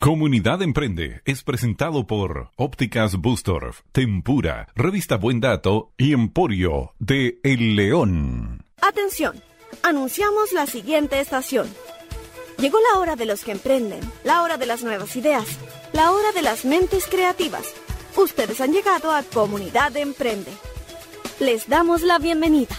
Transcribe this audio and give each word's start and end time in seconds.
Comunidad 0.00 0.62
Emprende 0.62 1.22
es 1.24 1.42
presentado 1.42 2.06
por 2.06 2.52
Ópticas 2.54 3.16
Bustorf, 3.16 3.80
Tempura, 3.90 4.68
Revista 4.76 5.16
Buen 5.16 5.40
Dato 5.40 5.90
y 5.98 6.12
Emporio 6.12 6.94
de 7.00 7.40
El 7.42 7.74
León. 7.74 8.64
Atención, 8.80 9.42
anunciamos 9.82 10.52
la 10.52 10.66
siguiente 10.66 11.18
estación. 11.18 11.66
Llegó 12.58 12.78
la 12.92 13.00
hora 13.00 13.16
de 13.16 13.26
los 13.26 13.42
que 13.42 13.50
emprenden, 13.50 13.98
la 14.22 14.44
hora 14.44 14.56
de 14.56 14.66
las 14.66 14.84
nuevas 14.84 15.16
ideas, 15.16 15.58
la 15.92 16.12
hora 16.12 16.30
de 16.30 16.42
las 16.42 16.64
mentes 16.64 17.06
creativas. 17.06 17.74
Ustedes 18.16 18.60
han 18.60 18.72
llegado 18.72 19.10
a 19.10 19.24
Comunidad 19.24 19.96
Emprende. 19.96 20.52
Les 21.40 21.68
damos 21.68 22.02
la 22.02 22.20
bienvenida. 22.20 22.76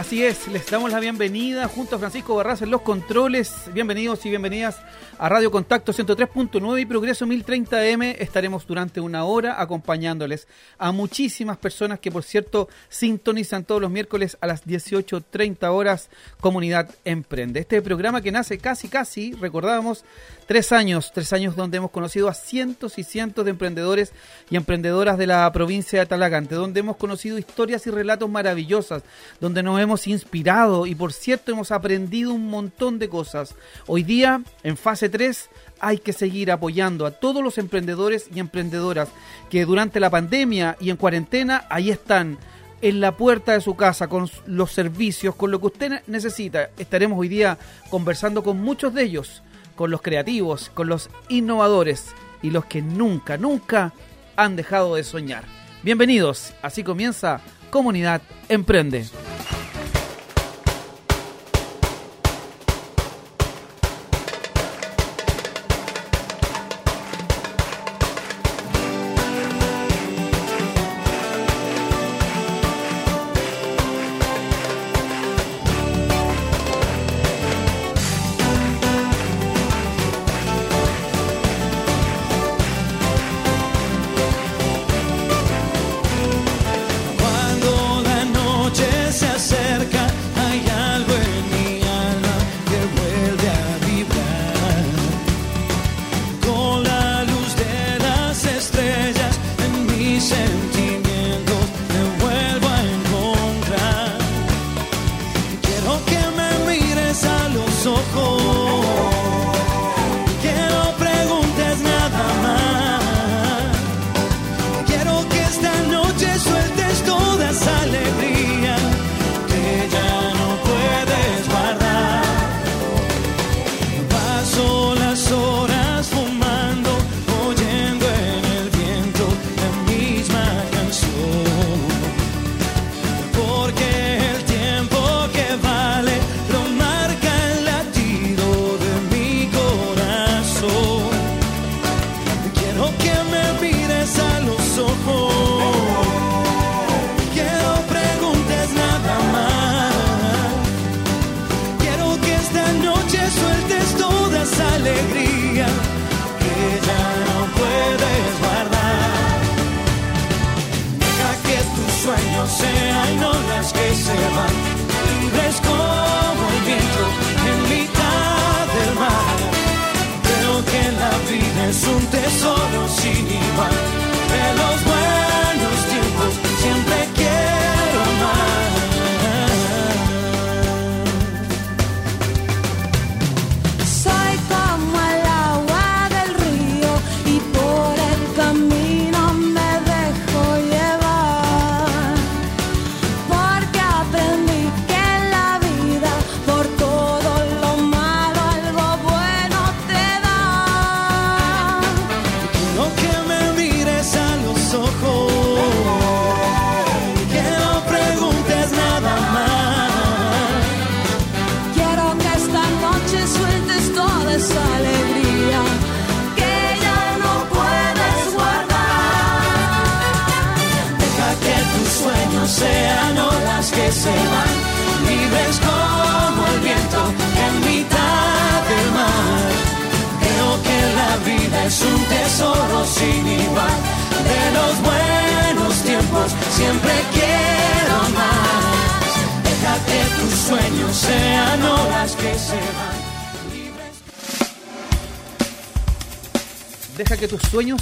Así 0.00 0.24
es, 0.24 0.48
les 0.48 0.64
damos 0.70 0.90
la 0.92 0.98
bienvenida 0.98 1.68
junto 1.68 1.96
a 1.96 1.98
Francisco 1.98 2.34
Barras 2.34 2.62
en 2.62 2.70
los 2.70 2.80
controles. 2.80 3.52
Bienvenidos 3.74 4.24
y 4.24 4.30
bienvenidas 4.30 4.78
a 5.20 5.28
Radio 5.28 5.50
Contacto 5.50 5.92
103.9 5.92 6.80
y 6.80 6.86
Progreso 6.86 7.26
1030M. 7.26 8.16
Estaremos 8.20 8.66
durante 8.66 9.02
una 9.02 9.24
hora 9.24 9.60
acompañándoles 9.60 10.48
a 10.78 10.92
muchísimas 10.92 11.58
personas 11.58 12.00
que, 12.00 12.10
por 12.10 12.22
cierto, 12.22 12.70
sintonizan 12.88 13.64
todos 13.64 13.82
los 13.82 13.90
miércoles 13.90 14.38
a 14.40 14.46
las 14.46 14.64
18.30 14.64 15.68
horas 15.68 16.08
Comunidad 16.40 16.88
Emprende. 17.04 17.60
Este 17.60 17.82
programa 17.82 18.22
que 18.22 18.32
nace 18.32 18.56
casi, 18.56 18.88
casi, 18.88 19.34
recordábamos, 19.34 20.06
tres 20.46 20.72
años, 20.72 21.12
tres 21.12 21.34
años 21.34 21.54
donde 21.54 21.76
hemos 21.76 21.90
conocido 21.90 22.26
a 22.26 22.34
cientos 22.34 22.98
y 22.98 23.04
cientos 23.04 23.44
de 23.44 23.50
emprendedores 23.50 24.14
y 24.48 24.56
emprendedoras 24.56 25.18
de 25.18 25.26
la 25.26 25.52
provincia 25.52 26.00
de 26.00 26.06
Talagante, 26.06 26.54
donde 26.54 26.80
hemos 26.80 26.96
conocido 26.96 27.38
historias 27.38 27.86
y 27.86 27.90
relatos 27.90 28.30
maravillosas, 28.30 29.02
donde 29.38 29.62
nos 29.62 29.78
hemos 29.80 30.06
inspirado 30.06 30.86
y, 30.86 30.94
por 30.94 31.12
cierto, 31.12 31.52
hemos 31.52 31.72
aprendido 31.72 32.32
un 32.32 32.48
montón 32.48 32.98
de 32.98 33.10
cosas. 33.10 33.54
Hoy 33.86 34.02
día, 34.02 34.42
en 34.62 34.78
fase 34.78 35.09
3, 35.10 35.50
hay 35.80 35.98
que 35.98 36.12
seguir 36.12 36.50
apoyando 36.50 37.06
a 37.06 37.10
todos 37.10 37.42
los 37.42 37.58
emprendedores 37.58 38.28
y 38.34 38.40
emprendedoras 38.40 39.08
que 39.50 39.64
durante 39.64 40.00
la 40.00 40.10
pandemia 40.10 40.76
y 40.80 40.90
en 40.90 40.96
cuarentena 40.96 41.66
ahí 41.68 41.90
están 41.90 42.38
en 42.82 43.00
la 43.00 43.16
puerta 43.16 43.52
de 43.52 43.60
su 43.60 43.76
casa 43.76 44.08
con 44.08 44.30
los 44.46 44.72
servicios, 44.72 45.34
con 45.34 45.50
lo 45.50 45.60
que 45.60 45.66
usted 45.66 46.02
necesita. 46.06 46.70
Estaremos 46.78 47.18
hoy 47.18 47.28
día 47.28 47.58
conversando 47.90 48.42
con 48.42 48.60
muchos 48.60 48.94
de 48.94 49.02
ellos, 49.02 49.42
con 49.74 49.90
los 49.90 50.02
creativos, 50.02 50.70
con 50.72 50.88
los 50.88 51.10
innovadores 51.28 52.06
y 52.42 52.50
los 52.50 52.64
que 52.64 52.82
nunca, 52.82 53.36
nunca 53.36 53.92
han 54.36 54.56
dejado 54.56 54.94
de 54.94 55.04
soñar. 55.04 55.44
Bienvenidos, 55.82 56.52
así 56.62 56.82
comienza 56.82 57.40
Comunidad 57.70 58.22
Emprende. 58.48 59.06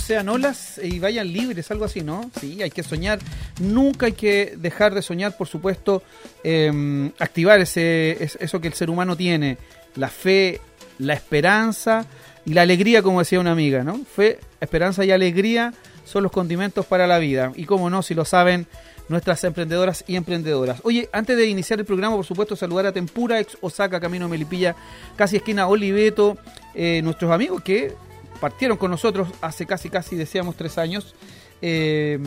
Sean 0.09 0.31
olas 0.31 0.81
y 0.83 1.01
vayan 1.01 1.31
libres, 1.31 1.71
algo 1.71 1.85
así, 1.85 2.01
¿no? 2.01 2.31
Sí, 2.41 2.63
hay 2.63 2.71
que 2.71 2.83
soñar. 2.83 3.19
Nunca 3.61 4.07
hay 4.07 4.13
que 4.13 4.55
dejar 4.57 4.95
de 4.95 5.03
soñar, 5.03 5.37
por 5.37 5.49
supuesto, 5.49 6.03
em, 6.43 7.13
activar 7.19 7.61
ese, 7.61 8.17
eso 8.19 8.59
que 8.59 8.69
el 8.69 8.73
ser 8.73 8.89
humano 8.89 9.19
tiene, 9.19 9.59
la 9.97 10.09
fe, 10.09 10.63
la 10.99 11.13
esperanza 11.13 12.07
y 12.47 12.55
la 12.55 12.63
alegría, 12.63 13.03
como 13.03 13.19
decía 13.19 13.39
una 13.39 13.53
amiga, 13.53 13.85
¿no? 13.85 14.01
Fe, 14.03 14.39
esperanza 14.63 15.05
y 15.05 15.11
alegría 15.11 15.75
son 16.07 16.23
los 16.23 16.33
condimentos 16.33 16.87
para 16.87 17.07
la 17.07 17.19
vida. 17.19 17.53
Y 17.55 17.67
como 17.67 17.91
no, 17.91 18.03
si 18.03 18.15
lo 18.15 18.25
saben 18.25 18.67
nuestras 19.11 19.45
emprendedoras 19.45 20.05
y 20.07 20.17
emprendedoras. 20.17 20.81
Oye, 20.85 21.11
antes 21.13 21.37
de 21.37 21.49
iniciar 21.49 21.81
el 21.81 21.85
programa, 21.85 22.17
por 22.17 22.25
supuesto, 22.25 22.57
saludar 22.57 22.87
a 22.87 22.93
Tempura, 22.93 23.41
ex 23.41 23.59
Osaka, 23.61 24.01
Camino 24.01 24.27
Melipilla, 24.27 24.75
casi 25.17 25.37
esquina 25.37 25.69
Oliveto, 25.69 26.39
eh, 26.75 27.03
nuestros 27.03 27.31
amigos 27.31 27.63
que 27.63 27.93
partieron 28.41 28.77
con 28.77 28.91
nosotros 28.91 29.29
hace 29.41 29.67
casi, 29.67 29.91
casi, 29.91 30.17
decíamos, 30.17 30.57
tres 30.57 30.79
años. 30.79 31.15
Eh, 31.61 32.19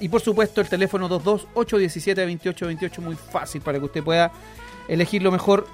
y 0.00 0.08
por 0.08 0.20
supuesto 0.20 0.60
el 0.60 0.68
teléfono 0.68 1.08
228172828, 1.08 2.98
muy 2.98 3.16
fácil 3.16 3.60
para 3.60 3.78
que 3.78 3.84
usted 3.86 4.04
pueda 4.04 4.30
elegir 4.88 5.22
lo 5.22 5.32
mejor 5.32 5.66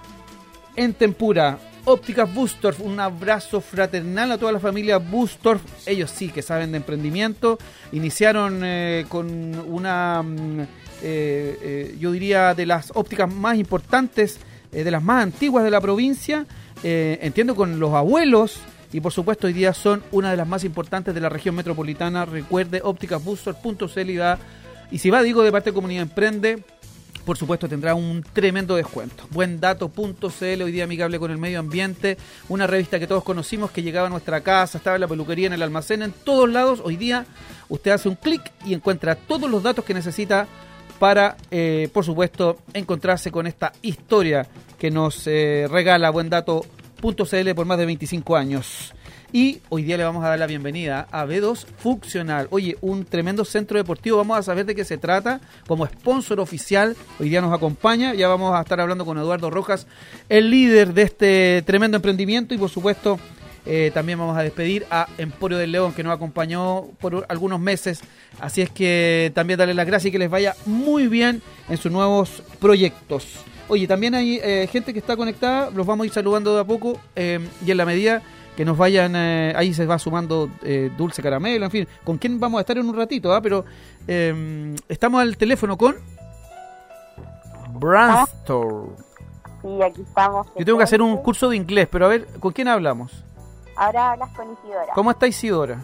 en 0.77 0.95
Tempura. 0.95 1.59
Ópticas 1.85 2.33
Bustorf, 2.35 2.81
un 2.81 3.01
abrazo 3.01 3.63
fraternal 3.63 4.33
a 4.33 4.39
toda 4.39 4.53
la 4.53 4.61
familia 4.61 4.99
Bustorf. 4.99 5.63
Ellos 5.87 6.11
sí 6.11 6.29
que 6.29 6.43
saben 6.43 6.73
de 6.73 6.77
emprendimiento. 6.79 7.59
Iniciaron 7.93 8.61
eh, 8.63 9.07
con 9.09 9.59
una, 9.67 10.23
mm, 10.23 10.67
eh, 11.03 11.97
yo 11.99 12.13
diría, 12.13 12.55
de 12.55 12.67
las 12.67 12.93
ópticas 12.95 13.33
más 13.33 13.57
importantes, 13.57 14.39
de 14.71 14.91
las 14.91 15.03
más 15.03 15.23
antiguas 15.23 15.65
de 15.65 15.71
la 15.71 15.81
provincia. 15.81 16.47
entiendo 16.83 17.57
con 17.57 17.81
los 17.81 17.95
abuelos. 17.95 18.61
Y 18.93 19.01
por 19.01 19.13
supuesto 19.13 19.47
hoy 19.47 19.53
día 19.53 19.73
son 19.75 20.03
una 20.13 20.31
de 20.31 20.37
las 20.37 20.49
más 20.49 20.65
importantes 20.65 21.15
de 21.15 21.21
la 21.21 21.29
región 21.29 21.55
metropolitana. 21.55 22.25
Recuerde 22.25 22.81
ópticasbustorf.cl 22.83 24.11
y, 24.11 24.19
y 24.91 24.99
si 24.99 25.11
va, 25.11 25.23
digo, 25.23 25.43
de 25.43 25.53
parte 25.53 25.71
de 25.71 25.75
Comunidad 25.75 26.03
Emprende, 26.03 26.65
por 27.29 27.37
supuesto 27.37 27.69
tendrá 27.69 27.95
un 27.95 28.25
tremendo 28.33 28.75
descuento. 28.75 29.25
Buendato.cl, 29.29 30.63
hoy 30.63 30.73
día 30.73 30.85
amigable 30.85 31.19
con 31.19 31.31
el 31.31 31.37
medio 31.37 31.61
ambiente, 31.61 32.17
una 32.49 32.67
revista 32.67 32.99
que 32.99 33.07
todos 33.07 33.23
conocimos 33.23 33.71
que 33.71 33.83
llegaba 33.83 34.07
a 34.07 34.11
nuestra 34.11 34.41
casa, 34.41 34.79
estaba 34.79 34.97
en 34.97 35.03
la 35.03 35.09
peluquería, 35.09 35.49
en 35.49 35.53
el 35.53 35.63
almacén, 35.63 36.03
en 36.03 36.13
todos 36.13 36.49
lados. 36.49 36.81
Hoy 36.83 36.97
día 36.97 37.27
usted 37.69 37.91
hace 37.91 38.09
un 38.09 38.15
clic 38.15 38.51
y 38.65 38.73
encuentra 38.73 39.15
todos 39.15 39.51
los 39.51 39.63
datos 39.63 39.85
que 39.85 39.93
necesita 39.93 40.49
para, 40.99 41.37
eh, 41.51 41.91
por 41.93 42.03
supuesto, 42.03 42.61
encontrarse 42.73 43.31
con 43.31 43.47
esta 43.47 43.75
historia 43.83 44.47
que 44.79 44.91
nos 44.91 45.27
eh, 45.27 45.67
regala 45.71 46.11
buendato.cl 47.01 47.55
por 47.55 47.67
más 47.67 47.79
de 47.79 47.87
25 47.87 48.37
años. 48.37 48.93
Y 49.31 49.61
hoy 49.69 49.83
día 49.83 49.99
le 49.99 50.05
vamos 50.05 50.25
a 50.25 50.29
dar 50.29 50.39
la 50.39 50.47
bienvenida 50.47 51.07
a 51.11 51.27
B2 51.27 51.67
Funcional. 51.77 52.49
Oye, 52.51 52.79
un 52.81 53.05
tremendo 53.05 53.45
centro 53.45 53.77
deportivo. 53.77 54.17
Vamos 54.17 54.39
a 54.39 54.43
saber 54.43 54.65
de 54.65 54.75
qué 54.75 54.85
se 54.85 54.97
trata. 54.97 55.41
Como 55.67 55.87
sponsor 55.87 56.41
oficial, 56.41 56.97
hoy 57.21 57.29
día 57.29 57.43
nos 57.43 57.53
acompaña. 57.53 58.15
Ya 58.15 58.27
vamos 58.29 58.55
a 58.55 58.63
estar 58.63 58.81
hablando 58.81 59.05
con 59.05 59.19
Eduardo 59.19 59.51
Rojas, 59.51 59.87
el 60.31 60.51
líder 60.51 60.95
de 60.95 61.03
este 61.03 61.63
tremendo 61.67 61.97
emprendimiento. 61.97 62.55
Y 62.55 62.59
por 62.59 62.71
supuesto, 62.71 63.19
eh, 63.67 63.91
también 63.93 64.19
vamos 64.19 64.37
a 64.39 64.43
despedir 64.43 64.87
a 64.91 65.09
Emporio 65.19 65.59
del 65.59 65.73
León, 65.73 65.93
que 65.93 66.03
nos 66.03 66.15
acompañó 66.15 66.85
por 66.99 67.27
algunos 67.29 67.61
meses. 67.61 68.01
Así 68.41 68.63
es 68.63 68.71
que 68.71 69.31
también 69.35 69.59
darle 69.59 69.75
las 69.75 69.87
gracias 69.87 70.09
y 70.09 70.13
que 70.13 70.19
les 70.19 70.31
vaya 70.31 70.57
muy 70.65 71.07
bien 71.07 71.43
en 71.69 71.77
sus 71.77 71.93
nuevos 71.93 72.43
proyectos. 72.61 73.45
Oye, 73.69 73.87
también 73.87 74.15
hay 74.15 74.41
eh, 74.43 74.69
gente 74.71 74.93
que 74.93 74.99
está 74.99 75.17
conectada, 75.17 75.71
los 75.71 75.87
vamos 75.87 76.05
a 76.05 76.07
ir 76.07 76.13
saludando 76.13 76.55
de 76.55 76.61
a 76.61 76.65
poco 76.65 76.99
eh, 77.15 77.39
y 77.65 77.71
en 77.71 77.77
la 77.77 77.85
medida 77.85 78.23
que 78.59 78.65
nos 78.65 78.77
vayan, 78.77 79.15
eh, 79.15 79.53
ahí 79.55 79.73
se 79.73 79.87
va 79.87 80.01
sumando 80.01 80.51
eh, 80.63 80.91
dulce 80.99 81.23
caramelo, 81.23 81.67
en 81.67 81.71
fin, 81.71 81.89
con 82.03 82.19
quién 82.19 82.41
vamos 82.41 82.59
a 82.59 82.63
estar 82.63 82.77
en 82.77 82.89
un 82.89 82.97
ratito, 82.97 83.33
¿ah? 83.33 83.41
pero 83.41 83.65
em, 84.09 84.75
estamos 84.89 85.23
al 85.23 85.37
teléfono 85.37 85.79
con 85.79 85.95
Brandstore. 87.75 88.97
Sí, 89.63 89.81
aquí 89.81 90.03
estamos. 90.03 90.49
Yo 90.59 90.65
tengo 90.65 90.77
que 90.77 90.83
hacer 90.83 91.01
un 91.01 91.19
curso 91.19 91.49
de 91.49 91.57
inglés, 91.57 91.87
pero 91.89 92.07
a 92.07 92.09
ver, 92.09 92.27
¿con 92.41 92.53
quién 92.53 92.67
hablamos? 92.67 93.23
Ahora 93.77 94.11
hablas 94.11 94.31
con 94.31 94.53
Isidora. 94.53 94.93
¿Cómo 94.93 95.13
está 95.13 95.29
Isidora? 95.29 95.79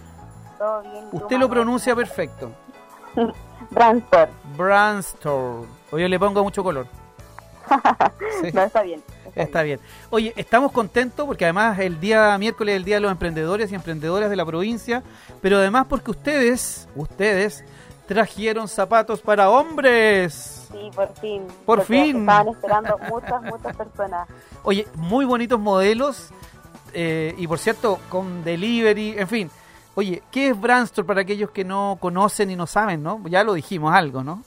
Todo 0.59 0.83
bien. 0.83 1.05
Usted 1.13 1.39
lo 1.39 1.49
pronuncia 1.49 1.95
perfecto. 1.95 2.51
Brandstore. 3.71 4.33
Brandstore. 4.57 5.69
Oye, 5.93 6.09
le 6.09 6.19
pongo 6.19 6.43
mucho 6.43 6.65
color. 6.65 6.89
No, 8.53 8.63
está 8.63 8.83
bien. 8.83 9.03
Está, 9.35 9.63
bien. 9.63 9.81
Oye, 10.11 10.33
estamos 10.37 10.71
contentos 10.73 11.27
porque 11.27 11.45
además 11.45 11.79
el 11.79 11.99
día 12.01 12.37
miércoles 12.39 12.75
es 12.75 12.77
el 12.77 12.85
Día 12.85 12.97
de 12.97 13.01
los 13.01 13.11
Emprendedores 13.11 13.73
y 13.73 13.75
Emprendedoras 13.75 14.31
de 14.31 14.37
la 14.37 14.47
provincia, 14.47 15.03
pero 15.41 15.57
además 15.59 15.87
porque 15.89 16.13
ustedes, 16.13 16.89
ustedes, 16.95 17.65
trajeron 18.07 18.69
zapatos 18.69 19.21
para 19.21 19.51
hombres. 19.51 20.69
Sí, 20.71 20.91
por 20.95 21.13
fin. 21.15 21.43
Por 21.67 21.83
fin. 21.85 22.21
Estaban 22.21 22.49
esperando 22.49 22.99
muchas, 23.11 23.43
muchas 23.43 23.77
personas. 23.77 24.29
Oye, 24.63 24.87
muy 24.95 25.25
bonitos 25.25 25.59
modelos 25.59 26.31
eh, 26.93 27.35
y 27.37 27.47
por 27.47 27.59
cierto, 27.59 27.99
con 28.09 28.45
delivery, 28.45 29.17
en 29.19 29.29
fin. 29.29 29.51
Oye, 29.97 30.23
¿qué 30.31 30.49
es 30.49 30.61
Brandstore 30.61 31.07
para 31.07 31.21
aquellos 31.21 31.51
que 31.51 31.65
no 31.65 31.99
conocen 32.01 32.51
y 32.51 32.57
no 32.57 32.67
saben, 32.67 33.03
no? 33.03 33.21
Ya 33.29 33.45
lo 33.45 33.55
dijimos 33.55 33.95
algo, 33.95 34.25
¿no? 34.25 34.43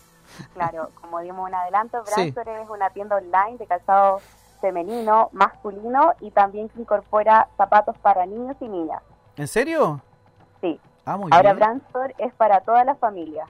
Claro, 0.53 0.89
como 1.01 1.19
dimos 1.19 1.47
un 1.47 1.55
adelanto, 1.55 2.03
Brandstore 2.03 2.61
es 2.61 2.69
una 2.69 2.89
tienda 2.89 3.15
online 3.17 3.57
de 3.57 3.67
calzado 3.67 4.19
femenino, 4.61 5.29
masculino 5.33 6.13
y 6.19 6.31
también 6.31 6.69
que 6.69 6.81
incorpora 6.81 7.47
zapatos 7.57 7.97
para 7.99 8.25
niños 8.25 8.55
y 8.59 8.67
niñas. 8.67 9.01
¿En 9.35 9.47
serio? 9.47 10.01
Sí. 10.61 10.79
Ah, 11.05 11.17
muy 11.17 11.31
Ahora 11.31 11.53
bien. 11.53 11.57
Brandstore 11.57 12.15
es 12.17 12.33
para 12.33 12.61
toda 12.61 12.83
la 12.83 12.95
familia. 12.95 13.45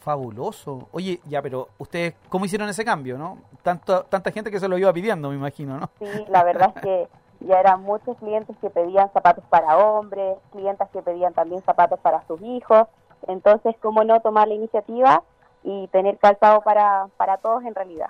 Fabuloso. 0.00 0.88
Oye, 0.90 1.20
ya, 1.26 1.40
pero 1.40 1.68
ustedes, 1.78 2.14
¿cómo 2.28 2.44
hicieron 2.44 2.68
ese 2.68 2.84
cambio, 2.84 3.16
no? 3.16 3.38
Tanto, 3.62 4.02
tanta 4.04 4.32
gente 4.32 4.50
que 4.50 4.58
se 4.58 4.66
lo 4.66 4.76
iba 4.76 4.92
pidiendo, 4.92 5.28
me 5.28 5.36
imagino, 5.36 5.78
¿no? 5.78 5.88
Sí, 6.00 6.26
la 6.28 6.42
verdad 6.42 6.72
es 6.74 6.82
que 6.82 7.08
ya 7.40 7.60
eran 7.60 7.82
muchos 7.82 8.16
clientes 8.18 8.56
que 8.60 8.68
pedían 8.68 9.12
zapatos 9.12 9.44
para 9.48 9.78
hombres, 9.78 10.38
clientas 10.50 10.90
que 10.90 11.02
pedían 11.02 11.32
también 11.34 11.62
zapatos 11.62 12.00
para 12.00 12.26
sus 12.26 12.42
hijos. 12.42 12.88
Entonces, 13.28 13.76
¿cómo 13.80 14.02
no 14.02 14.20
tomar 14.20 14.48
la 14.48 14.54
iniciativa 14.54 15.22
y 15.64 15.86
tener 15.88 16.18
calzado 16.18 16.60
para, 16.62 17.06
para 17.16 17.36
todos 17.38 17.64
en 17.64 17.74
realidad? 17.74 18.08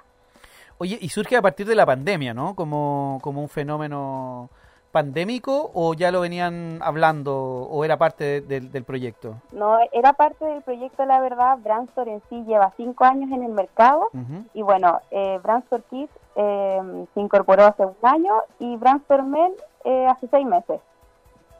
Oye, 0.79 0.99
y 1.01 1.09
surge 1.11 1.37
a 1.37 1.43
partir 1.43 1.67
de 1.67 1.75
la 1.75 1.87
pandemia, 1.87 2.35
¿no? 2.35 2.55
Como, 2.55 3.19
como 3.23 3.41
un 3.41 3.49
fenómeno 3.49 4.49
pandémico 4.91 5.71
o 5.75 5.95
ya 5.95 6.11
lo 6.13 6.21
venían 6.21 6.79
hablando 6.83 7.35
o 7.35 7.83
era 7.85 7.97
parte 7.97 8.25
de- 8.25 8.41
del- 8.43 8.71
del 8.73 8.85
proyecto? 8.85 9.37
No, 9.53 9.79
era 9.93 10.13
parte 10.13 10.45
del 10.45 10.61
proyecto, 10.63 11.05
la 11.07 11.19
verdad. 11.21 11.57
Brandstore 11.63 12.13
en 12.13 12.23
sí 12.29 12.45
lleva 12.47 12.73
cinco 12.77 13.05
años 13.05 13.31
en 13.33 13.43
el 13.43 13.53
mercado. 13.53 14.09
Y 14.53 14.61
bueno, 14.63 15.01
eh, 15.11 15.41
Brandstore 15.43 15.83
Kids 15.89 16.11
eh, 16.37 17.07
se 17.15 17.21
incorporó 17.21 17.65
hace 17.65 17.87
un 17.87 17.95
año 18.03 18.35
y 18.59 18.77
Brandstore 18.77 19.23
Men 19.23 19.53
eh, 19.85 20.07
hace 20.09 20.29
seis 20.29 20.47
meses. 20.47 20.81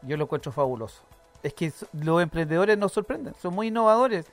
Yo 0.03 0.15
lo 0.17 0.25
encuentro 0.25 0.51
fabuloso. 0.51 1.01
Es 1.41 1.53
que 1.55 1.71
los 1.93 2.21
emprendedores 2.21 2.77
nos 2.77 2.91
sorprenden, 2.91 3.33
son 3.35 3.55
muy 3.55 3.67
innovadores. 3.67 4.27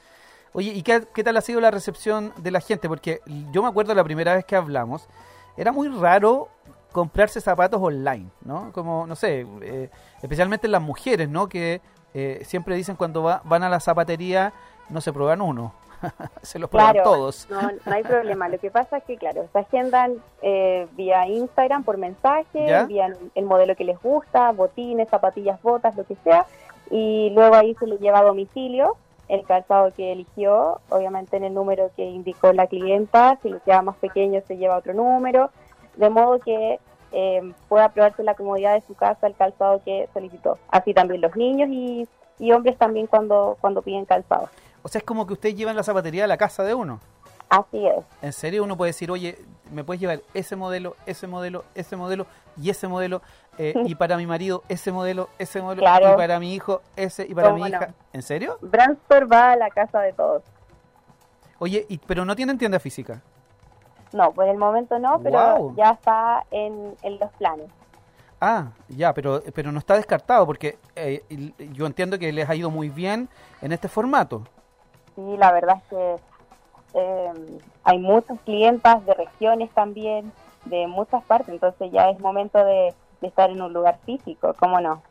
Oye, 0.52 0.70
¿y 0.72 0.82
qué, 0.82 1.04
qué 1.14 1.22
tal 1.22 1.36
ha 1.36 1.40
sido 1.40 1.60
la 1.60 1.70
recepción 1.70 2.32
de 2.38 2.50
la 2.50 2.60
gente? 2.60 2.88
Porque 2.88 3.20
yo 3.52 3.62
me 3.62 3.68
acuerdo 3.68 3.94
la 3.94 4.02
primera 4.04 4.34
vez 4.34 4.44
que 4.44 4.56
hablamos, 4.56 5.08
era 5.56 5.70
muy 5.72 5.88
raro 5.88 6.48
comprarse 6.92 7.40
zapatos 7.40 7.80
online, 7.80 8.28
¿no? 8.44 8.72
Como, 8.72 9.06
no 9.06 9.14
sé, 9.14 9.46
eh, 9.62 9.90
especialmente 10.22 10.66
las 10.66 10.82
mujeres, 10.82 11.28
¿no? 11.28 11.48
Que 11.48 11.80
eh, 12.14 12.40
siempre 12.44 12.74
dicen 12.74 12.96
cuando 12.96 13.22
va- 13.22 13.42
van 13.44 13.62
a 13.62 13.68
la 13.68 13.78
zapatería, 13.78 14.52
no 14.88 15.00
se 15.00 15.12
prueban 15.12 15.40
uno, 15.40 15.72
se 16.42 16.58
los 16.58 16.68
prueban 16.68 16.94
Claro, 16.94 17.08
todos. 17.08 17.46
No, 17.48 17.62
no 17.62 17.92
hay 17.92 18.02
problema. 18.02 18.48
Lo 18.48 18.58
que 18.58 18.72
pasa 18.72 18.96
es 18.96 19.04
que, 19.04 19.16
claro, 19.18 19.46
se 19.52 19.58
agendan 19.60 20.14
eh, 20.42 20.88
vía 20.96 21.28
Instagram 21.28 21.84
por 21.84 21.96
mensaje, 21.96 22.66
¿Ya? 22.66 22.80
envían 22.80 23.14
el 23.36 23.44
modelo 23.44 23.76
que 23.76 23.84
les 23.84 24.02
gusta, 24.02 24.50
botines, 24.50 25.08
zapatillas, 25.08 25.62
botas, 25.62 25.94
lo 25.96 26.04
que 26.04 26.16
sea, 26.24 26.44
y 26.90 27.30
luego 27.30 27.54
ahí 27.54 27.76
se 27.76 27.86
le 27.86 27.98
lleva 27.98 28.18
a 28.18 28.22
domicilio 28.24 28.96
el 29.30 29.44
calzado 29.46 29.92
que 29.94 30.12
eligió, 30.12 30.80
obviamente 30.88 31.36
en 31.36 31.44
el 31.44 31.54
número 31.54 31.90
que 31.94 32.04
indicó 32.04 32.52
la 32.52 32.66
clienta, 32.66 33.38
si 33.42 33.50
le 33.50 33.60
queda 33.60 33.80
más 33.80 33.96
pequeño 33.96 34.42
se 34.46 34.56
lleva 34.56 34.76
otro 34.76 34.92
número, 34.92 35.50
de 35.96 36.10
modo 36.10 36.40
que 36.40 36.80
eh, 37.12 37.52
pueda 37.68 37.90
probarse 37.90 38.24
la 38.24 38.34
comodidad 38.34 38.74
de 38.74 38.86
su 38.86 38.94
casa 38.94 39.28
el 39.28 39.36
calzado 39.36 39.80
que 39.84 40.08
solicitó. 40.12 40.58
Así 40.68 40.92
también 40.94 41.20
los 41.20 41.36
niños 41.36 41.68
y, 41.70 42.08
y 42.40 42.52
hombres 42.52 42.76
también 42.76 43.06
cuando, 43.06 43.56
cuando 43.60 43.82
piden 43.82 44.04
calzado. 44.04 44.48
O 44.82 44.88
sea, 44.88 44.98
es 44.98 45.04
como 45.04 45.26
que 45.26 45.34
ustedes 45.34 45.54
llevan 45.54 45.76
la 45.76 45.84
zapatería 45.84 46.24
a 46.24 46.26
la 46.26 46.36
casa 46.36 46.64
de 46.64 46.74
uno. 46.74 47.00
Así 47.50 47.84
es. 47.86 48.04
En 48.22 48.32
serio, 48.32 48.62
uno 48.64 48.76
puede 48.76 48.90
decir, 48.90 49.10
oye, 49.10 49.36
me 49.72 49.82
puedes 49.84 50.00
llevar 50.00 50.20
ese 50.34 50.54
modelo, 50.56 50.96
ese 51.04 51.26
modelo, 51.26 51.64
ese 51.74 51.96
modelo 51.96 52.26
y 52.56 52.70
ese 52.70 52.86
modelo, 52.86 53.22
eh, 53.58 53.74
y 53.84 53.94
para 53.96 54.16
mi 54.16 54.24
marido 54.26 54.62
ese 54.68 54.92
modelo, 54.92 55.28
ese 55.38 55.60
modelo, 55.60 55.80
Claro. 55.82 56.12
y 56.12 56.16
para 56.16 56.38
mi 56.38 56.54
hijo 56.54 56.80
ese, 56.96 57.26
y 57.28 57.34
para 57.34 57.52
mi 57.52 57.66
hija. 57.66 57.92
¿En 58.12 58.22
serio? 58.22 58.56
Brandstore 58.62 59.26
va 59.26 59.52
a 59.52 59.56
la 59.56 59.68
casa 59.70 60.00
de 60.00 60.12
todos. 60.12 60.42
Oye, 61.58 61.84
y, 61.88 61.98
pero 61.98 62.24
no 62.24 62.34
tienen 62.36 62.56
tienda 62.56 62.78
física. 62.78 63.20
No, 64.12 64.32
por 64.32 64.48
el 64.48 64.56
momento 64.56 64.98
no, 64.98 65.20
pero 65.20 65.74
ya 65.76 65.90
está 65.90 66.44
en, 66.50 66.94
en 67.02 67.18
los 67.18 67.30
planes. 67.32 67.70
Ah, 68.40 68.68
ya, 68.88 69.12
pero, 69.12 69.42
pero 69.54 69.70
no 69.70 69.78
está 69.78 69.94
descartado 69.96 70.46
porque 70.46 70.78
eh, 70.96 71.22
yo 71.72 71.84
entiendo 71.86 72.18
que 72.18 72.32
les 72.32 72.48
ha 72.48 72.54
ido 72.54 72.70
muy 72.70 72.88
bien 72.88 73.28
en 73.60 73.72
este 73.72 73.88
formato. 73.88 74.42
Sí, 75.14 75.36
la 75.36 75.52
verdad 75.52 75.76
es 75.76 75.82
que 75.90 76.16
eh, 76.94 77.60
hay 77.84 77.98
muchas 77.98 78.38
clientas 78.40 79.04
de 79.06 79.14
regiones 79.14 79.70
también, 79.70 80.32
de 80.64 80.86
muchas 80.86 81.22
partes, 81.24 81.48
entonces 81.48 81.90
ya 81.92 82.10
es 82.10 82.20
momento 82.20 82.64
de, 82.64 82.94
de 83.20 83.28
estar 83.28 83.50
en 83.50 83.62
un 83.62 83.72
lugar 83.72 83.98
físico, 84.04 84.54
¿cómo 84.58 84.80
no? 84.80 85.02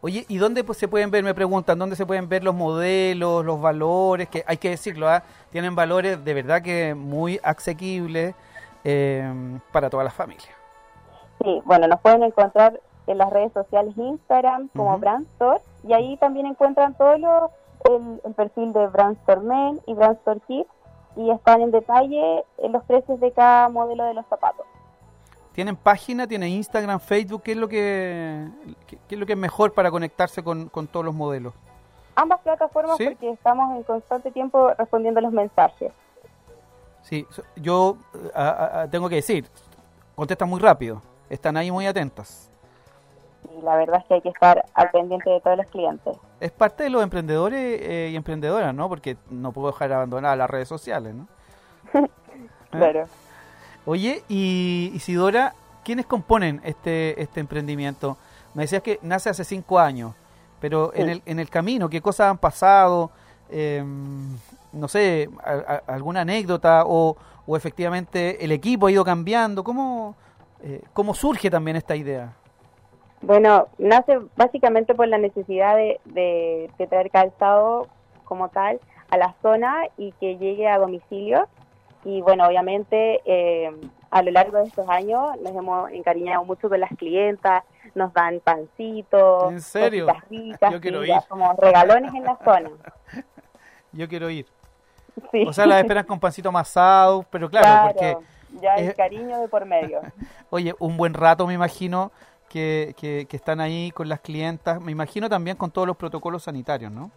Oye, 0.00 0.26
¿y 0.28 0.36
dónde 0.36 0.64
pues, 0.64 0.76
se 0.76 0.86
pueden 0.86 1.10
ver? 1.10 1.24
Me 1.24 1.32
preguntan, 1.32 1.78
¿dónde 1.78 1.96
se 1.96 2.04
pueden 2.04 2.28
ver 2.28 2.44
los 2.44 2.54
modelos, 2.54 3.42
los 3.42 3.58
valores? 3.58 4.28
Que 4.28 4.44
hay 4.46 4.58
que 4.58 4.68
decirlo, 4.68 5.08
¿ah? 5.08 5.22
tienen 5.50 5.74
valores 5.74 6.22
de 6.22 6.34
verdad 6.34 6.60
que 6.60 6.94
muy 6.94 7.40
asequibles 7.42 8.34
eh, 8.84 9.58
para 9.72 9.88
todas 9.88 10.04
las 10.04 10.12
familias. 10.12 10.50
Sí, 11.42 11.62
bueno, 11.64 11.88
nos 11.88 12.00
pueden 12.00 12.22
encontrar 12.22 12.78
en 13.06 13.16
las 13.16 13.30
redes 13.30 13.52
sociales 13.52 13.96
Instagram 13.96 14.68
como 14.76 14.98
Brand 14.98 15.26
Store 15.32 15.60
y 15.88 15.94
ahí 15.94 16.18
también 16.18 16.44
encuentran 16.46 16.92
todo 16.94 17.16
lo, 17.16 17.50
el, 17.84 18.34
perfil 18.34 18.74
de 18.74 18.86
Brand 18.88 19.16
Store 19.20 19.40
Men 19.40 19.80
y 19.86 19.94
Brand 19.94 20.18
Store 20.18 20.40
Kids 20.46 20.68
y 21.16 21.30
están 21.30 21.62
en 21.62 21.70
detalle 21.70 22.44
en 22.58 22.72
los 22.72 22.82
precios 22.84 23.20
de 23.20 23.32
cada 23.32 23.68
modelo 23.68 24.04
de 24.04 24.14
los 24.14 24.26
zapatos. 24.26 24.66
¿Tienen 25.52 25.76
página, 25.76 26.26
tienen 26.26 26.48
Instagram, 26.48 26.98
Facebook? 26.98 27.42
¿Qué 27.42 27.52
es 27.52 27.56
lo 27.56 27.68
que, 27.68 28.48
qué, 28.88 28.98
es, 29.08 29.18
lo 29.18 29.24
que 29.24 29.34
es 29.34 29.38
mejor 29.38 29.72
para 29.72 29.90
conectarse 29.90 30.42
con, 30.42 30.68
todos 30.68 31.06
los 31.06 31.14
modelos? 31.14 31.54
Ambas 32.16 32.40
plataformas 32.40 32.98
porque 32.98 33.30
estamos 33.30 33.76
en 33.76 33.84
constante 33.84 34.32
tiempo 34.32 34.70
respondiendo 34.76 35.20
los 35.20 35.32
mensajes. 35.32 35.92
Sí, 37.02 37.26
yo 37.56 37.98
tengo 38.90 39.08
que 39.08 39.16
decir, 39.16 39.46
contestan 40.16 40.48
muy 40.48 40.58
rápido, 40.58 41.00
están 41.30 41.56
ahí 41.56 41.70
muy 41.70 41.86
atentas. 41.86 42.50
Y 43.52 43.62
la 43.62 43.76
verdad 43.76 44.00
es 44.00 44.06
que 44.06 44.14
hay 44.14 44.20
que 44.20 44.28
estar 44.30 44.64
al 44.74 44.90
pendiente 44.90 45.30
de 45.30 45.40
todos 45.40 45.56
los 45.56 45.66
clientes. 45.66 46.16
Es 46.40 46.50
parte 46.50 46.84
de 46.84 46.90
los 46.90 47.02
emprendedores 47.02 47.80
eh, 47.82 48.10
y 48.12 48.16
emprendedoras, 48.16 48.74
¿no? 48.74 48.88
Porque 48.88 49.16
no 49.30 49.52
puedo 49.52 49.68
dejar 49.68 49.92
abandonar 49.92 50.36
las 50.38 50.48
redes 50.48 50.68
sociales, 50.68 51.14
¿no? 51.14 51.28
claro. 52.70 53.06
Oye, 53.86 54.22
y 54.28 54.90
Isidora, 54.94 55.54
¿quiénes 55.84 56.06
componen 56.06 56.60
este, 56.64 57.20
este 57.20 57.40
emprendimiento? 57.40 58.16
Me 58.54 58.62
decías 58.62 58.82
que 58.82 58.98
nace 59.02 59.28
hace 59.28 59.44
cinco 59.44 59.78
años, 59.78 60.14
pero 60.60 60.92
en, 60.94 61.10
el, 61.10 61.22
en 61.26 61.38
el 61.38 61.50
camino, 61.50 61.90
¿qué 61.90 62.00
cosas 62.00 62.30
han 62.30 62.38
pasado? 62.38 63.10
Em, 63.50 64.36
no 64.72 64.88
sé, 64.88 65.28
alguna 65.86 66.22
anécdota 66.22 66.84
o, 66.86 67.16
o, 67.46 67.56
efectivamente 67.56 68.42
el 68.44 68.52
equipo 68.52 68.86
ha 68.86 68.92
ido 68.92 69.04
cambiando. 69.04 69.62
¿Cómo, 69.62 70.16
eh, 70.62 70.82
¿Cómo 70.92 71.14
surge 71.14 71.50
también 71.50 71.76
esta 71.76 71.94
idea? 71.94 72.32
Bueno, 73.26 73.68
nace 73.78 74.20
básicamente 74.36 74.94
por 74.94 75.08
la 75.08 75.18
necesidad 75.18 75.76
de, 75.76 76.00
de, 76.04 76.70
de 76.78 76.86
traer 76.86 77.10
calzado 77.10 77.88
como 78.24 78.48
tal 78.48 78.80
a 79.10 79.16
la 79.16 79.34
zona 79.42 79.84
y 79.96 80.12
que 80.12 80.36
llegue 80.36 80.68
a 80.68 80.78
domicilio 80.78 81.48
y 82.04 82.20
bueno, 82.20 82.46
obviamente 82.46 83.22
eh, 83.24 83.72
a 84.10 84.22
lo 84.22 84.30
largo 84.30 84.58
de 84.58 84.64
estos 84.64 84.88
años 84.88 85.40
nos 85.40 85.54
hemos 85.54 85.90
encariñado 85.90 86.44
mucho 86.44 86.68
con 86.68 86.78
las 86.78 86.90
clientas, 86.98 87.64
nos 87.94 88.12
dan 88.12 88.40
pancitos, 88.40 89.52
¿En 89.52 89.60
serio? 89.60 90.06
ricas, 90.28 90.72
Yo 90.72 90.80
quiero 90.80 91.04
ir. 91.04 91.14
como 91.28 91.52
regalones 91.54 92.12
en 92.14 92.24
la 92.24 92.36
zona. 92.44 92.70
Yo 93.92 94.08
quiero 94.08 94.28
ir. 94.28 94.46
O 95.46 95.52
sea, 95.52 95.64
las 95.64 95.80
esperan 95.80 96.04
con 96.04 96.20
pancito 96.20 96.48
amasado, 96.48 97.24
pero 97.30 97.48
claro, 97.48 97.92
porque... 97.92 98.16
Ya 98.60 98.74
hay 98.74 98.92
cariño 98.92 99.40
de 99.40 99.48
por 99.48 99.64
medio. 99.64 100.00
Oye, 100.50 100.74
un 100.78 100.96
buen 100.96 101.12
rato 101.14 101.44
me 101.46 101.54
imagino 101.54 102.12
que, 102.54 102.94
que, 102.96 103.26
que 103.28 103.36
están 103.36 103.60
ahí 103.60 103.90
con 103.90 104.08
las 104.08 104.20
clientas, 104.20 104.80
me 104.80 104.92
imagino 104.92 105.28
también 105.28 105.56
con 105.56 105.72
todos 105.72 105.88
los 105.88 105.96
protocolos 105.96 106.44
sanitarios, 106.44 106.92
¿no? 106.92 107.10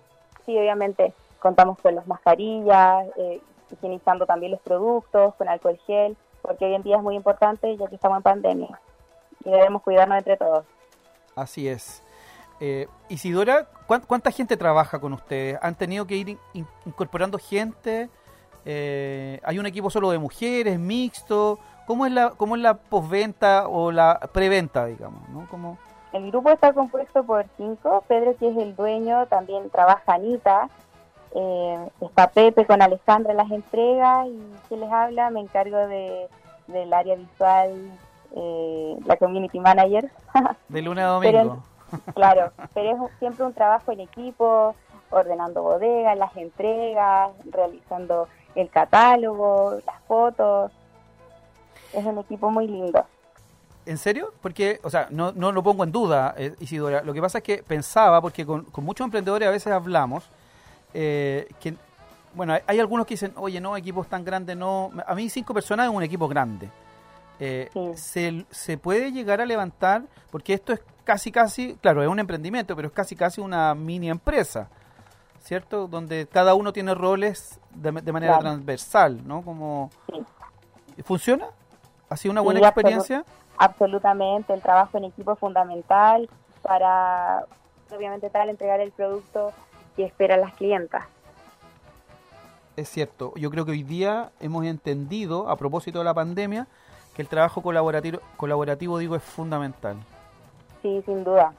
Sí, 0.47 0.57
obviamente 0.57 1.13
contamos 1.37 1.77
con 1.77 1.93
las 1.93 2.07
mascarillas, 2.07 3.05
eh, 3.17 3.39
higienizando 3.71 4.25
también 4.25 4.53
los 4.53 4.61
productos 4.61 5.35
con 5.35 5.47
alcohol 5.47 5.79
gel, 5.85 6.17
porque 6.41 6.65
hoy 6.65 6.73
en 6.73 6.81
día 6.81 6.95
es 6.95 7.03
muy 7.03 7.15
importante 7.15 7.77
ya 7.77 7.87
que 7.87 7.93
estamos 7.93 8.17
en 8.17 8.23
pandemia 8.23 8.81
y 9.45 9.51
debemos 9.51 9.83
cuidarnos 9.83 10.17
entre 10.17 10.37
todos. 10.37 10.65
Así 11.35 11.67
es. 11.67 12.01
Eh, 12.59 12.87
Isidora, 13.07 13.67
¿cuánta 13.85 14.31
gente 14.31 14.57
trabaja 14.57 14.97
con 14.97 15.13
ustedes? 15.13 15.59
¿Han 15.61 15.75
tenido 15.75 16.07
que 16.07 16.15
ir 16.15 16.37
incorporando 16.83 17.37
gente? 17.37 18.09
Eh, 18.65 19.39
¿Hay 19.43 19.59
un 19.59 19.67
equipo 19.67 19.91
solo 19.91 20.09
de 20.09 20.17
mujeres, 20.17 20.79
mixto? 20.79 21.59
¿Cómo 21.87 22.05
es 22.05 22.11
la, 22.11 22.31
cómo 22.31 22.57
es 22.57 22.61
la 22.61 22.73
postventa 22.73 23.69
o 23.69 23.91
la 23.93 24.19
preventa, 24.33 24.85
digamos? 24.85 25.21
¿no? 25.29 25.77
El 26.11 26.27
grupo 26.31 26.49
está 26.49 26.73
compuesto 26.73 27.23
por 27.23 27.45
cinco. 27.55 28.03
Pedro, 28.09 28.35
que 28.35 28.49
es 28.49 28.57
el 28.57 28.75
dueño, 28.75 29.25
también 29.27 29.69
trabaja 29.69 30.15
Anita, 30.15 30.69
eh, 31.33 31.89
está 32.01 32.27
Pepe 32.29 32.65
con 32.65 32.81
Alejandra 32.81 33.31
en 33.31 33.37
las 33.37 33.51
entregas 33.51 34.27
y 34.27 34.39
que 34.67 34.75
les 34.75 34.91
habla, 34.91 35.29
me 35.29 35.39
encargo 35.39 35.77
de, 35.77 36.27
del 36.67 36.93
área 36.93 37.15
visual, 37.15 37.91
eh, 38.35 38.97
la 39.05 39.15
community 39.15 39.59
manager. 39.59 40.11
De 40.67 40.81
lunes 40.81 41.05
a 41.05 41.07
domingo. 41.07 41.63
claro, 42.15 42.51
pero 42.73 43.05
es 43.07 43.19
siempre 43.19 43.45
un 43.45 43.53
trabajo 43.53 43.93
en 43.93 44.01
equipo, 44.01 44.75
ordenando 45.09 45.63
bodegas, 45.63 46.17
las 46.17 46.35
entregas, 46.35 47.31
realizando 47.45 48.27
el 48.55 48.69
catálogo, 48.69 49.79
las 49.85 50.01
fotos. 50.05 50.71
Es 51.97 52.05
un 52.05 52.19
equipo 52.19 52.51
muy 52.51 52.67
lindo. 52.67 53.03
¿En 53.87 53.97
serio? 53.97 54.31
Porque, 54.41 54.79
o 54.83 54.89
sea, 54.89 55.07
no, 55.09 55.31
no 55.31 55.51
lo 55.51 55.63
pongo 55.63 55.83
en 55.83 55.91
duda, 55.91 56.35
eh, 56.37 56.53
Isidora. 56.59 57.01
Lo 57.01 57.11
que 57.11 57.21
pasa 57.21 57.39
es 57.39 57.43
que 57.43 57.63
pensaba, 57.63 58.21
porque 58.21 58.45
con, 58.45 58.65
con 58.65 58.83
muchos 58.83 59.05
emprendedores 59.05 59.47
a 59.47 59.51
veces 59.51 59.73
hablamos, 59.73 60.29
eh, 60.93 61.47
que, 61.59 61.73
bueno, 62.35 62.55
hay 62.67 62.79
algunos 62.79 63.07
que 63.07 63.15
dicen, 63.15 63.33
oye, 63.35 63.59
no, 63.59 63.75
equipos 63.75 64.07
tan 64.07 64.23
grandes, 64.23 64.55
no. 64.55 64.91
A 65.07 65.15
mí 65.15 65.27
cinco 65.27 65.55
personas 65.55 65.87
es 65.87 65.95
un 65.95 66.03
equipo 66.03 66.27
grande. 66.27 66.69
Eh, 67.39 67.69
se, 67.95 68.45
se, 68.51 68.77
puede 68.77 69.11
llegar 69.11 69.41
a 69.41 69.45
levantar, 69.45 70.03
porque 70.29 70.53
esto 70.53 70.73
es 70.73 70.81
casi, 71.03 71.31
casi, 71.31 71.75
claro, 71.81 72.03
es 72.03 72.09
un 72.09 72.19
emprendimiento, 72.19 72.75
pero 72.75 72.89
es 72.89 72.93
casi, 72.93 73.15
casi 73.15 73.41
una 73.41 73.73
mini 73.73 74.09
empresa, 74.09 74.69
¿cierto? 75.39 75.87
Donde 75.87 76.27
cada 76.27 76.53
uno 76.53 76.73
tiene 76.73 76.93
roles 76.93 77.59
de, 77.73 78.11
manera 78.11 78.37
transversal, 78.37 79.25
¿no? 79.25 79.43
Como, 79.43 79.89
¿Funciona? 81.03 81.47
¿Ha 82.09 82.17
sido 82.17 82.31
una 82.31 82.41
buena 82.41 82.59
experiencia? 82.59 83.23
absolutamente, 83.59 84.53
el 84.53 84.61
trabajo 84.61 84.99
en 84.99 85.05
equipo 85.05 85.33
es 85.33 85.39
fundamental 85.39 86.29
para, 86.61 87.45
obviamente, 87.89 88.29
tal, 88.29 88.49
entregar 88.49 88.79
el 88.79 88.91
producto 88.91 89.51
que 89.95 90.05
esperan 90.05 90.41
las 90.41 90.53
clientas. 90.53 91.05
Es 92.75 92.87
cierto, 92.89 93.33
yo 93.35 93.49
creo 93.49 93.65
que 93.65 93.71
hoy 93.71 93.81
día 93.81 94.29
hemos 94.39 94.63
entendido, 94.65 95.49
a 95.49 95.55
propósito 95.55 95.97
de 95.97 96.05
la 96.05 96.13
pandemia, 96.13 96.67
que 97.15 97.23
el 97.23 97.27
trabajo 97.27 97.63
colaborativo, 97.63 98.19
colaborativo 98.37 98.99
digo, 98.99 99.15
es 99.15 99.23
fundamental. 99.23 99.97
Sí, 100.83 101.01
sin 101.03 101.23
duda. 101.23 101.53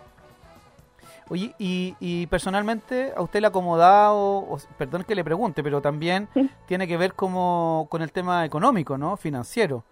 Oye, 1.31 1.53
y, 1.59 2.27
personalmente, 2.29 3.13
¿a 3.17 3.21
usted 3.21 3.41
le 3.41 3.49
ha 3.49 3.51
acomodado, 3.51 4.57
perdón 4.79 5.03
que 5.03 5.17
le 5.17 5.25
pregunte, 5.25 5.63
pero 5.63 5.83
también 5.83 6.29
tiene 6.67 6.87
que 6.87 6.97
ver 6.97 7.15
como 7.15 7.89
con 7.91 8.01
el 8.01 8.13
tema 8.13 8.45
económico, 8.45 8.97
¿no? 8.97 9.17
Financiero. 9.17 9.83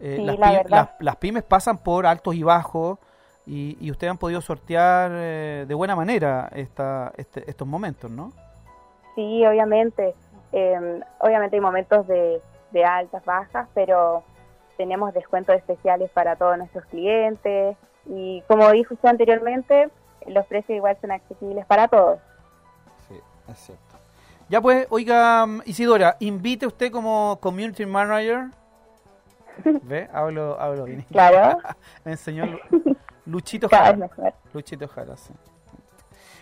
Eh, 0.00 0.36
las, 0.68 0.90
las, 0.98 1.16
pymes 1.16 1.42
pasan 1.44 1.78
por 1.78 2.06
altos 2.06 2.34
y 2.34 2.42
bajos, 2.42 2.98
y, 3.46 3.90
ustedes 3.90 4.10
han 4.10 4.18
podido 4.18 4.40
sortear 4.40 5.10
eh, 5.14 5.64
de 5.68 5.74
buena 5.74 5.94
manera 5.94 6.48
esta, 6.54 7.12
este, 7.16 7.48
estos 7.48 7.68
momentos, 7.68 8.10
¿no? 8.10 8.32
Sí, 9.14 9.44
obviamente. 9.46 10.14
Em, 10.52 11.00
obviamente 11.18 11.56
hay 11.56 11.60
momentos 11.60 12.06
de, 12.06 12.40
altas, 12.84 13.24
bajas, 13.24 13.68
pero 13.74 14.24
tenemos 14.76 15.14
descuentos 15.14 15.54
especiales 15.54 16.10
para 16.10 16.36
todos 16.36 16.58
nuestros 16.58 16.84
clientes 16.86 17.76
y 18.06 18.42
como 18.48 18.68
dijo 18.72 18.94
usted 18.94 19.08
anteriormente, 19.08 19.90
los 20.26 20.44
precios 20.46 20.76
igual 20.76 20.96
son 21.00 21.12
accesibles 21.12 21.64
para 21.66 21.86
todos. 21.86 22.18
Sí, 23.08 23.14
es 23.48 23.58
cierto. 23.58 23.96
Ya 24.48 24.60
pues, 24.60 24.88
oiga, 24.90 25.46
Isidora, 25.64 26.16
invite 26.18 26.66
usted 26.66 26.90
como 26.90 27.38
community 27.40 27.86
manager. 27.86 28.46
¿Ve? 29.82 30.08
Hablo, 30.12 30.60
hablo 30.60 30.84
bien. 30.84 31.04
Claro. 31.10 31.58
Me 32.04 32.12
enseñó 32.12 32.44
Luchito 33.26 33.68
Jara. 33.68 34.10
Luchito 34.52 34.88
Jara, 34.88 35.16
sí. 35.16 35.32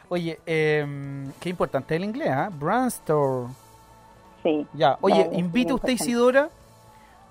Oye, 0.08 0.38
eh, 0.44 1.30
qué 1.40 1.48
importante 1.48 1.96
el 1.96 2.04
inglés, 2.04 2.30
¿ah? 2.30 2.50
¿eh? 2.50 2.86
Store. 2.88 3.48
Sí. 4.42 4.66
Ya, 4.74 4.98
oye, 5.00 5.28
invite 5.32 5.72
usted, 5.72 5.90
Isidora, 5.90 6.50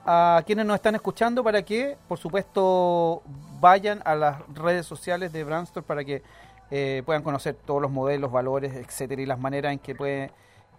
a 0.05 0.41
quienes 0.45 0.65
nos 0.65 0.75
están 0.75 0.95
escuchando 0.95 1.43
para 1.43 1.61
que, 1.61 1.97
por 2.07 2.17
supuesto, 2.17 3.21
vayan 3.59 4.01
a 4.05 4.15
las 4.15 4.47
redes 4.55 4.85
sociales 4.85 5.31
de 5.31 5.43
Brandstore 5.43 5.85
para 5.85 6.03
que 6.03 6.23
eh, 6.71 7.03
puedan 7.05 7.21
conocer 7.21 7.55
todos 7.55 7.81
los 7.81 7.91
modelos, 7.91 8.31
valores, 8.31 8.73
etcétera, 8.73 9.21
y 9.21 9.25
las 9.25 9.39
maneras 9.39 9.73
en 9.73 9.79
que 9.79 9.93
puede 9.93 10.31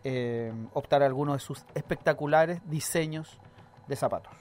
eh, 0.05 0.53
optar 0.73 1.03
a 1.03 1.07
algunos 1.07 1.37
de 1.37 1.41
sus 1.41 1.65
espectaculares 1.75 2.61
diseños 2.65 3.39
de 3.87 3.95
zapatos. 3.95 4.33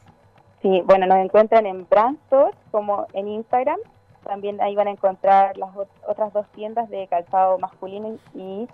Sí, 0.62 0.82
bueno, 0.86 1.08
nos 1.08 1.18
encuentran 1.18 1.66
en 1.66 1.88
Brandstore 1.90 2.56
como 2.72 3.08
en 3.14 3.28
Instagram 3.28 3.80
también 4.24 4.62
ahí 4.62 4.76
van 4.76 4.88
a 4.88 4.92
encontrar 4.92 5.58
las 5.58 5.70
otras 6.08 6.34
dos 6.34 6.46
tiendas 6.52 6.90
de 6.90 7.08
calzado 7.08 7.58
masculino 7.58 8.18
y 8.34 8.68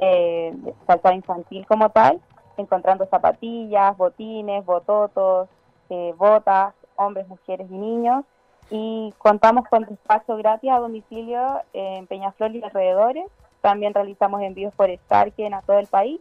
eh, 0.00 0.54
calzado 0.86 1.14
infantil 1.14 1.66
como 1.66 1.90
tal, 1.90 2.20
encontrando 2.56 3.06
zapatillas, 3.06 3.96
botines, 3.96 4.64
bototos, 4.64 5.48
eh, 5.90 6.14
botas, 6.16 6.74
hombres, 6.96 7.26
mujeres 7.28 7.68
y 7.70 7.74
niños. 7.74 8.24
Y 8.70 9.12
contamos 9.18 9.68
con 9.68 9.84
despacho 9.84 10.36
gratis 10.36 10.70
a 10.70 10.78
domicilio 10.78 11.60
en 11.72 12.06
Peñaflor 12.06 12.54
y 12.54 12.62
alrededores. 12.62 13.26
También 13.60 13.92
realizamos 13.92 14.40
envíos 14.40 14.72
por 14.74 14.88
Starken 14.90 15.52
a 15.52 15.62
todo 15.62 15.78
el 15.78 15.88
país. 15.88 16.20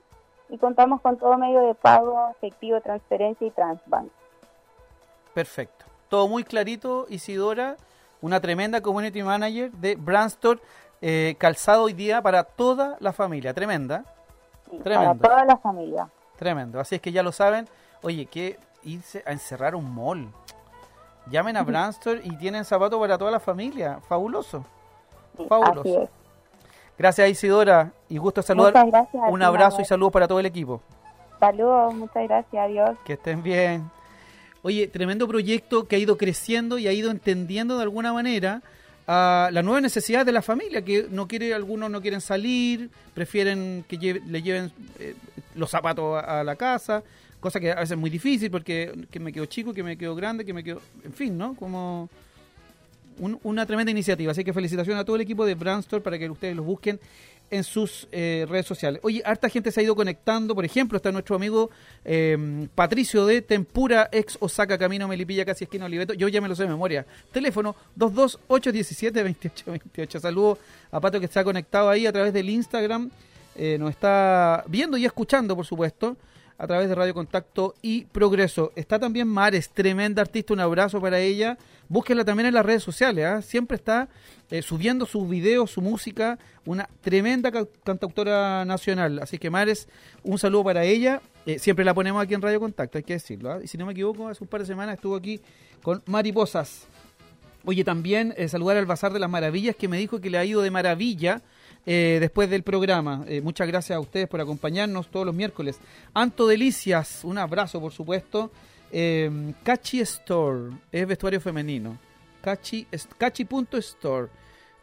Y 0.50 0.58
contamos 0.58 1.00
con 1.00 1.18
todo 1.18 1.38
medio 1.38 1.62
de 1.62 1.76
pago, 1.76 2.30
efectivo, 2.32 2.82
transferencia 2.82 3.48
y 3.48 3.52
transbank. 3.52 4.12
Perfecto. 5.34 5.86
Todo 6.10 6.28
muy 6.28 6.44
clarito, 6.44 7.06
Isidora. 7.10 7.78
Una 8.22 8.40
tremenda 8.40 8.82
community 8.82 9.24
manager 9.24 9.72
de 9.72 9.96
Brandstore. 9.96 10.60
Eh, 11.02 11.36
calzado 11.40 11.84
hoy 11.84 11.94
día 11.94 12.22
para 12.22 12.44
toda 12.44 12.98
la 13.00 13.12
familia. 13.12 13.54
Tremenda. 13.54 14.06
Sí, 14.70 14.78
para 14.84 15.16
toda 15.16 15.46
la 15.46 15.58
familia. 15.58 16.08
Tremendo. 16.38 16.80
Así 16.80 16.96
es 16.96 17.02
que 17.02 17.12
ya 17.12 17.24
lo 17.24 17.32
saben. 17.32 17.68
Oye, 18.04 18.26
que 18.26 18.60
irse 18.84 19.24
a 19.26 19.32
encerrar 19.32 19.76
un 19.76 19.94
mall. 19.94 20.28
Llamen 21.28 21.58
a 21.58 21.64
Brandstore 21.64 22.22
y 22.24 22.36
tienen 22.38 22.66
zapatos 22.66 23.00
para 23.00 23.18
toda 23.18 23.32
la 23.32 23.40
familia. 23.40 24.00
Fabuloso. 24.08 24.66
Fabuloso. 25.48 26.10
Gracias 26.98 27.30
Isidora 27.30 27.92
y 28.10 28.18
gusto 28.18 28.42
saludar. 28.42 28.74
Gracias, 28.74 29.24
un 29.28 29.42
abrazo 29.42 29.82
y 29.82 29.86
saludos 29.86 30.14
para 30.14 30.28
todo 30.28 30.40
el 30.40 30.46
equipo. 30.46 30.82
Saludos, 31.40 31.96
muchas 31.96 32.28
gracias, 32.28 32.64
adiós. 32.64 32.98
Que 33.04 33.14
estén 33.14 33.42
bien. 33.42 33.90
Oye, 34.64 34.88
tremendo 34.88 35.28
proyecto 35.28 35.88
que 35.88 35.96
ha 35.96 36.00
ido 36.00 36.18
creciendo 36.18 36.78
y 36.78 36.88
ha 36.88 36.94
ido 36.94 37.10
entendiendo 37.10 37.78
de 37.78 37.84
alguna 37.84 38.14
manera 38.14 38.62
a 39.08 39.50
la 39.52 39.64
nueva 39.64 39.82
necesidad 39.82 40.26
de 40.26 40.32
la 40.32 40.42
familia, 40.42 40.84
que 40.84 41.08
no 41.10 41.28
quiere, 41.28 41.54
algunos 41.54 41.90
no 41.90 42.02
quieren 42.02 42.22
salir, 42.22 42.90
prefieren 43.14 43.84
que 43.88 43.98
le 43.98 44.42
lleven 44.42 44.72
eh, 45.00 45.16
los 45.56 45.72
zapatos 45.72 46.24
a, 46.24 46.42
a, 46.42 46.44
la 46.44 46.56
casa, 46.56 47.04
cosa 47.40 47.60
que 47.60 47.72
a 47.72 47.76
veces 47.76 47.92
es 47.92 47.98
muy 47.98 48.10
difícil 48.10 48.52
porque 48.52 48.94
que 49.10 49.20
me 49.20 49.34
quedo 49.34 49.48
chico, 49.48 49.74
que 49.74 49.84
me 49.84 49.98
quedo 49.98 50.16
grande, 50.16 50.46
que 50.46 50.54
me 50.54 50.64
quedo, 50.64 50.82
en 51.04 51.14
fin, 51.14 51.38
¿no? 51.38 51.56
Como 51.56 52.10
una 53.44 53.66
tremenda 53.66 53.92
iniciativa. 53.92 54.32
Así 54.32 54.44
que 54.44 54.54
felicitaciones 54.54 55.02
a 55.02 55.06
todo 55.06 55.16
el 55.16 55.22
equipo 55.22 55.46
de 55.46 55.56
Brandstore 55.56 56.02
para 56.02 56.18
que 56.18 56.30
ustedes 56.30 56.56
los 56.56 56.66
busquen 56.66 57.00
en 57.52 57.64
sus 57.64 58.08
eh, 58.12 58.48
redes 58.50 58.66
sociales. 58.66 59.00
Oye, 59.04 59.22
harta 59.26 59.48
gente 59.50 59.72
se 59.72 59.82
ha 59.82 59.84
ido 59.84 59.96
conectando. 59.96 60.56
Por 60.56 60.66
ejemplo, 60.66 60.96
está 60.96 61.12
nuestro 61.12 61.36
amigo 61.36 61.70
eh, 62.04 62.68
Patricio 62.74 63.24
de 63.26 63.44
Tempura, 63.44 64.10
ex 64.12 64.38
Osaka, 64.40 64.76
Camino 64.78 65.08
Melipilla, 65.08 65.46
casi 65.46 65.64
esquina 65.66 65.86
Oliveto. 65.86 66.14
Yo 66.14 66.30
ya 66.30 66.42
me 66.42 66.48
lo 66.48 66.56
sé 66.56 66.64
de 66.64 66.70
memoria. 66.70 67.06
Teléfono 67.32 67.76
228172828. 68.00 70.20
Saludos 70.20 70.58
a 70.92 71.00
Pato 71.00 71.20
que 71.20 71.26
está 71.26 71.44
conectado 71.44 71.90
ahí 71.90 72.08
a 72.08 72.12
través 72.12 72.34
del 72.34 72.50
Instagram. 72.50 73.12
Eh, 73.56 73.78
nos 73.78 73.92
está 73.92 74.64
viendo 74.68 74.98
y 74.98 75.06
escuchando, 75.06 75.56
por 75.56 75.66
supuesto 75.66 76.18
a 76.62 76.68
través 76.68 76.88
de 76.88 76.94
Radio 76.94 77.16
Contacto 77.16 77.74
y 77.82 78.06
Progreso. 78.06 78.72
Está 78.76 79.00
también 79.00 79.28
Mares, 79.28 79.72
tremenda 79.72 80.22
artista, 80.22 80.54
un 80.54 80.60
abrazo 80.60 81.02
para 81.02 81.20
ella. 81.20 81.58
Búsquenla 81.90 82.24
también 82.24 82.46
en 82.46 82.54
las 82.54 82.64
redes 82.64 82.84
sociales, 82.84 83.26
¿eh? 83.26 83.42
siempre 83.42 83.78
está 83.78 84.10
eh, 84.52 84.62
subiendo 84.62 85.08
sus 85.08 85.28
videos, 85.28 85.72
su 85.72 85.82
música, 85.82 86.38
una 86.64 86.88
tremenda 87.02 87.52
ca 87.52 87.66
cantautora 87.84 88.64
nacional. 88.64 89.18
Así 89.24 89.40
que 89.40 89.50
Mares, 89.50 89.90
un 90.24 90.38
saludo 90.38 90.66
para 90.66 90.84
ella. 90.84 91.24
Eh, 91.48 91.58
siempre 91.58 91.84
la 91.84 91.96
ponemos 91.96 92.22
aquí 92.22 92.36
en 92.36 92.44
Radio 92.44 92.60
Contacto, 92.60 93.00
hay 93.00 93.04
que 93.06 93.14
decirlo. 93.14 93.56
¿eh? 93.56 93.62
Y 93.64 93.68
si 93.68 93.80
no 93.80 93.88
me 93.88 93.94
equivoco, 93.94 94.28
hace 94.28 94.44
un 94.44 94.48
par 94.48 94.62
de 94.62 94.68
semanas 94.68 94.96
estuvo 94.96 95.16
aquí 95.16 95.42
con 95.82 96.04
Mariposas. 96.06 96.86
Oye, 97.66 97.84
también 97.84 98.36
saludar 98.48 98.78
al 98.78 98.86
Bazar 98.86 99.14
de 99.14 99.20
las 99.20 99.30
Maravillas, 99.32 99.76
que 99.76 99.88
me 99.88 99.98
dijo 99.98 100.22
que 100.22 100.30
le 100.30 100.38
ha 100.38 100.46
ido 100.46 100.62
de 100.62 100.70
maravilla 100.70 101.42
eh, 101.86 102.18
después 102.20 102.50
del 102.50 102.64
programa. 102.64 103.24
Eh, 103.28 103.42
muchas 103.42 103.68
gracias 103.68 103.96
a 103.96 104.00
ustedes 104.00 104.28
por 104.28 104.42
acompañarnos 104.42 105.10
todos 105.10 105.26
los 105.26 105.36
miércoles. 105.36 105.80
Anto 106.14 106.48
Delicias, 106.48 107.24
un 107.24 107.38
abrazo 107.38 107.80
por 107.80 107.92
supuesto. 107.92 108.52
Eh, 108.92 109.54
Cachi 109.64 110.02
Store, 110.02 110.72
es 110.92 111.08
vestuario 111.08 111.40
femenino. 111.40 111.98
Cachi, 112.42 112.88
Cachi.store. 113.18 114.30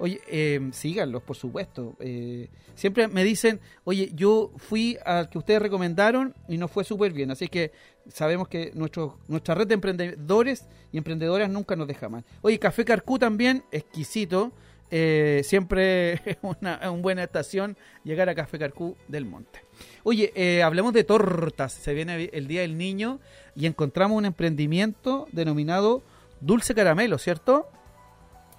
Oye, 0.00 0.21
eh, 0.28 0.71
síganlos, 0.73 1.23
por 1.25 1.37
supuesto. 1.37 1.97
Eh, 1.99 2.49
siempre 2.76 3.09
me 3.09 3.25
dicen, 3.25 3.61
oye, 3.83 4.12
yo 4.14 4.52
fui 4.57 4.97
al 5.05 5.28
que 5.28 5.38
ustedes 5.38 5.61
recomendaron 5.61 6.35
y 6.49 6.57
no 6.57 6.69
fue 6.69 6.85
súper 6.85 7.12
bien. 7.12 7.33
Así 7.33 7.49
que 7.49 7.73
sabemos 8.09 8.47
que 8.47 8.71
nuestro, 8.75 9.19
nuestra 9.26 9.57
red 9.57 9.67
de 9.67 9.75
emprendedores 9.75 10.67
y 10.93 10.99
emprendedoras 10.99 11.50
nunca 11.50 11.75
nos 11.75 11.88
deja 11.88 12.09
mal. 12.09 12.25
Oye, 12.43 12.61
Café 12.61 12.85
Carcú 12.85 13.19
también, 13.19 13.64
exquisito. 13.73 14.52
Eh, 14.90 15.42
siempre 15.45 16.12
es 16.25 16.38
una, 16.42 16.78
buena 16.90 17.23
estación 17.23 17.76
llegar 18.04 18.28
a 18.28 18.35
Café 18.35 18.59
Carcú 18.59 18.96
del 19.09 19.24
Monte. 19.24 19.64
Oye, 20.03 20.33
eh, 20.35 20.62
hablemos 20.62 20.92
de 20.92 21.05
tortas. 21.05 21.72
Se 21.72 21.94
viene 21.94 22.31
el 22.33 22.48
Día 22.48 22.62
del 22.62 22.79
Niño 22.79 23.20
y 23.55 23.66
encontramos 23.66 24.16
un 24.16 24.24
emprendimiento 24.24 25.27
denominado 25.33 26.03
Dulce 26.40 26.74
Caramelo, 26.74 27.18
¿cierto? 27.18 27.68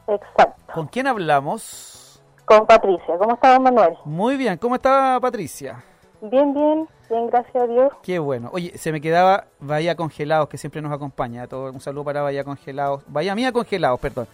Exacto. 0.08 0.74
¿Con 0.74 0.88
quién 0.88 1.08
hablamos? 1.08 2.22
Con 2.46 2.66
Patricia. 2.66 3.18
¿Cómo 3.18 3.34
está, 3.36 3.60
Manuel? 3.60 3.94
Muy 4.06 4.38
bien. 4.38 4.58
¿Cómo 4.58 4.76
está 4.76 5.20
Patricia? 5.22 5.84
Bien, 6.22 6.54
bien. 6.54 6.88
Bien, 7.10 7.28
gracias 7.28 7.56
a 7.56 7.66
Dios. 7.66 7.92
Qué 8.04 8.20
bueno. 8.20 8.50
Oye, 8.54 8.78
se 8.78 8.92
me 8.92 9.02
quedaba 9.02 9.46
Bahía 9.60 9.96
Congelados, 9.96 10.48
que 10.48 10.58
siempre 10.58 10.82
nos 10.82 10.92
acompaña. 10.92 11.48
Todo, 11.48 11.72
un 11.72 11.80
saludo 11.80 12.04
para 12.04 12.22
Bahía 12.22 12.44
Congelados. 12.44 13.04
Bahía 13.08 13.34
Mía 13.34 13.52
Congelados, 13.52 14.00
perdón. 14.00 14.28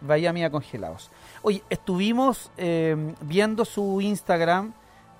Bahía 0.00 0.32
Mía 0.32 0.50
Congelados. 0.50 1.10
Oye, 1.42 1.62
estuvimos 1.70 2.50
eh, 2.56 3.14
viendo 3.22 3.64
su 3.64 4.00
Instagram 4.00 4.72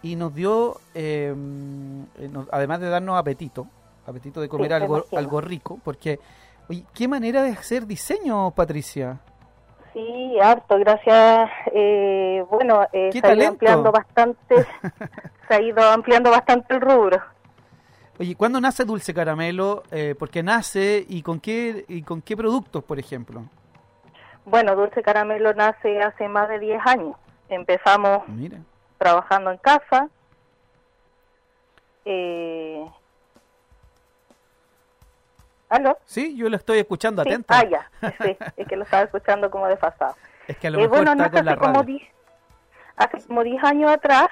y 0.02 0.16
nos 0.16 0.34
dio, 0.34 0.80
eh, 0.94 1.34
nos, 1.34 2.46
además 2.52 2.80
de 2.80 2.88
darnos 2.88 3.18
apetito, 3.18 3.66
apetito 4.06 4.40
de 4.40 4.48
comer 4.48 4.68
Sí, 4.68 4.74
algo, 4.74 5.04
algo 5.16 5.40
rico, 5.40 5.80
porque, 5.82 6.20
oye, 6.68 6.84
qué 6.94 7.08
manera 7.08 7.42
de 7.42 7.50
hacer 7.50 7.86
diseño, 7.86 8.50
Patricia. 8.50 9.18
Sí, 9.94 10.38
harto, 10.42 10.76
gracias. 10.78 11.50
Eh, 11.72 12.44
bueno, 12.50 12.82
eh, 12.92 13.10
¡Qué 13.12 13.20
se 13.20 13.26
ha 13.28 13.34
ido 13.34 13.48
ampliando 13.48 13.92
bastante, 13.92 14.54
se 15.48 15.54
ha 15.54 15.62
ido 15.62 15.82
ampliando 15.88 16.30
bastante 16.30 16.74
el 16.74 16.80
rubro. 16.80 17.22
Oye, 18.18 18.34
¿cuándo 18.34 18.60
nace 18.60 18.84
Dulce 18.84 19.14
Caramelo? 19.14 19.84
Eh, 19.90 20.14
¿Por 20.18 20.30
qué 20.30 20.42
nace 20.42 21.04
y 21.08 21.22
con 21.22 21.40
qué 21.40 21.84
y 21.88 22.02
con 22.02 22.22
qué 22.22 22.36
productos, 22.36 22.82
por 22.84 22.98
ejemplo? 22.98 23.44
Bueno, 24.44 24.76
Dulce 24.76 25.02
Caramelo 25.02 25.54
nace 25.54 26.02
hace 26.02 26.28
más 26.28 26.48
de 26.48 26.58
10 26.58 26.80
años. 26.86 27.16
Empezamos 27.48 28.26
Mira. 28.28 28.58
trabajando 28.98 29.50
en 29.50 29.58
casa. 29.58 30.08
Eh... 32.04 32.86
¿Aló? 35.70 35.98
Sí, 36.04 36.36
yo 36.36 36.48
lo 36.48 36.56
estoy 36.56 36.78
escuchando 36.78 37.22
Sí, 37.22 37.30
atenta. 37.30 37.58
Ah, 37.58 37.64
ya, 37.64 37.90
sí, 38.22 38.36
es 38.56 38.68
que 38.68 38.76
lo 38.76 38.84
estaba 38.84 39.02
escuchando 39.04 39.50
como 39.50 39.66
desfasado. 39.66 40.14
Es 40.46 40.56
que 40.58 40.66
a 40.68 40.70
lo 40.70 40.78
Eh, 40.78 40.82
mejor 40.82 40.98
bueno, 40.98 41.12
está 41.12 41.24
nace 41.24 41.36
con 41.36 41.44
la 41.46 41.50
hace 41.52 41.60
como, 41.60 41.72
radio. 41.80 41.84
10, 41.98 42.02
hace 42.96 43.26
como 43.26 43.42
10 43.42 43.64
años 43.64 43.90
atrás. 43.90 44.28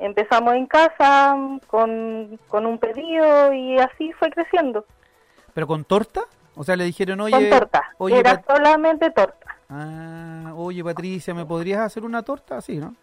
Empezamos 0.00 0.54
en 0.54 0.66
casa 0.66 1.34
mm, 1.36 1.58
con, 1.68 2.38
con 2.48 2.66
un 2.66 2.78
pedido 2.78 3.52
y 3.52 3.78
así 3.78 4.12
fue 4.14 4.30
creciendo. 4.30 4.84
¿Pero 5.54 5.66
con 5.68 5.84
torta? 5.84 6.22
O 6.56 6.64
sea, 6.64 6.76
le 6.76 6.84
dijeron, 6.84 7.20
oye... 7.20 7.32
con 7.50 7.58
torta. 7.58 7.82
Oye, 7.98 8.18
Era 8.20 8.40
Pat- 8.42 8.56
solamente 8.56 9.10
torta. 9.10 9.56
ah, 9.70 10.52
oye, 10.56 10.84
Patricia, 10.84 11.34
¿me 11.34 11.44
podrías 11.44 11.80
hacer 11.80 12.04
una 12.04 12.22
torta? 12.22 12.60
Sí, 12.60 12.76
¿no? 12.78 12.94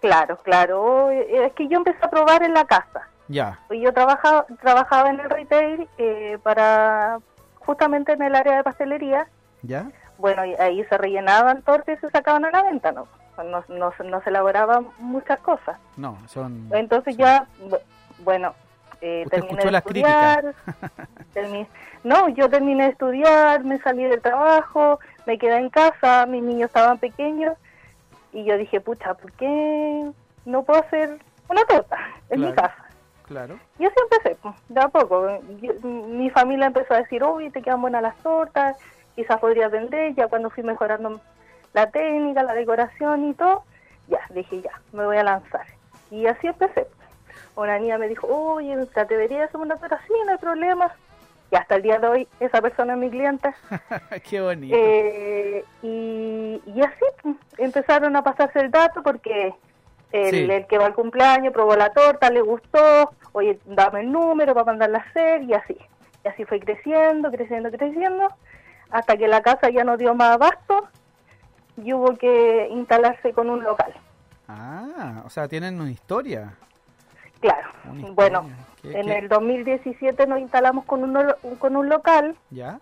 Claro, 0.00 0.36
claro. 0.38 1.10
Es 1.10 1.52
que 1.52 1.68
yo 1.68 1.78
empecé 1.78 1.98
a 2.04 2.10
probar 2.10 2.42
en 2.42 2.54
la 2.54 2.64
casa. 2.64 3.08
Ya. 3.28 3.58
Yo 3.70 3.92
trabajaba, 3.92 4.46
trabajaba 4.60 5.10
en 5.10 5.20
el 5.20 5.30
retail 5.30 5.88
eh, 5.98 6.38
para 6.42 7.18
justamente 7.60 8.12
en 8.12 8.22
el 8.22 8.34
área 8.34 8.56
de 8.56 8.64
pastelería. 8.64 9.28
¿Ya? 9.62 9.90
Bueno, 10.18 10.44
y 10.44 10.54
ahí 10.54 10.84
se 10.84 10.98
rellenaban 10.98 11.62
tortas 11.62 11.98
y 11.98 12.00
se 12.00 12.10
sacaban 12.10 12.44
a 12.44 12.50
la 12.50 12.62
venta, 12.64 12.92
¿no? 12.92 13.06
No, 13.38 13.64
no, 13.68 13.92
se- 13.96 14.04
no 14.04 14.20
se 14.22 14.30
elaboraban 14.30 14.88
muchas 14.98 15.38
cosas. 15.40 15.78
No, 15.96 16.18
son... 16.28 16.68
Entonces 16.72 17.16
ya, 17.16 17.46
bu- 17.64 17.80
bueno, 18.18 18.54
eh, 19.02 19.22
Usted 19.26 19.30
terminé 19.38 19.50
escuchó 19.52 19.66
de 19.68 19.72
las 19.72 19.84
estudiar. 19.84 20.54
no, 22.04 22.28
yo 22.30 22.48
terminé 22.48 22.84
de 22.84 22.90
estudiar, 22.90 23.64
me 23.64 23.78
salí 23.80 24.04
del 24.04 24.20
trabajo, 24.22 24.98
me 25.26 25.38
quedé 25.38 25.56
en 25.58 25.70
casa, 25.70 26.24
mis 26.26 26.42
niños 26.42 26.68
estaban 26.68 26.98
pequeños 26.98 27.56
y 28.32 28.44
yo 28.44 28.56
dije, 28.56 28.80
pucha, 28.80 29.14
¿por 29.14 29.32
qué 29.32 30.10
no 30.44 30.62
puedo 30.62 30.80
hacer 30.80 31.18
una 31.48 31.64
torta 31.64 31.96
en 32.30 32.40
mi 32.40 32.52
casa? 32.52 32.76
Claro. 33.26 33.58
Y 33.78 33.84
así 33.86 33.94
empecé, 34.10 34.36
pues, 34.42 34.54
de 34.68 34.80
a 34.80 34.88
poco. 34.88 35.40
Yo- 35.60 35.74
mi 35.88 36.30
familia 36.30 36.66
empezó 36.66 36.94
a 36.94 36.98
decir, 36.98 37.22
uy, 37.24 37.50
te 37.50 37.60
quedan 37.62 37.80
buenas 37.80 38.02
las 38.02 38.16
tortas, 38.18 38.76
quizás 39.16 39.38
podrías 39.40 39.70
vender, 39.70 40.14
ya 40.14 40.28
cuando 40.28 40.50
fui 40.50 40.62
mejorando 40.62 41.20
la 41.72 41.90
técnica, 41.90 42.42
la 42.42 42.54
decoración 42.54 43.30
y 43.30 43.34
todo, 43.34 43.64
ya, 44.08 44.20
dije, 44.30 44.60
ya, 44.62 44.72
me 44.92 45.04
voy 45.06 45.16
a 45.16 45.24
lanzar. 45.24 45.66
Y 46.10 46.26
así 46.26 46.46
empecé. 46.46 46.86
Una 47.54 47.78
niña 47.78 47.98
me 47.98 48.08
dijo, 48.08 48.26
oye, 48.26 48.76
¿te 48.86 49.00
atreverías 49.00 49.42
a 49.42 49.44
hacer 49.46 49.60
una 49.60 49.76
torta? 49.76 50.00
Sí, 50.06 50.12
no 50.26 50.32
hay 50.32 50.38
problema. 50.38 50.90
Y 51.50 51.56
hasta 51.56 51.74
el 51.74 51.82
día 51.82 51.98
de 51.98 52.06
hoy, 52.06 52.28
esa 52.40 52.62
persona 52.62 52.94
es 52.94 52.98
mi 52.98 53.10
clienta. 53.10 53.54
Qué 54.30 54.40
bonito. 54.40 54.74
Eh, 54.76 55.64
y, 55.82 56.62
y 56.64 56.80
así 56.82 57.04
pues, 57.22 57.36
empezaron 57.58 58.16
a 58.16 58.22
pasarse 58.24 58.58
el 58.60 58.70
dato 58.70 59.02
porque 59.02 59.54
el, 60.12 60.30
Sí. 60.30 60.50
el 60.50 60.66
que 60.66 60.78
va 60.78 60.86
al 60.86 60.94
cumpleaños 60.94 61.52
probó 61.52 61.76
la 61.76 61.90
torta, 61.90 62.30
le 62.30 62.40
gustó, 62.40 63.12
oye, 63.32 63.58
dame 63.66 64.00
el 64.00 64.10
número 64.12 64.54
para 64.54 64.64
mandarla 64.64 64.98
a 64.98 65.02
hacer 65.02 65.42
y 65.42 65.52
así. 65.52 65.76
Y 66.24 66.28
así 66.28 66.44
fue 66.46 66.58
creciendo, 66.60 67.30
creciendo, 67.30 67.70
creciendo, 67.70 68.28
hasta 68.90 69.16
que 69.18 69.28
la 69.28 69.42
casa 69.42 69.68
ya 69.70 69.84
no 69.84 69.96
dio 69.98 70.14
más 70.14 70.30
abasto 70.36 70.88
y 71.76 71.92
hubo 71.92 72.16
que 72.16 72.68
instalarse 72.70 73.32
con 73.32 73.50
un 73.50 73.62
local. 73.62 73.92
Ah, 74.48 75.22
o 75.26 75.30
sea, 75.30 75.48
tienen 75.48 75.80
una 75.80 75.90
historia. 75.90 76.54
Claro, 77.42 77.68
bueno, 78.12 78.46
¿Qué- 78.80 78.98
en 78.98 79.06
qué? 79.06 79.18
el 79.18 79.28
2017 79.28 80.26
nos 80.26 80.38
instalamos 80.40 80.84
con 80.86 81.02
un, 81.04 81.34
con 81.58 81.76
un 81.76 81.88
local, 81.90 82.34
¿Ya? 82.50 82.78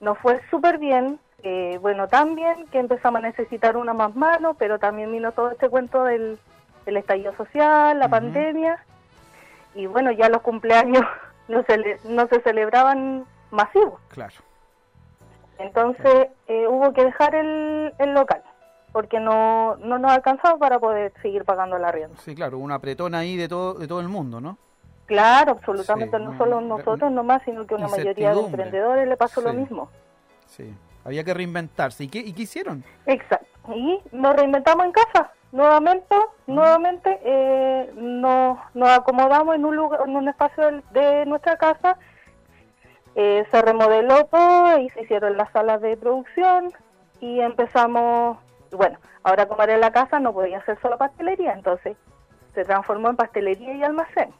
nos 0.00 0.16
fue 0.18 0.40
súper 0.50 0.78
bien, 0.78 1.18
eh, 1.42 1.78
bueno, 1.80 2.06
también 2.08 2.66
que 2.70 2.78
empezamos 2.78 3.18
a 3.20 3.26
necesitar 3.26 3.76
una 3.76 3.92
más 3.94 4.14
mano, 4.14 4.54
pero 4.54 4.78
también 4.78 5.10
vino 5.10 5.32
todo 5.32 5.50
este 5.50 5.68
cuento 5.68 6.04
del, 6.04 6.38
del 6.86 6.96
estallido 6.98 7.34
social, 7.36 7.98
la 7.98 8.08
pandemia, 8.08 8.78
y 9.74 9.86
bueno, 9.86 10.12
ya 10.12 10.28
los 10.28 10.42
cumpleaños 10.42 11.04
no 11.48 11.62
se, 11.64 11.98
no 12.04 12.26
se 12.28 12.40
celebraban 12.42 13.24
masivos. 13.50 13.98
Claro. 14.08 14.34
Entonces 15.58 16.28
eh, 16.46 16.66
hubo 16.68 16.92
que 16.92 17.04
dejar 17.04 17.34
el, 17.34 17.92
el 17.98 18.12
local 18.14 18.42
porque 18.92 19.20
no, 19.20 19.76
no 19.76 19.98
nos 19.98 20.10
alcanzaba 20.12 20.58
para 20.58 20.78
poder 20.78 21.12
seguir 21.22 21.44
pagando 21.44 21.76
el 21.76 21.84
arriendo. 21.84 22.16
Sí, 22.20 22.34
claro, 22.34 22.58
una 22.58 22.76
apretona 22.76 23.18
ahí 23.18 23.36
de 23.36 23.48
todo, 23.48 23.74
de 23.74 23.86
todo 23.86 24.00
el 24.00 24.08
mundo, 24.08 24.40
¿no? 24.40 24.56
Claro, 25.06 25.52
absolutamente, 25.52 26.16
Sí, 26.18 26.22
no 26.22 26.32
no, 26.32 26.38
solo 26.38 26.60
no, 26.60 26.76
nosotros 26.78 27.10
nomás, 27.10 27.42
sino 27.44 27.66
que 27.66 27.74
una 27.74 27.88
mayoría 27.88 28.34
de 28.34 28.40
emprendedores 28.40 29.08
le 29.08 29.16
pasó 29.16 29.40
lo 29.40 29.52
mismo. 29.52 29.88
Sí. 30.46 30.74
Había 31.04 31.24
que 31.24 31.32
reinventarse. 31.32 32.04
¿Y 32.04 32.08
qué, 32.08 32.18
y 32.18 32.32
qué 32.34 32.42
hicieron? 32.42 32.84
Exacto. 33.06 33.46
Y 33.74 34.00
nos 34.12 34.36
reinventamos 34.36 34.84
en 34.84 34.92
casa. 34.92 35.30
Nuevamente, 35.52 36.14
nuevamente 36.46 37.18
eh, 37.24 37.90
nos, 37.94 38.58
nos 38.74 38.88
acomodamos 38.90 39.54
en 39.54 39.64
un 39.64 39.76
lugar, 39.76 40.00
en 40.06 40.14
un 40.16 40.28
espacio 40.28 40.66
del- 40.66 40.84
de 40.92 41.24
nuestra 41.24 41.56
casa. 41.56 41.96
Eh, 43.14 43.46
se 43.50 43.62
remodeló 43.62 44.26
todo 44.26 44.78
y 44.78 44.90
se 44.90 45.02
hicieron 45.02 45.36
las 45.38 45.50
salas 45.52 45.80
de 45.80 45.96
producción 45.96 46.70
y 47.20 47.40
empezamos, 47.40 48.36
bueno, 48.72 48.98
ahora 49.22 49.46
como 49.46 49.62
era 49.62 49.74
en 49.74 49.80
la 49.80 49.92
casa 49.92 50.20
no 50.20 50.32
podía 50.32 50.58
hacer 50.58 50.78
solo 50.80 50.98
pastelería, 50.98 51.52
entonces 51.52 51.96
se 52.54 52.64
transformó 52.64 53.08
en 53.10 53.16
pastelería 53.16 53.74
y 53.74 53.82
almacén. 53.82 54.30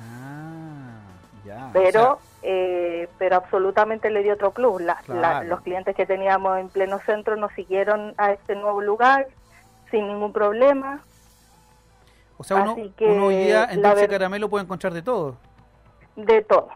Ah, 0.00 1.00
ya. 1.44 1.70
pero 1.72 2.12
O 2.14 2.18
eh, 2.42 3.08
pero 3.18 3.36
absolutamente 3.36 4.10
le 4.10 4.22
dio 4.22 4.34
otro 4.34 4.52
plus. 4.52 4.80
La- 4.80 5.42
los 5.44 5.60
clientes 5.62 5.94
que 5.96 6.06
teníamos 6.06 6.58
en 6.58 6.68
pleno 6.68 6.98
centro 7.00 7.36
nos 7.36 7.52
siguieron 7.52 8.14
a 8.16 8.32
este 8.32 8.54
nuevo 8.54 8.80
lugar 8.80 9.26
sin 9.90 10.06
ningún 10.06 10.32
problema. 10.32 11.00
o 12.36 12.44
sea, 12.44 12.58
uno, 12.58 12.72
así 12.72 12.92
que 12.96 13.06
uno 13.06 13.26
hoy 13.26 13.36
día 13.36 13.64
en 13.70 13.82
Dulce 13.82 14.06
Caramelo 14.08 14.48
puede 14.48 14.64
encontrar 14.64 14.92
de 14.92 15.02
todo. 15.02 15.36
De 16.14 16.42
todo, 16.42 16.68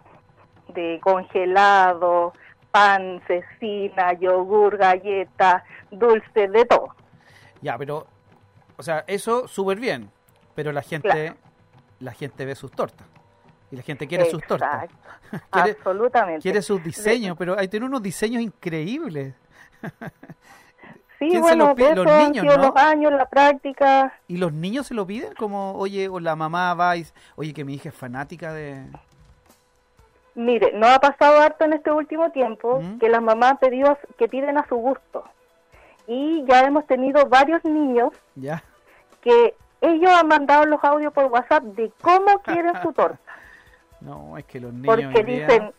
de 0.69 0.99
congelado, 1.03 2.33
pan, 2.73 3.23
cecina, 3.27 4.15
yogur, 4.15 4.77
galleta, 4.77 5.63
dulce, 5.91 6.49
de 6.49 6.65
todo. 6.65 6.95
Ya, 7.61 7.79
pero, 7.79 8.07
o 8.77 8.83
sea, 8.83 9.05
eso 9.07 9.47
súper 9.47 9.79
bien, 9.79 10.11
pero 10.55 10.73
la 10.73 10.83
gente, 10.83 11.09
Claro. 11.09 11.37
la 12.01 12.13
gente 12.13 12.45
ve 12.45 12.55
sus 12.57 12.73
tortas. 12.73 13.07
Y 13.71 13.77
la 13.77 13.83
gente 13.83 14.07
quiere 14.07 14.29
sus 14.31 14.43
tortas. 14.47 14.85
Exacto, 14.85 15.47
Quiere, 15.51 15.71
absolutamente. 15.71 16.43
quiere 16.43 16.61
sus 16.63 16.83
diseños, 16.83 17.37
pero 17.39 17.59
hay 17.59 17.69
tiene 17.69 17.87
unos 17.87 18.03
diseños 18.03 18.43
increíbles. 18.43 19.35
Sí, 21.19 21.29
¿Quién 21.29 21.45
se 21.45 21.55
bueno, 21.55 21.75
Los 21.95 22.07
han 22.09 22.33
niños, 22.33 22.57
los 22.57 22.75
años, 22.75 23.13
la 23.13 23.27
práctica. 23.29 24.13
¿Y 24.27 24.39
los 24.39 24.53
niños 24.53 24.89
se 24.89 24.95
lo 24.95 25.07
piden? 25.07 25.33
Como, 25.35 25.73
oye, 25.75 26.09
o 26.09 26.19
la 26.19 26.35
mamá 26.35 26.75
va 26.75 26.97
y 26.97 27.07
oye, 27.37 27.55
que 27.55 27.65
mi 27.65 27.75
hija 27.75 27.91
es 27.91 27.95
fanática 27.95 28.53
de... 28.53 28.85
Mire, 30.35 30.73
nos 30.73 30.91
ha 30.91 30.99
pasado 30.99 31.41
harto 31.41 31.65
en 31.65 31.75
este 31.75 31.91
último 31.91 32.31
tiempo 32.31 32.81
¿Mm? 32.81 32.99
que 32.99 33.09
las 33.09 33.21
mamás 33.23 33.59
pedido, 33.59 33.99
que 34.19 34.29
piden 34.29 34.57
a 34.59 34.67
su 34.67 34.77
gusto. 34.77 35.25
Y 36.07 36.45
ya 36.47 36.61
hemos 36.65 36.87
tenido 36.87 37.27
varios 37.29 37.65
niños 37.65 38.13
¿Ya? 38.35 38.63
que 39.21 39.55
ellos 39.81 40.11
han 40.11 40.29
mandado 40.29 40.65
los 40.65 40.83
audios 40.85 41.13
por 41.13 41.27
WhatsApp 41.27 41.63
de 41.65 41.93
cómo 42.01 42.39
quieren 42.45 42.73
su 42.83 42.93
torta. 42.93 43.19
No, 44.01 44.37
es 44.37 44.45
que 44.47 44.59
los 44.59 44.73
niños 44.73 44.87
Porque 44.97 45.23
día- 45.23 45.47
dicen, 45.47 45.73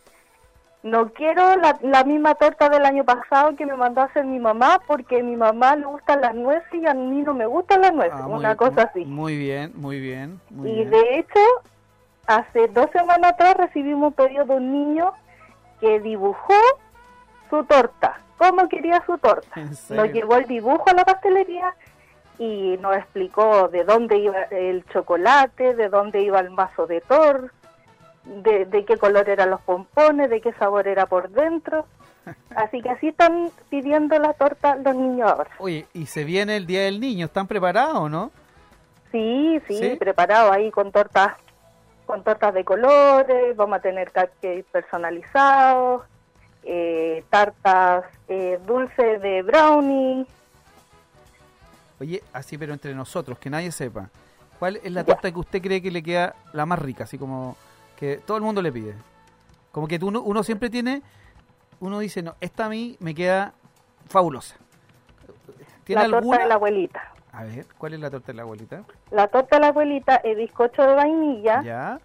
no 0.82 1.10
quiero 1.12 1.56
la, 1.56 1.76
la 1.82 2.04
misma 2.04 2.34
torta 2.34 2.70
del 2.70 2.86
año 2.86 3.04
pasado 3.04 3.54
que 3.54 3.66
me 3.66 3.74
mandó 3.76 4.00
a 4.00 4.04
hacer 4.04 4.24
mi 4.24 4.38
mamá 4.38 4.80
porque 4.86 5.20
a 5.20 5.22
mi 5.22 5.36
mamá 5.36 5.76
le 5.76 5.84
gustan 5.84 6.22
las 6.22 6.34
nueces 6.34 6.72
y 6.72 6.86
a 6.86 6.94
mí 6.94 7.20
no 7.20 7.34
me 7.34 7.44
gustan 7.44 7.82
las 7.82 7.92
nueces. 7.92 8.18
Ah, 8.18 8.26
muy- 8.26 8.38
una 8.38 8.56
cosa 8.56 8.84
así. 8.84 9.04
Muy 9.04 9.36
bien, 9.36 9.72
muy 9.74 10.00
bien, 10.00 10.40
muy 10.48 10.70
Y 10.70 10.74
bien. 10.74 10.90
de 10.90 11.18
hecho, 11.18 11.40
hace 12.26 12.68
dos 12.68 12.90
semanas 12.92 13.32
atrás 13.32 13.56
recibimos 13.56 14.08
un 14.08 14.12
pedido 14.12 14.44
de 14.44 14.54
un 14.54 14.72
niño 14.72 15.12
que 15.80 16.00
dibujó 16.00 16.54
su 17.50 17.64
torta, 17.64 18.20
cómo 18.38 18.68
quería 18.68 19.02
su 19.06 19.18
torta. 19.18 19.60
Nos 19.90 20.12
llevó 20.12 20.36
el 20.36 20.46
dibujo 20.46 20.84
a 20.86 20.94
la 20.94 21.04
pastelería 21.04 21.74
y 22.38 22.76
nos 22.80 22.96
explicó 22.96 23.68
de 23.68 23.84
dónde 23.84 24.18
iba 24.18 24.42
el 24.50 24.84
chocolate, 24.86 25.74
de 25.74 25.88
dónde 25.88 26.22
iba 26.22 26.40
el 26.40 26.50
mazo 26.50 26.86
de 26.86 27.00
tor, 27.00 27.52
de, 28.24 28.64
de 28.64 28.84
qué 28.84 28.96
color 28.96 29.28
eran 29.28 29.50
los 29.50 29.60
pompones, 29.60 30.30
de 30.30 30.40
qué 30.40 30.52
sabor 30.54 30.88
era 30.88 31.06
por 31.06 31.30
dentro. 31.30 31.86
Así 32.56 32.80
que 32.80 32.88
así 32.88 33.08
están 33.08 33.50
pidiendo 33.68 34.18
la 34.18 34.32
torta 34.32 34.76
los 34.76 34.94
niños 34.94 35.30
ahora. 35.30 35.50
Oye, 35.58 35.86
y 35.92 36.06
se 36.06 36.24
viene 36.24 36.56
el 36.56 36.66
Día 36.66 36.82
del 36.84 36.98
Niño, 36.98 37.26
¿están 37.26 37.46
preparados, 37.46 38.10
no? 38.10 38.30
Sí, 39.12 39.60
sí, 39.68 39.78
¿Sí? 39.78 39.96
preparado 39.96 40.50
ahí 40.50 40.70
con 40.70 40.90
tortas 40.90 41.34
con 42.06 42.22
tortas 42.22 42.52
de 42.54 42.64
colores, 42.64 43.56
vamos 43.56 43.78
a 43.78 43.80
tener 43.82 44.08
cupcakes 44.12 44.64
personalizados, 44.70 46.02
eh, 46.62 47.24
tartas 47.30 48.04
eh, 48.28 48.58
dulces 48.66 49.20
de 49.22 49.42
brownie. 49.42 50.26
Oye, 52.00 52.22
así 52.32 52.58
pero 52.58 52.72
entre 52.72 52.94
nosotros, 52.94 53.38
que 53.38 53.48
nadie 53.50 53.72
sepa. 53.72 54.10
¿Cuál 54.58 54.76
es 54.76 54.92
la 54.92 55.00
Ya. 55.02 55.06
torta 55.06 55.30
que 55.32 55.38
usted 55.38 55.62
cree 55.62 55.80
que 55.82 55.90
le 55.90 56.02
queda 56.02 56.34
la 56.52 56.66
más 56.66 56.78
rica? 56.78 57.04
Así 57.04 57.18
como 57.18 57.56
que 57.96 58.16
todo 58.18 58.36
el 58.36 58.42
mundo 58.42 58.60
le 58.62 58.72
pide. 58.72 58.94
Como 59.72 59.88
que 59.88 59.98
uno, 60.02 60.20
uno 60.22 60.42
siempre 60.42 60.70
tiene, 60.70 61.02
uno 61.80 61.98
dice, 61.98 62.22
no, 62.22 62.34
esta 62.40 62.66
a 62.66 62.68
mí 62.68 62.96
me 63.00 63.14
queda 63.14 63.52
fabulosa. 64.08 64.56
¿Tiene 65.84 66.02
La 66.02 66.08
torta 66.08 66.18
alguna? 66.18 66.38
de 66.38 66.46
la 66.46 66.54
abuelita. 66.54 67.12
A 67.36 67.44
ver, 67.44 67.66
¿cuál 67.78 67.94
es 67.94 68.00
la 68.00 68.10
torta 68.10 68.28
de 68.28 68.34
la 68.34 68.42
abuelita? 68.42 68.82
La 69.10 69.26
torta 69.28 69.56
de 69.56 69.60
la 69.62 69.68
abuelita 69.68 70.16
es 70.16 70.36
bizcocho 70.36 70.82
de 70.82 70.94
vainilla 70.94 71.62
Ya. 71.62 71.98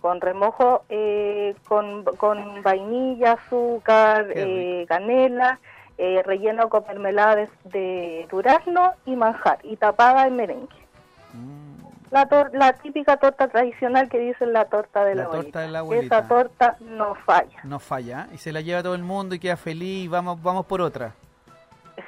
con 0.00 0.20
remojo 0.20 0.84
eh, 0.88 1.54
con, 1.68 2.04
con 2.16 2.62
vainilla, 2.62 3.32
azúcar, 3.32 4.26
eh, 4.34 4.84
canela, 4.88 5.58
eh, 5.98 6.22
relleno 6.24 6.68
con 6.68 6.84
mermelada 6.86 7.36
de, 7.36 7.48
de 7.64 8.26
durazno 8.30 8.92
y 9.06 9.16
manjar 9.16 9.58
y 9.62 9.76
tapada 9.76 10.26
en 10.26 10.36
merengue. 10.36 10.76
Mm, 11.34 11.74
La, 12.10 12.28
tor- 12.28 12.50
la 12.54 12.72
típica 12.72 13.16
torta 13.18 13.48
tradicional 13.48 14.08
que 14.08 14.18
dicen 14.18 14.52
la 14.52 14.64
torta 14.66 15.04
de 15.04 15.14
la, 15.14 15.24
La 15.24 15.28
torta 15.30 15.36
abuelita. 15.38 15.60
de 15.60 15.68
la 15.68 15.78
abuelita. 15.80 16.18
Esa 16.18 16.28
torta 16.28 16.76
no 16.80 17.14
falla. 17.26 17.58
no 17.64 17.78
falla. 17.78 18.28
Y 18.32 18.38
se 18.38 18.50
la 18.52 18.60
lleva 18.60 18.82
todo 18.82 18.94
el 18.94 19.02
mundo 19.02 19.34
y 19.34 19.38
queda 19.38 19.56
feliz 19.56 20.04
y 20.04 20.08
vamos, 20.08 20.42
vamos 20.42 20.64
por 20.66 20.80
otra. 20.80 21.12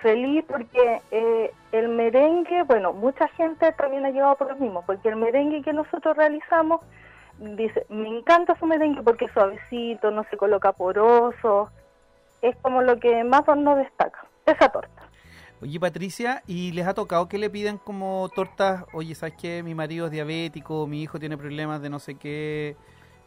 Feliz 0.03 0.45
porque 0.49 1.01
eh, 1.11 1.53
el 1.73 1.89
merengue, 1.89 2.63
bueno, 2.65 2.93
mucha 2.93 3.29
gente 3.29 3.71
también 3.73 4.05
ha 4.05 4.11
llegado 4.11 4.37
por 4.37 4.49
lo 4.49 4.57
mismo, 4.57 4.83
porque 4.85 5.09
el 5.09 5.17
merengue 5.17 5.63
que 5.63 5.73
nosotros 5.73 6.17
realizamos, 6.17 6.81
dice, 7.39 7.87
me 7.89 8.09
encanta 8.09 8.57
su 8.59 8.67
merengue 8.67 9.03
porque 9.03 9.27
es 9.27 9.33
suavecito, 9.33 10.11
no 10.11 10.25
se 10.31 10.37
coloca 10.37 10.73
poroso, 10.73 11.71
es 12.43 12.57
como 12.63 12.83
lo 12.83 12.99
que 12.99 13.23
más 13.25 13.43
nos 13.57 13.79
destaca, 13.79 14.27
esa 14.45 14.69
torta. 14.71 15.03
Oye, 15.63 15.79
Patricia, 15.81 16.43
¿y 16.47 16.73
les 16.73 16.87
ha 16.87 16.93
tocado 16.95 17.29
que 17.29 17.39
le 17.39 17.49
piden 17.49 17.79
como 17.79 18.29
tortas? 18.35 18.85
Oye, 18.93 19.15
¿sabes 19.15 19.35
qué? 19.41 19.63
Mi 19.63 19.75
marido 19.75 20.07
es 20.07 20.13
diabético, 20.13 20.87
mi 20.87 21.03
hijo 21.03 21.19
tiene 21.19 21.39
problemas 21.39 21.81
de 21.81 21.89
no 21.91 21.99
sé 21.99 22.17
qué. 22.17 22.77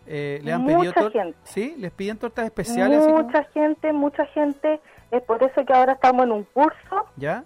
Eh, 0.06 0.40
¿Le 0.44 0.54
han 0.54 0.64
pedido 0.66 0.80
Mucha 0.84 0.94
tortas? 1.02 1.24
gente. 1.24 1.38
¿Sí? 1.44 1.76
¿Les 1.78 1.92
piden 1.92 2.18
tortas 2.18 2.46
especiales? 2.46 3.04
como- 3.06 3.24
Mucha 3.24 3.44
gente, 3.46 3.94
mucha 3.94 4.26
gente, 4.28 4.80
es 5.12 5.22
por 5.24 5.42
eso 5.44 5.66
que 5.66 5.74
ahora 5.74 5.94
estamos 5.94 6.24
en 6.26 6.32
un 6.32 6.44
curso 6.46 7.06
¿Ya? 7.18 7.44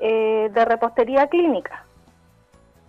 eh, 0.00 0.50
de 0.52 0.64
repostería 0.64 1.26
clínica. 1.28 1.84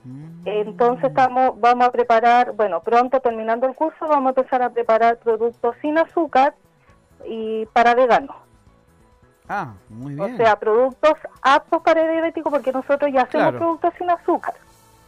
Mm. 0.03 0.41
Entonces 0.45 1.05
estamos, 1.05 1.59
vamos 1.59 1.87
a 1.87 1.91
preparar, 1.91 2.51
bueno, 2.53 2.81
pronto 2.81 3.19
terminando 3.21 3.67
el 3.67 3.75
curso 3.75 4.07
vamos 4.07 4.27
a 4.35 4.39
empezar 4.41 4.61
a 4.61 4.69
preparar 4.69 5.17
productos 5.17 5.75
sin 5.81 5.97
azúcar 5.97 6.53
y 7.25 7.65
para 7.67 7.95
veganos. 7.95 8.35
Ah, 9.47 9.73
muy 9.89 10.19
O 10.19 10.25
bien. 10.25 10.37
sea, 10.37 10.57
productos 10.57 11.13
aptos 11.41 11.81
para 11.83 12.07
diabéticos 12.07 12.51
porque 12.51 12.71
nosotros 12.71 13.11
ya 13.13 13.21
hacemos 13.23 13.49
Claro. 13.49 13.57
productos 13.59 13.93
sin 13.97 14.09
azúcar. 14.09 14.53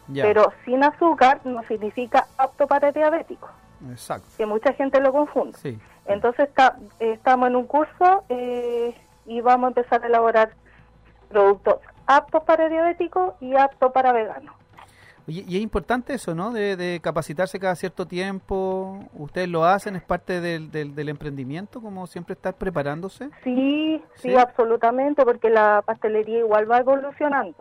ya, 0.08 0.22
Pero 0.22 0.52
sin 0.64 0.84
azúcar 0.84 1.40
no 1.44 1.62
significa 1.64 2.26
apto 2.38 2.66
para 2.66 2.92
diabéticos, 2.92 3.50
exacto. 3.90 4.26
que 4.36 4.46
mucha 4.46 4.72
gente 4.74 5.00
lo 5.00 5.12
confunde. 5.12 5.58
Sí. 5.58 5.78
Entonces 6.08 6.48
está, 6.48 6.76
estamos 7.00 7.48
en 7.48 7.56
un 7.56 7.66
curso 7.66 8.24
eh, 8.28 8.94
y 9.26 9.40
vamos 9.40 9.64
a 9.64 9.68
empezar 9.68 10.02
a 10.02 10.06
elaborar 10.06 10.50
productos 11.28 11.76
aptos 12.06 12.44
para 12.44 12.68
diabéticos 12.68 13.34
y 13.40 13.56
aptos 13.56 13.92
para 13.92 14.12
veganos. 14.12 14.54
Y 15.28 15.56
es 15.56 15.62
importante 15.62 16.14
eso, 16.14 16.36
¿no? 16.36 16.52
De, 16.52 17.00
capacitarse 17.02 17.58
cada 17.58 17.74
cierto 17.74 18.06
tiempo. 18.06 19.00
¿Ustedes 19.12 19.48
lo 19.48 19.64
hacen? 19.64 19.96
¿Es 19.96 20.02
parte 20.02 20.40
del, 20.40 20.70
del, 20.70 21.08
emprendimiento, 21.08 21.80
como 21.80 22.06
siempre 22.06 22.34
estar 22.34 22.54
preparándose? 22.54 23.30
Sí, 23.42 24.00
sí, 24.14 24.36
absolutamente, 24.36 25.24
porque 25.24 25.50
la 25.50 25.82
pastelería 25.84 26.38
igual 26.38 26.70
va 26.70 26.78
evolucionando. 26.78 27.56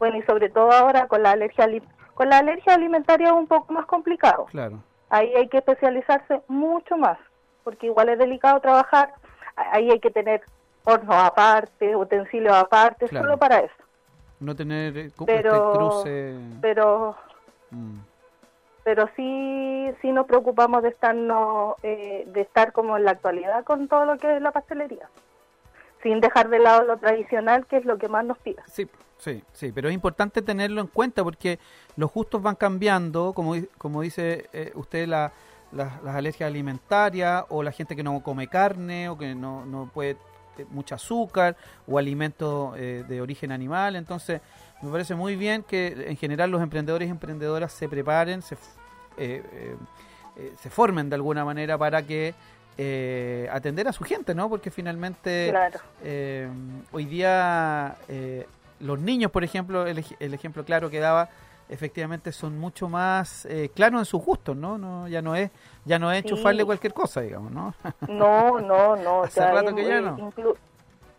Bueno, 0.00 0.16
y 0.16 0.22
sobre 0.22 0.48
todo 0.48 0.72
ahora 0.72 1.06
con 1.06 1.22
la 1.22 1.30
alergia 1.30 1.68
con 2.14 2.28
la 2.28 2.38
alergia 2.38 2.74
alimentaria 2.74 3.28
es 3.28 3.32
un 3.32 3.46
poco 3.46 3.72
más 3.72 3.86
complicado. 3.86 4.46
Claro. 4.46 4.80
Ahí 5.08 5.32
hay 5.36 5.48
que 5.48 5.58
especializarse 5.58 6.42
mucho 6.48 6.96
más, 6.96 7.18
porque 7.64 7.86
igual 7.86 8.10
es 8.10 8.18
delicado 8.18 8.60
trabajar. 8.60 9.14
Ahí 9.56 9.90
hay 9.90 9.98
que 9.98 10.10
tener 10.10 10.42
hornos 10.84 11.16
aparte, 11.16 11.96
utensilios 11.96 12.54
aparte, 12.54 13.08
solo 13.08 13.36
para 13.38 13.60
eso. 13.60 13.74
No 14.40 14.54
tener 14.54 14.96
eh, 14.96 15.04
este 15.06 15.24
pero, 15.24 15.72
cruce. 15.72 16.36
Pero, 16.60 17.16
mm. 17.70 17.98
pero 18.84 19.08
sí, 19.16 19.90
sí 20.02 20.12
nos 20.12 20.26
preocupamos 20.26 20.82
de 20.82 20.90
estar, 20.90 21.16
eh, 21.82 22.24
de 22.26 22.40
estar 22.40 22.72
como 22.72 22.96
en 22.96 23.04
la 23.04 23.12
actualidad 23.12 23.64
con 23.64 23.88
todo 23.88 24.04
lo 24.04 24.18
que 24.18 24.36
es 24.36 24.42
la 24.42 24.52
pastelería. 24.52 25.08
Sin 26.02 26.20
dejar 26.20 26.50
de 26.50 26.58
lado 26.58 26.84
lo 26.84 26.98
tradicional, 26.98 27.66
que 27.66 27.78
es 27.78 27.86
lo 27.86 27.96
que 27.96 28.08
más 28.08 28.26
nos 28.26 28.36
pide. 28.38 28.62
Sí, 28.66 28.86
sí, 29.16 29.42
sí, 29.52 29.72
pero 29.72 29.88
es 29.88 29.94
importante 29.94 30.42
tenerlo 30.42 30.82
en 30.82 30.88
cuenta 30.88 31.24
porque 31.24 31.58
los 31.96 32.12
gustos 32.12 32.42
van 32.42 32.56
cambiando, 32.56 33.32
como, 33.32 33.54
como 33.78 34.02
dice 34.02 34.50
eh, 34.52 34.72
usted, 34.74 35.08
la, 35.08 35.32
las 35.74 36.04
alergias 36.06 36.46
alimentarias 36.48 37.44
o 37.48 37.62
la 37.62 37.72
gente 37.72 37.96
que 37.96 38.02
no 38.02 38.22
come 38.22 38.48
carne 38.48 39.08
o 39.08 39.18
que 39.18 39.34
no, 39.34 39.64
no 39.66 39.90
puede 39.92 40.16
mucho 40.70 40.94
azúcar 40.94 41.56
o 41.86 41.98
alimentos 41.98 42.74
eh, 42.76 43.04
de 43.08 43.20
origen 43.20 43.52
animal. 43.52 43.96
Entonces, 43.96 44.40
me 44.82 44.90
parece 44.90 45.14
muy 45.14 45.36
bien 45.36 45.62
que 45.62 46.06
en 46.08 46.16
general 46.16 46.50
los 46.50 46.62
emprendedores 46.62 47.08
y 47.08 47.10
emprendedoras 47.10 47.72
se 47.72 47.88
preparen, 47.88 48.42
se, 48.42 48.56
eh, 49.16 49.42
eh, 50.36 50.52
se 50.60 50.70
formen 50.70 51.08
de 51.08 51.16
alguna 51.16 51.44
manera 51.44 51.78
para 51.78 52.02
que 52.02 52.34
atender 53.52 53.86
a 53.86 53.92
su 53.92 54.02
gente, 54.02 54.34
¿no? 54.34 54.48
Porque 54.48 54.68
finalmente 54.68 55.54
hoy 56.90 57.04
día 57.04 57.96
los 58.80 58.98
niños, 58.98 59.30
por 59.30 59.44
ejemplo, 59.44 59.86
el, 59.86 60.04
el 60.18 60.34
ejemplo 60.34 60.64
claro 60.64 60.90
que 60.90 60.98
daba, 60.98 61.28
efectivamente 61.74 62.32
son 62.32 62.58
mucho 62.58 62.88
más 62.88 63.44
eh, 63.46 63.70
claros 63.74 64.00
en 64.00 64.04
sus 64.04 64.22
gustos, 64.22 64.56
¿no? 64.56 64.78
no 64.78 65.08
Ya 65.08 65.20
no 65.20 65.34
es 65.34 65.50
ya 65.84 65.98
no 65.98 66.10
es 66.10 66.24
enchufarle 66.24 66.64
cualquier 66.64 66.94
cosa, 66.94 67.20
digamos, 67.20 67.52
¿no? 67.52 67.74
No, 68.08 68.60
no, 68.60 68.96
no. 68.96 69.24
Hace 69.24 69.40
rato 69.40 69.74
que 69.74 69.84
ya 69.84 70.00
no. 70.00 70.32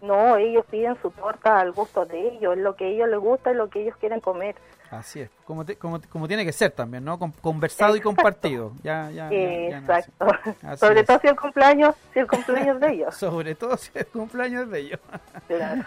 no, 0.02 0.38
ellos 0.38 0.66
piden 0.72 0.98
su 1.02 1.12
torta 1.12 1.60
al 1.60 1.72
gusto 1.72 2.06
de 2.06 2.30
ellos, 2.30 2.58
lo 2.58 2.76
que 2.76 2.86
a 2.86 2.88
ellos 2.88 3.10
les 3.10 3.20
gusta 3.20 3.52
y 3.52 3.56
lo 3.56 3.70
que 3.70 3.84
ellos 3.84 3.96
quieren 3.98 4.20
comer. 4.20 4.56
Así 4.90 5.20
es, 5.20 5.30
como, 5.46 5.66
como, 5.80 6.00
como 6.10 6.28
tiene 6.28 6.46
que 6.46 6.54
ser 6.54 6.72
también, 6.72 7.04
¿no? 7.04 7.20
conversado 7.42 7.96
y 7.96 8.02
compartido. 8.02 8.72
Ya, 8.84 9.10
ya, 9.12 9.30
Exacto. 9.32 10.26
Sobre 10.78 11.04
todo 11.04 11.20
si 11.20 11.28
el 11.28 11.36
cumpleaños, 11.36 11.96
si 12.14 12.20
el 12.20 12.28
cumpleaños 12.28 12.80
de 12.80 12.90
ellos. 12.94 13.16
Sobre 13.16 13.56
todo 13.56 13.78
si 13.78 13.92
el 13.94 14.08
cumpleaños 14.08 14.70
de 14.70 14.80
ellos. 14.80 15.00
claro. 15.48 15.84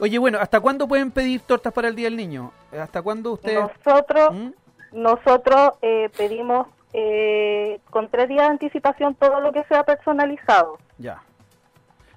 Oye, 0.00 0.18
bueno, 0.18 0.38
¿hasta 0.40 0.60
cuándo 0.60 0.88
pueden 0.88 1.10
pedir 1.10 1.42
tortas 1.42 1.72
para 1.72 1.88
el 1.88 1.94
Día 1.94 2.06
del 2.06 2.16
Niño? 2.16 2.52
¿Hasta 2.72 3.02
cuándo 3.02 3.32
ustedes...? 3.32 3.60
Nosotros, 3.84 4.34
¿Mm? 4.34 4.50
nosotros 4.92 5.72
eh, 5.82 6.08
pedimos 6.16 6.68
eh, 6.94 7.80
con 7.90 8.08
tres 8.08 8.28
días 8.28 8.46
de 8.46 8.52
anticipación 8.52 9.14
todo 9.14 9.40
lo 9.40 9.52
que 9.52 9.62
sea 9.64 9.84
personalizado. 9.84 10.78
Ya. 10.98 11.22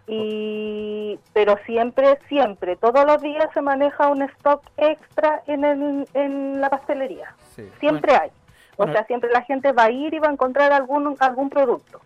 Y, 0.08 1.19
pero 1.34 1.58
siempre, 1.65 2.19
siempre, 2.30 2.76
todos 2.78 3.06
los 3.06 3.22
días 3.22 3.48
se 3.54 3.62
maneja 3.62 4.08
un 4.08 4.22
stock 4.24 4.62
extra 4.78 5.43
en, 5.48 5.63
el, 5.63 6.08
en 6.13 6.62
la 6.62 6.69
pastelería. 6.69 7.36
Siempre 7.80 8.15
hay. 8.15 8.32
O 8.78 8.86
sea, 8.88 9.06
siempre 9.06 9.30
la 9.32 9.43
gente 9.43 9.72
va 9.72 9.86
a 9.86 9.91
ir 9.91 10.13
y 10.13 10.19
va 10.19 10.30
a 10.30 10.32
encontrar 10.32 10.74
algún, 10.74 11.15
algún 11.19 11.50
producto. 11.50 12.02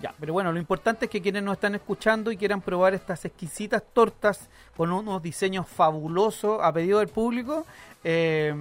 Ya, 0.00 0.14
pero 0.20 0.32
bueno, 0.32 0.52
lo 0.52 0.60
importante 0.60 1.06
es 1.06 1.10
que 1.10 1.20
quienes 1.20 1.42
nos 1.42 1.54
están 1.54 1.74
escuchando 1.74 2.30
y 2.30 2.36
quieran 2.36 2.60
probar 2.60 2.94
estas 2.94 3.24
exquisitas 3.24 3.82
tortas 3.92 4.48
con 4.76 4.92
unos 4.92 5.20
diseños 5.20 5.66
fabulosos 5.66 6.60
a 6.62 6.72
pedido 6.72 7.00
del 7.00 7.08
público, 7.08 7.64
eh, 8.04 8.54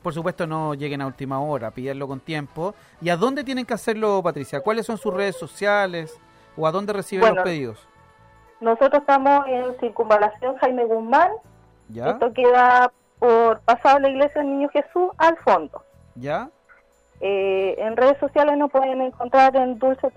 por 0.00 0.14
supuesto 0.14 0.46
no 0.46 0.74
lleguen 0.74 1.00
a 1.00 1.06
última 1.06 1.40
hora, 1.40 1.72
pídanlo 1.72 2.06
con 2.06 2.20
tiempo. 2.20 2.74
¿Y 3.00 3.08
a 3.08 3.16
dónde 3.16 3.42
tienen 3.42 3.66
que 3.66 3.74
hacerlo, 3.74 4.22
Patricia? 4.22 4.60
¿Cuáles 4.60 4.86
son 4.86 4.96
sus 4.96 5.12
redes 5.12 5.36
sociales 5.36 6.16
o 6.56 6.68
a 6.68 6.70
dónde 6.70 6.92
reciben 6.92 7.34
los 7.34 7.44
pedidos? 7.44 7.88
Nosotros 8.60 9.00
estamos 9.00 9.44
en 9.48 9.76
Circunvalación 9.80 10.56
Jaime 10.58 10.84
Guzmán. 10.84 11.30
¿Ya? 11.88 12.10
Esto 12.10 12.32
queda 12.32 12.92
por 13.18 13.60
pasado 13.60 13.98
la 13.98 14.08
iglesia 14.08 14.40
del 14.40 14.50
Niño 14.50 14.68
Jesús 14.68 15.10
al 15.18 15.36
fondo. 15.38 15.82
¿Ya? 16.14 16.48
Eh, 17.20 17.74
en 17.78 17.96
redes 17.96 18.18
sociales 18.18 18.56
nos 18.58 18.70
pueden 18.70 19.00
encontrar 19.00 19.56
en 19.56 19.78
dulce, 19.78 20.08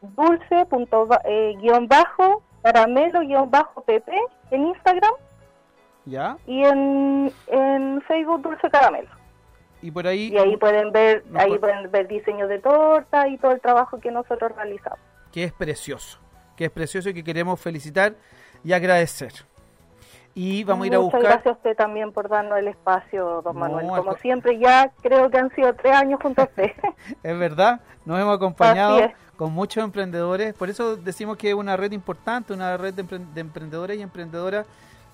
dulce 0.00 0.66
punto, 0.66 1.08
eh, 1.24 1.54
guion 1.60 1.86
bajo 1.86 2.42
caramelo 2.62 3.20
guion 3.20 3.50
bajo 3.50 3.82
pp 3.82 4.10
en 4.50 4.66
Instagram. 4.68 5.12
Ya 6.06 6.36
y 6.46 6.64
en, 6.64 7.32
en 7.48 8.02
Facebook 8.02 8.42
dulce 8.42 8.70
caramelo. 8.70 9.10
Y 9.82 9.90
por 9.90 10.06
ahí 10.06 10.28
y 10.28 10.38
ahí 10.38 10.56
pueden 10.56 10.92
ver 10.92 11.24
ahí 11.34 11.58
pueden 11.58 11.90
ver 11.90 12.08
diseños 12.08 12.48
de 12.48 12.58
torta 12.58 13.28
y 13.28 13.38
todo 13.38 13.52
el 13.52 13.60
trabajo 13.60 13.98
que 14.00 14.10
nosotros 14.10 14.52
realizamos. 14.56 14.98
Que 15.32 15.44
es 15.44 15.52
precioso 15.52 16.20
que 16.60 16.66
es 16.66 16.70
precioso 16.70 17.08
y 17.08 17.14
que 17.14 17.24
queremos 17.24 17.58
felicitar 17.58 18.16
y 18.62 18.74
agradecer 18.74 19.32
y 20.34 20.64
vamos 20.64 20.84
a 20.84 20.86
ir 20.86 20.94
a 20.94 20.98
buscar. 20.98 21.20
Muchas 21.20 21.34
gracias 21.34 21.54
a 21.54 21.56
usted 21.56 21.76
también 21.76 22.12
por 22.12 22.28
darnos 22.28 22.58
el 22.58 22.68
espacio, 22.68 23.42
don 23.42 23.58
Manuel. 23.58 23.86
Como 23.88 24.16
siempre, 24.16 24.58
ya 24.58 24.92
creo 25.02 25.30
que 25.30 25.38
han 25.38 25.54
sido 25.54 25.74
tres 25.74 25.94
años 25.94 26.20
junto 26.22 26.42
a 26.42 26.44
usted. 26.44 26.72
es 27.22 27.38
verdad, 27.38 27.80
nos 28.04 28.20
hemos 28.20 28.36
acompañado 28.36 29.00
con 29.36 29.52
muchos 29.52 29.82
emprendedores. 29.82 30.54
Por 30.54 30.70
eso 30.70 30.96
decimos 30.96 31.36
que 31.36 31.48
es 31.48 31.54
una 31.54 31.76
red 31.76 31.92
importante, 31.92 32.52
una 32.52 32.76
red 32.76 32.94
de, 32.94 33.40
emprendedores 33.40 33.98
y 33.98 34.02
emprendedoras 34.02 34.66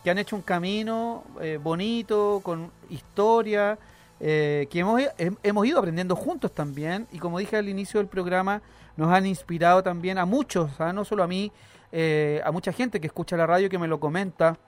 que 0.03 0.11
han 0.11 0.19
hecho 0.19 0.37
un 0.37 0.43
camino 0.43 1.25
eh, 1.41 1.59
bonito, 1.63 2.41
con 2.43 2.71
historia, 2.91 3.79
eh, 4.21 4.67
que 4.71 4.79
hemos, 4.81 5.03
hemos 5.43 5.67
ido 5.67 5.79
aprendiendo 5.79 6.15
juntos 6.15 6.53
también. 6.53 7.07
Y 7.11 7.19
como 7.19 7.39
dije 7.39 7.57
al 7.57 7.69
inicio 7.69 7.99
del 7.99 8.09
programa, 8.09 8.63
nos 8.97 9.13
han 9.13 9.27
inspirado 9.27 9.83
también 9.83 10.19
a 10.19 10.25
muchos, 10.25 10.81
¿ah? 10.81 10.93
no 10.93 11.05
solo 11.05 11.23
a 11.23 11.27
mí, 11.27 11.53
eh, 11.93 12.41
a 12.45 12.51
mucha 12.51 12.73
gente 12.73 13.01
que 13.01 13.07
escucha 13.07 13.37
la 13.37 13.47
radio 13.47 13.69
que 13.69 13.79
me 13.79 13.89
lo 13.89 14.01
comenta 14.01 14.59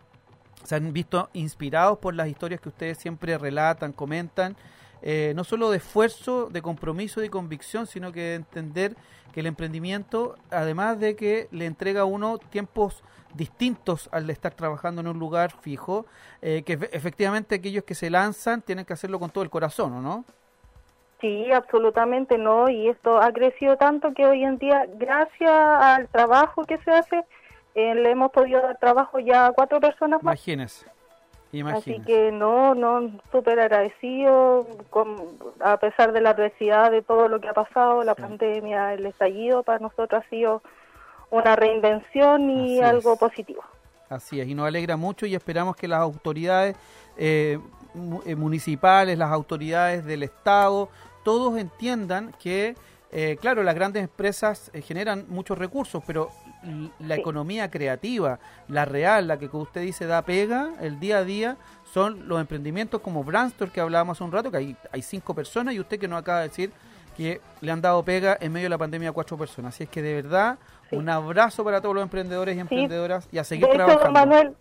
se 0.65 0.75
han 0.75 0.93
visto 0.93 1.29
inspirados 1.33 1.99
por 1.99 2.15
las 2.15 2.29
historias 2.29 2.61
que 2.61 2.69
ustedes 2.69 2.99
siempre 2.99 3.39
relatan, 3.39 3.93
comentan, 3.93 4.57
eh, 5.03 5.33
no 5.37 5.45
solo 5.45 5.71
de 5.71 5.79
esfuerzo, 5.79 6.49
de 6.51 6.63
compromiso 6.63 7.23
y 7.23 7.29
convicción, 7.29 7.87
sino 7.87 8.13
que 8.13 8.21
de 8.21 8.35
entender 8.35 8.97
que 9.33 9.41
el 9.41 9.47
emprendimiento, 9.47 10.37
además 10.51 10.99
de 10.99 11.15
que 11.15 11.49
le 11.53 11.67
entrega 11.67 12.03
a 12.03 12.05
uno 12.05 12.39
tiempos 12.39 13.03
distintos 13.35 14.09
al 14.13 14.27
de 14.27 14.33
estar 14.33 14.55
trabajando 14.55 15.01
en 15.01 15.09
un 15.09 15.19
lugar 15.19 15.53
fijo, 15.61 16.07
eh, 16.43 16.63
que 16.65 16.73
efectivamente 16.93 17.55
aquellos 17.55 17.85
que 17.85 17.95
se 17.95 18.11
lanzan 18.11 18.63
tienen 18.63 18.85
que 18.85 18.93
hacerlo 18.93 19.19
con 19.21 19.31
todo 19.31 19.45
el 19.45 19.51
corazón, 19.51 19.93
¿o 19.95 20.01
no? 20.01 20.25
Sí, 21.21 21.51
absolutamente 21.53 22.39
no, 22.39 22.69
y 22.69 22.89
esto 22.89 23.21
ha 23.21 23.33
crecido 23.33 23.77
tanto 23.77 24.15
que 24.15 24.25
hoy 24.25 24.45
en 24.45 24.57
día, 24.59 24.87
gracias 24.95 25.51
al 25.51 26.09
trabajo 26.09 26.65
que 26.65 26.79
se 26.79 26.93
hace, 26.93 27.25
eh, 27.75 27.95
le 27.95 28.11
hemos 28.11 28.31
podido 28.33 28.61
dar 28.61 28.79
trabajo 28.79 29.19
ya 29.19 29.47
a 29.47 29.53
cuatro 29.53 29.81
personas 29.81 30.23
más. 30.23 30.35
Imagínese. 30.35 30.87
Así 31.75 32.01
que 32.01 32.31
no, 32.31 32.75
no, 32.75 33.11
súper 33.33 33.59
agradecido, 33.59 34.67
con, 34.91 35.17
a 35.61 35.79
pesar 35.79 36.13
de 36.13 36.21
la 36.21 36.31
adversidad 36.31 36.91
de 36.91 37.01
todo 37.01 37.27
lo 37.29 37.41
que 37.41 37.49
ha 37.49 37.55
pasado, 37.55 38.05
la 38.05 38.15
pandemia, 38.15 38.93
el 38.93 39.07
estallido, 39.07 39.63
para 39.63 39.79
nosotros 39.79 40.23
ha 40.25 40.29
sido 40.29 40.63
una 41.31 41.57
reinvención 41.57 42.51
y 42.51 42.83
algo 42.83 43.17
positivo. 43.17 43.63
Así 44.11 44.41
es, 44.41 44.49
y 44.49 44.55
nos 44.55 44.67
alegra 44.67 44.99
mucho 44.99 45.25
y 45.25 45.35
esperamos 45.35 45.75
que 45.75 45.89
las 45.89 46.01
autoridades 46.01 46.77
eh, 47.17 47.59
eh, 48.27 48.35
municipales, 48.35 49.17
las 49.17 49.33
autoridades 49.33 50.05
del 50.05 50.25
Estado, 50.25 50.91
todos 51.25 51.59
entiendan 51.59 52.35
que, 52.39 52.75
claro, 53.41 53.63
las 53.63 53.75
grandes 53.75 54.03
empresas 54.03 54.71
generan 54.85 55.25
muchos 55.29 55.57
recursos, 55.57 56.03
pero 56.07 56.31
la 56.99 57.17
economía 57.17 57.71
creativa, 57.71 58.39
la 58.69 58.85
real, 58.85 59.29
la 59.29 59.39
que 59.39 59.49
usted 59.53 59.83
dice 59.83 60.07
da 60.07 60.23
pega, 60.23 60.73
el 60.81 60.99
día 61.01 61.19
a 61.19 61.25
día, 61.25 61.57
son 61.93 62.29
los 62.29 62.41
emprendimientos 62.41 63.01
como 63.01 63.25
Brandstore 63.25 63.71
que 63.71 63.81
hablábamos 63.81 64.17
hace 64.17 64.25
un 64.25 64.33
rato, 64.33 64.51
que 64.51 64.57
hay, 64.59 64.77
hay 64.93 65.03
cinco 65.03 65.35
personas 65.35 65.75
y 65.75 65.81
usted 65.81 65.99
que 65.99 66.09
nos 66.09 66.21
acaba 66.21 66.41
de 66.41 66.49
decir 66.49 66.73
que 67.17 67.41
le 67.61 67.73
han 67.73 67.81
dado 67.81 68.03
pega 68.05 68.37
en 68.41 68.53
medio 68.53 68.67
de 68.67 68.71
la 68.71 68.79
pandemia 68.79 69.11
a 69.11 69.13
cuatro 69.13 69.37
personas. 69.37 69.75
Así 69.75 69.85
es 69.85 69.91
que 69.91 70.03
de 70.03 70.15
verdad, 70.15 70.59
un 70.93 71.09
abrazo 71.09 71.65
para 71.65 71.81
todos 71.81 71.95
los 71.95 72.03
emprendedores 72.03 72.57
y 72.57 72.61
emprendedoras 72.61 73.29
y 73.33 73.39
a 73.39 73.45
seguir 73.45 73.69
trabajando. 73.69 74.13
Manuel, 74.13 74.55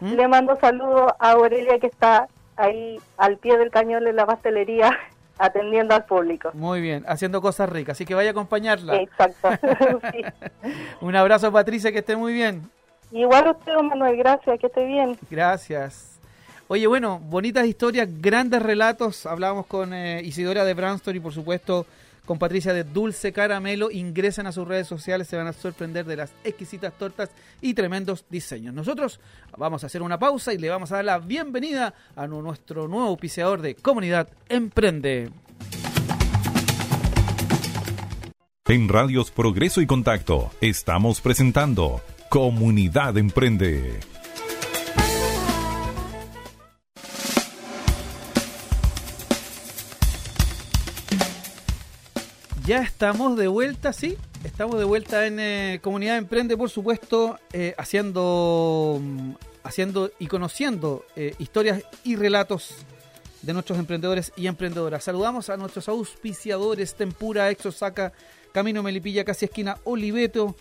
¿Mm? 0.00 0.12
le 0.12 0.28
mando 0.28 0.56
saludos 0.60 1.12
a 1.18 1.32
Aurelia 1.32 1.78
que 1.78 1.88
está 1.88 2.28
ahí 2.56 3.00
al 3.16 3.38
pie 3.38 3.58
del 3.58 3.70
cañón 3.70 4.06
en 4.06 4.16
la 4.16 4.26
pastelería 4.26 4.96
atendiendo 5.38 5.94
al 5.94 6.04
público. 6.04 6.50
Muy 6.54 6.80
bien, 6.80 7.04
haciendo 7.06 7.40
cosas 7.40 7.68
ricas, 7.68 7.96
así 7.96 8.04
que 8.04 8.14
vaya 8.14 8.30
a 8.30 8.32
acompañarla. 8.32 8.96
Exacto. 8.96 9.48
Un 11.00 11.16
abrazo, 11.16 11.50
Patricia, 11.52 11.92
que 11.92 11.98
esté 11.98 12.16
muy 12.16 12.32
bien. 12.32 12.68
Igual 13.10 13.48
usted, 13.48 13.74
Manuel, 13.74 14.16
gracias, 14.16 14.58
que 14.60 14.66
esté 14.66 14.84
bien. 14.84 15.16
Gracias. 15.30 16.18
Oye, 16.70 16.86
bueno, 16.86 17.18
bonitas 17.18 17.66
historias, 17.66 18.08
grandes 18.20 18.62
relatos. 18.62 19.24
Hablábamos 19.24 19.64
con 19.66 19.94
eh, 19.94 20.20
Isidora 20.22 20.64
de 20.64 20.74
Branston 20.74 21.16
y 21.16 21.20
por 21.20 21.32
supuesto 21.32 21.86
con 22.28 22.38
Patricia 22.38 22.74
de 22.74 22.84
Dulce 22.84 23.32
Caramelo. 23.32 23.90
Ingresen 23.90 24.46
a 24.46 24.52
sus 24.52 24.68
redes 24.68 24.86
sociales, 24.86 25.26
se 25.26 25.38
van 25.38 25.46
a 25.46 25.54
sorprender 25.54 26.04
de 26.04 26.16
las 26.16 26.30
exquisitas 26.44 26.92
tortas 26.92 27.30
y 27.62 27.72
tremendos 27.72 28.26
diseños. 28.28 28.74
Nosotros 28.74 29.18
vamos 29.56 29.82
a 29.82 29.86
hacer 29.86 30.02
una 30.02 30.18
pausa 30.18 30.52
y 30.52 30.58
le 30.58 30.68
vamos 30.68 30.92
a 30.92 30.96
dar 30.96 31.06
la 31.06 31.18
bienvenida 31.20 31.94
a 32.14 32.26
nuestro 32.26 32.86
nuevo 32.86 33.08
auspiciador 33.08 33.62
de 33.62 33.76
Comunidad 33.76 34.28
Emprende. 34.50 35.30
En 38.66 38.88
Radios 38.90 39.30
Progreso 39.30 39.80
y 39.80 39.86
Contacto 39.86 40.50
estamos 40.60 41.22
presentando 41.22 42.02
Comunidad 42.28 43.16
Emprende. 43.16 44.17
Ya 52.68 52.82
estamos 52.82 53.36
de 53.38 53.48
vuelta, 53.48 53.94
sí. 53.94 54.18
Estamos 54.44 54.78
de 54.78 54.84
vuelta 54.84 55.26
en 55.26 55.40
eh, 55.40 55.80
Comunidad 55.82 56.18
Emprende, 56.18 56.54
por 56.54 56.68
supuesto, 56.68 57.38
eh, 57.54 57.74
haciendo, 57.78 59.00
mm, 59.00 59.30
haciendo 59.62 60.10
y 60.18 60.26
conociendo 60.26 61.06
eh, 61.16 61.34
historias 61.38 61.82
y 62.04 62.16
relatos 62.16 62.74
de 63.40 63.54
nuestros 63.54 63.78
emprendedores 63.78 64.34
y 64.36 64.48
emprendedoras. 64.48 65.02
Saludamos 65.02 65.48
a 65.48 65.56
nuestros 65.56 65.88
auspiciadores 65.88 66.94
Tempura, 66.94 67.48
Exosaca, 67.48 68.12
Camino 68.52 68.82
Melipilla, 68.82 69.24
casi 69.24 69.46
esquina 69.46 69.78
Oliveto. 69.84 70.54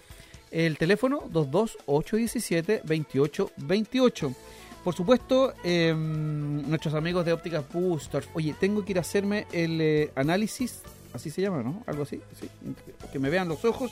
El 0.49 0.77
teléfono 0.77 1.23
22817-2828. 1.33 4.33
Por 4.81 4.95
supuesto, 4.95 5.53
em, 5.61 6.69
nuestros 6.69 6.93
amigos 6.93 7.25
de 7.25 7.33
Ópticas 7.33 7.65
Booster. 7.69 8.23
Oye, 8.33 8.55
tengo 8.57 8.85
que 8.85 8.93
ir 8.93 8.97
a 8.97 9.01
hacerme 9.01 9.45
el 9.51 10.09
análisis 10.15 10.83
así 11.17 11.29
se 11.29 11.41
llama, 11.41 11.61
¿no? 11.61 11.83
Algo 11.85 12.03
así, 12.03 12.21
que 13.11 13.19
me 13.19 13.29
vean 13.29 13.47
los 13.47 13.65
ojos. 13.65 13.91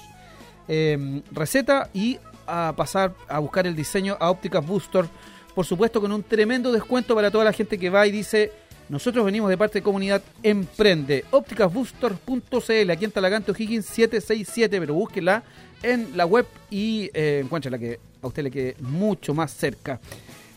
Em, 0.67 1.21
receta 1.31 1.89
y 1.93 2.17
a 2.47 2.73
pasar 2.75 3.13
a 3.27 3.39
buscar 3.39 3.67
el 3.67 3.75
diseño 3.75 4.17
a 4.19 4.31
Ópticas 4.31 4.65
Booster, 4.65 5.05
por 5.53 5.65
supuesto 5.65 6.01
con 6.01 6.11
un 6.11 6.23
tremendo 6.23 6.71
descuento 6.71 7.13
para 7.15 7.29
toda 7.29 7.43
la 7.43 7.53
gente 7.53 7.77
que 7.77 7.89
va 7.89 8.07
y 8.07 8.11
dice, 8.11 8.51
nosotros 8.89 9.25
venimos 9.25 9.49
de 9.49 9.57
parte 9.57 9.79
de 9.79 9.83
Comunidad 9.83 10.21
Emprende, 10.43 11.25
ópticasbooster.cl, 11.31 12.91
aquí 12.91 13.05
en 13.05 13.11
Talagante 13.11 13.51
O'Higgins 13.51 13.85
767, 13.85 14.79
pero 14.79 14.93
búsquela 14.93 15.43
en 15.81 16.15
la 16.15 16.25
web 16.25 16.45
y 16.69 17.09
eh, 17.13 17.41
encuentre 17.43 17.71
la 17.71 17.77
que 17.77 17.99
a 18.21 18.27
usted 18.27 18.43
le 18.43 18.51
quede 18.51 18.75
mucho 18.79 19.33
más 19.33 19.51
cerca. 19.51 19.99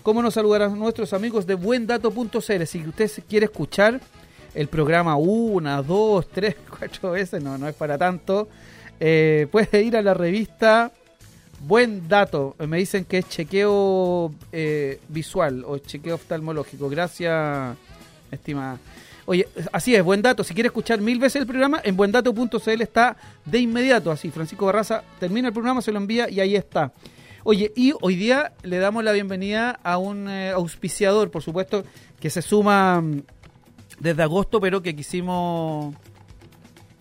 ¿Cómo 0.03 0.23
nos 0.23 0.35
saludar 0.35 0.63
a 0.63 0.69
nuestros 0.69 1.13
amigos 1.13 1.47
de 1.47 1.55
buendato.cl? 1.55 2.65
Si 2.67 2.87
usted 2.87 3.11
quiere 3.29 3.47
escuchar 3.47 4.01
el 4.59 4.67
programa 4.67 5.15
una, 5.17 5.83
dos, 5.83 6.29
tres, 6.29 6.57
cuatro 6.79 7.13
veces, 7.13 7.41
no, 7.41 7.57
no 7.57 7.69
es 7.69 7.77
para 7.77 7.97
tanto. 7.97 8.49
Eh, 8.99 9.47
puede 9.53 9.83
ir 9.85 9.97
a 9.97 10.03
la 10.03 10.15
revista 10.15 10.91
Buen 11.61 12.09
Dato. 12.09 12.57
Me 12.67 12.79
dicen 12.79 13.05
que 13.05 13.19
es 13.19 13.29
chequeo 13.29 14.35
eh, 14.51 14.99
visual 15.09 15.65
o 15.65 15.79
chequeo 15.79 16.17
oftalmológico. 16.17 16.91
Gracias, 16.91 17.77
estimada. 18.33 18.79
Oye, 19.27 19.47
así 19.71 19.95
es, 19.95 20.03
buen 20.03 20.23
dato. 20.23 20.43
Si 20.43 20.55
quiere 20.55 20.69
escuchar 20.69 21.01
mil 21.01 21.21
veces 21.21 21.43
el 21.43 21.47
programa, 21.47 21.81
en 21.85 21.97
buendato.cl 21.97 22.81
está 22.83 23.17
de 23.45 23.59
inmediato. 23.61 24.11
Así, 24.11 24.31
Francisco 24.33 24.67
Barraza 24.67 25.05
termina 25.21 25.49
el 25.49 25.55
programa, 25.55 25.83
se 25.83 25.93
lo 25.93 25.99
envía 25.99 26.29
y 26.29 26.41
ahí 26.41 26.57
está. 26.57 26.91
Oye, 27.45 27.73
y 27.77 27.93
hoy 28.01 28.17
día 28.17 28.55
le 28.63 28.79
damos 28.79 29.05
la 29.05 29.13
bienvenida 29.13 29.79
a 29.85 29.99
un 29.99 30.29
eh, 30.29 30.51
auspiciador, 30.51 31.31
por 31.31 31.43
supuesto, 31.43 31.85
que 32.19 32.31
se 32.31 32.43
suma 32.43 33.05
desde 34.01 34.23
agosto, 34.23 34.61
pero 34.61 34.83
que 34.83 34.95
quisimos... 34.95 35.95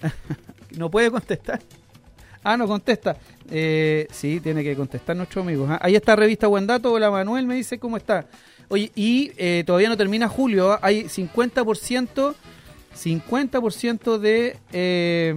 no 0.77 0.89
puede 0.89 1.11
contestar. 1.11 1.59
Ah, 2.43 2.55
no 2.55 2.67
contesta. 2.67 3.17
Eh, 3.51 4.07
sí, 4.11 4.39
tiene 4.39 4.63
que 4.63 4.75
contestar 4.75 5.15
nuestro 5.15 5.41
amigo. 5.41 5.67
¿ah? 5.69 5.79
Ahí 5.81 5.95
está 5.95 6.15
revista 6.15 6.47
Buen 6.47 6.67
Dato. 6.67 6.93
Hola 6.93 7.11
Manuel, 7.11 7.45
me 7.45 7.55
dice 7.55 7.77
cómo 7.79 7.97
está. 7.97 8.25
Oye, 8.69 8.91
y 8.95 9.31
eh, 9.37 9.63
todavía 9.65 9.89
no 9.89 9.97
termina 9.97 10.29
julio. 10.29 10.71
¿ah? 10.71 10.79
Hay 10.81 11.05
50%, 11.05 12.35
50% 12.95 14.17
de 14.17 14.57
eh, 14.71 15.35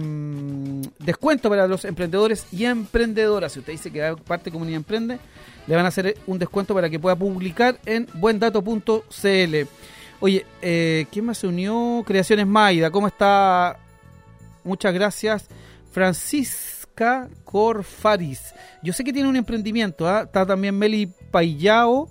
descuento 0.99 1.49
para 1.49 1.67
los 1.67 1.85
emprendedores 1.85 2.45
y 2.51 2.65
emprendedoras. 2.65 3.51
Si 3.53 3.59
usted 3.59 3.73
dice 3.73 3.91
que 3.91 4.15
parte 4.25 4.45
de 4.45 4.51
Comunidad 4.51 4.77
Emprende, 4.77 5.19
le 5.67 5.75
van 5.75 5.85
a 5.85 5.89
hacer 5.89 6.17
un 6.27 6.39
descuento 6.39 6.73
para 6.73 6.89
que 6.89 6.99
pueda 6.99 7.15
publicar 7.15 7.79
en 7.85 8.07
buendato.cl. 8.13 9.67
Oye, 10.23 10.45
eh, 10.61 11.07
¿quién 11.11 11.25
más 11.25 11.39
se 11.39 11.47
unió? 11.47 12.03
Creaciones 12.05 12.45
Maida, 12.45 12.91
¿cómo 12.91 13.07
está? 13.07 13.79
Muchas 14.63 14.93
gracias. 14.93 15.47
Francisca 15.91 17.27
Corfaris. 17.43 18.53
Yo 18.83 18.93
sé 18.93 19.03
que 19.03 19.11
tiene 19.11 19.27
un 19.27 19.35
emprendimiento, 19.35 20.07
¿ah? 20.07 20.21
está 20.25 20.45
también 20.45 20.77
Meli 20.77 21.11
Payao. 21.31 22.07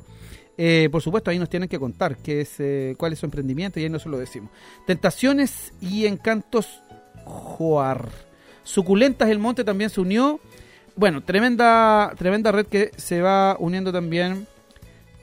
Eh, 0.58 0.88
por 0.90 1.00
supuesto, 1.00 1.30
ahí 1.30 1.38
nos 1.38 1.48
tienen 1.48 1.68
que 1.68 1.78
contar 1.78 2.16
qué 2.16 2.40
es, 2.40 2.56
eh, 2.58 2.96
cuál 2.98 3.12
es 3.12 3.20
su 3.20 3.26
emprendimiento 3.26 3.78
y 3.78 3.84
ahí 3.84 3.88
no 3.88 4.00
se 4.00 4.08
lo 4.08 4.18
decimos. 4.18 4.50
Tentaciones 4.88 5.72
y 5.80 6.06
Encantos 6.06 6.80
Joar. 7.24 8.08
Suculentas 8.64 9.30
el 9.30 9.38
Monte 9.38 9.62
también 9.62 9.88
se 9.88 10.00
unió. 10.00 10.40
Bueno, 10.96 11.22
tremenda, 11.22 12.12
tremenda 12.18 12.50
red 12.50 12.66
que 12.66 12.90
se 12.96 13.22
va 13.22 13.56
uniendo 13.60 13.92
también 13.92 14.48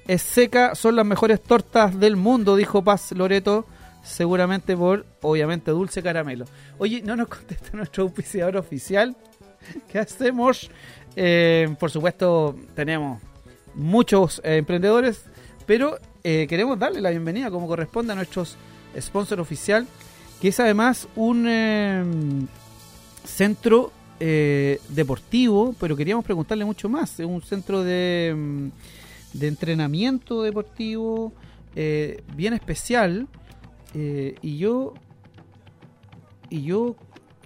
es 0.08 0.22
seca, 0.22 0.74
son 0.74 0.96
las 0.96 1.06
mejores 1.06 1.41
tortas 1.43 2.00
del 2.00 2.15
mundo, 2.15 2.56
dijo 2.56 2.82
Paz 2.82 3.12
Loreto, 3.12 3.65
seguramente 4.04 4.76
por, 4.76 5.06
obviamente, 5.22 5.72
dulce 5.72 6.02
caramelo. 6.02 6.46
Oye, 6.78 7.02
no 7.02 7.15
nos 7.15 7.28
contesta 7.30 7.76
nuestro 7.76 8.04
auspiciador 8.04 8.58
oficial. 8.58 9.15
¿Qué 9.91 10.00
hacemos? 10.00 10.72
Eh, 11.15 11.76
por 11.80 11.91
supuesto, 11.91 12.56
tenemos 12.74 13.22
muchos 13.76 14.41
eh, 14.43 14.58
emprendedores, 14.58 15.24
pero 15.65 16.00
eh, 16.24 16.48
queremos 16.48 16.80
darle 16.80 17.02
la 17.02 17.10
bienvenida 17.10 17.52
como 17.52 17.67
corresponde 17.67 18.13
a 18.13 18.15
nuestros 18.15 18.56
sponsor 18.98 19.41
oficial, 19.41 19.86
que 20.41 20.48
es 20.48 20.60
además 20.60 21.08
un 21.15 22.48
centro 23.26 23.91
deportivo, 24.20 25.76
pero 25.80 25.96
queríamos 25.96 26.26
preguntarle 26.26 26.65
mucho 26.65 26.89
más. 26.89 27.20
Es 27.20 27.26
un 27.26 27.41
centro 27.41 27.84
de 27.84 28.72
de 29.39 29.47
entrenamiento 29.47 30.41
deportivo 30.41 31.34
eh, 31.76 32.23
bien 32.36 32.54
especial 32.54 33.28
eh, 33.93 34.36
y 34.41 34.58
yo 34.58 34.93
y 36.50 36.63
yo 36.63 36.95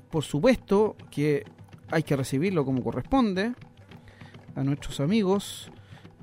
por 0.09 0.23
supuesto 0.23 0.95
que 1.09 1.43
hay 1.89 2.03
que 2.03 2.15
recibirlo 2.15 2.63
como 2.63 2.83
corresponde 2.83 3.53
a 4.55 4.63
nuestros 4.63 4.99
amigos 4.99 5.69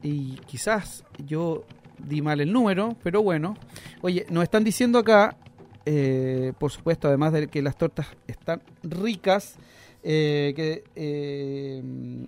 y 0.02 0.36
quizás 0.46 1.04
yo 1.26 1.64
di 1.98 2.22
mal 2.22 2.40
el 2.40 2.52
número 2.52 2.96
pero 3.02 3.22
bueno. 3.22 3.56
Oye 4.00 4.24
nos 4.30 4.44
están 4.44 4.64
diciendo 4.64 4.98
acá 4.98 5.36
eh, 5.84 6.52
por 6.58 6.70
supuesto 6.70 7.08
además 7.08 7.32
de 7.32 7.48
que 7.48 7.60
las 7.60 7.76
tortas 7.76 8.06
están 8.26 8.62
ricas 8.82 9.56
eh, 10.02 10.52
que 10.54 10.84
eh, 10.94 11.82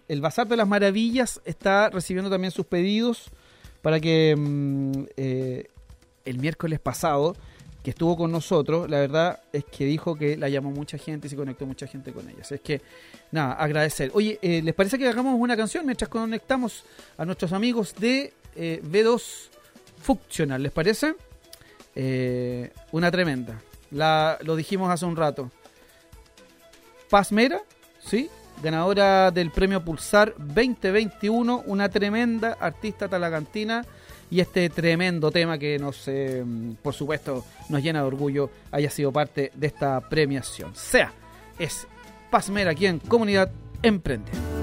el 0.08 0.20
Bazar 0.20 0.48
de 0.48 0.56
las 0.56 0.66
Maravillas 0.66 1.40
está 1.44 1.88
recibiendo 1.88 2.28
también 2.28 2.50
sus 2.50 2.66
pedidos 2.66 3.30
para 3.80 4.00
que 4.00 4.34
mm, 4.36 4.92
eh, 5.16 5.68
el 6.24 6.38
miércoles 6.38 6.80
pasado, 6.80 7.36
que 7.84 7.90
estuvo 7.90 8.16
con 8.16 8.32
nosotros, 8.32 8.90
la 8.90 8.98
verdad 8.98 9.40
es 9.52 9.64
que 9.64 9.84
dijo 9.84 10.16
que 10.16 10.36
la 10.36 10.48
llamó 10.48 10.70
mucha 10.70 10.98
gente 10.98 11.28
y 11.28 11.30
se 11.30 11.36
conectó 11.36 11.64
mucha 11.64 11.86
gente 11.86 12.12
con 12.12 12.28
ellas. 12.28 12.52
Es 12.52 12.60
que, 12.60 12.82
nada, 13.30 13.54
agradecer. 13.54 14.10
Oye, 14.12 14.38
¿les 14.42 14.74
parece 14.74 14.98
que 14.98 15.08
hagamos 15.08 15.34
una 15.38 15.56
canción 15.56 15.86
mientras 15.86 16.10
conectamos 16.10 16.84
a 17.16 17.24
nuestros 17.24 17.52
amigos 17.52 17.94
de 17.98 18.34
B2 18.54 19.22
Functional? 20.02 20.62
¿Les 20.62 20.72
parece? 20.72 21.14
una 22.92 23.10
tremenda. 23.10 23.60
La, 23.90 24.38
lo 24.42 24.56
dijimos 24.56 24.90
hace 24.90 25.06
un 25.06 25.16
rato. 25.16 25.50
Paz 27.10 27.32
Mera, 27.32 27.60
¿sí? 27.98 28.30
ganadora 28.62 29.32
del 29.32 29.50
premio 29.50 29.84
Pulsar 29.84 30.32
2021, 30.38 31.64
una 31.66 31.88
tremenda 31.88 32.56
artista 32.60 33.08
talagantina 33.08 33.84
y 34.30 34.38
este 34.38 34.70
tremendo 34.70 35.32
tema 35.32 35.58
que 35.58 35.76
nos, 35.78 36.06
eh, 36.06 36.44
por 36.82 36.94
supuesto, 36.94 37.44
nos 37.68 37.82
llena 37.82 38.00
de 38.00 38.06
orgullo 38.06 38.50
haya 38.70 38.90
sido 38.90 39.10
parte 39.12 39.50
de 39.54 39.66
esta 39.66 40.00
premiación. 40.08 40.72
Sea, 40.76 41.12
es 41.58 41.88
Paz 42.30 42.48
Mera 42.48 42.70
aquí 42.70 42.86
en 42.86 43.00
Comunidad 43.00 43.50
Emprende. 43.82 44.59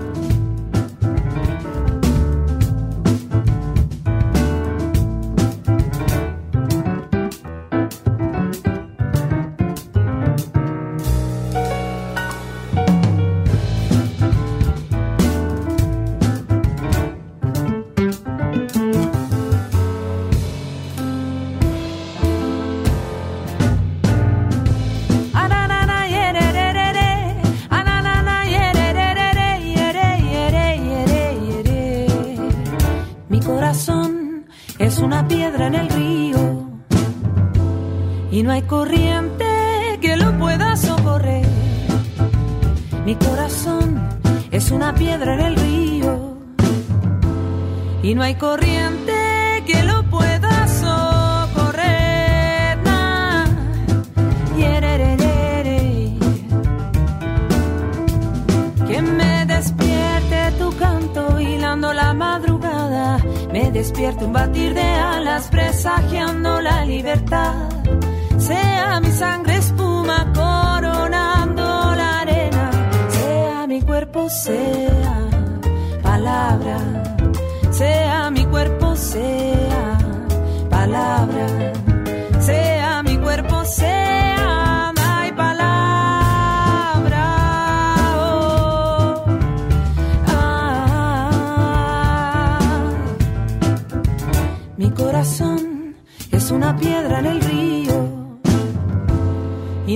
Y 48.08 48.16
no 48.16 48.24
hay 48.24 48.36
corriente 48.36 49.14
que 49.66 49.84
lo 49.84 50.02
pueda 50.10 50.66
socorrer. 50.82 51.98
Na, 52.82 53.46
yererere. 54.56 56.14
Que 58.88 59.02
me 59.02 59.46
despierte 59.46 60.52
tu 60.58 60.74
canto 60.78 61.38
hilando 61.38 61.92
la 61.92 62.14
madrugada, 62.14 63.18
me 63.52 63.72
despierte 63.72 64.24
un 64.24 64.32
batir 64.32 64.74
de 64.74 64.84
alas 64.84 65.50
presagiando 65.50 66.62
la 66.62 66.86
libertad. 66.86 67.68
Sea 68.38 69.02
mi 69.02 69.12
sangre 69.12 69.37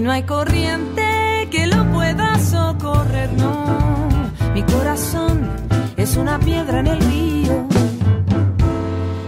y 0.01 0.03
no 0.03 0.11
hay 0.11 0.23
corriente 0.23 1.47
que 1.51 1.67
lo 1.67 1.85
pueda 1.91 2.39
socorrer, 2.39 3.31
no. 3.33 4.09
Mi 4.55 4.63
corazón 4.63 5.47
es 5.95 6.17
una 6.17 6.39
piedra 6.39 6.79
en 6.79 6.87
el 6.87 6.99
río 7.01 7.67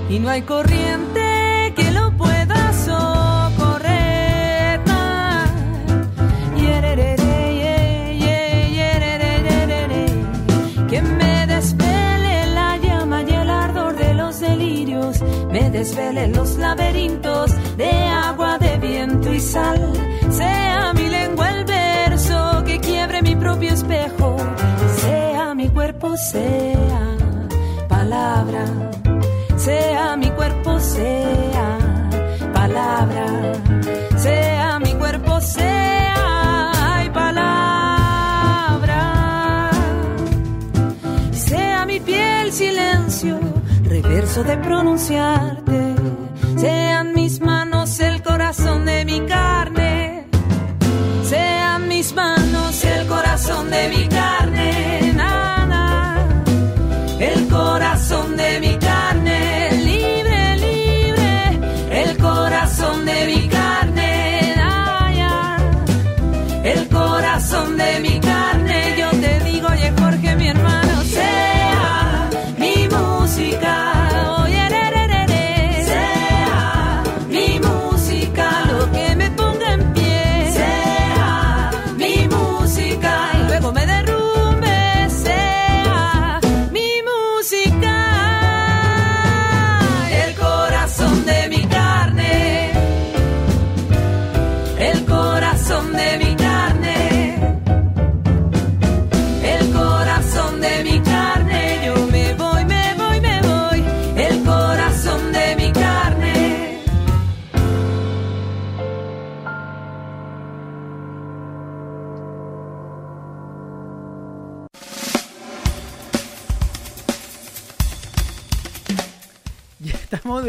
y 0.09 0.17
no 0.17 0.29
hay 0.29 0.41
corriente 0.41 1.73
que 1.75 1.91
lo 1.91 2.11
pueda 2.17 2.73
socorrer. 2.73 3.43
Que 10.89 11.01
me 11.01 11.47
desvele 11.47 12.53
la 12.53 12.77
llama 12.77 13.23
y 13.23 13.33
el 13.33 13.49
ardor 13.49 13.95
de 13.95 14.13
los 14.13 14.39
delirios, 14.39 15.21
me 15.51 15.69
desvele 15.69 16.27
los 16.29 16.57
laberintos 16.57 17.51
de 17.77 17.91
agua, 17.91 18.57
de 18.59 18.77
viento 18.77 19.33
y 19.33 19.39
sal. 19.39 20.12
De 44.41 44.57
pronunciarte, 44.57 45.95
sean 46.57 47.12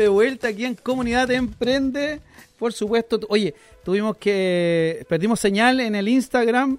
de 0.05 0.09
vuelta 0.11 0.49
aquí 0.49 0.65
en 0.65 0.75
Comunidad 0.75 1.31
Emprende. 1.31 2.21
Por 2.59 2.73
supuesto, 2.73 3.19
oye, 3.29 3.55
tuvimos 3.85 4.17
que. 4.17 5.05
Perdimos 5.09 5.41
señal 5.41 5.81
en 5.81 5.95
el 5.95 6.09
Instagram, 6.09 6.79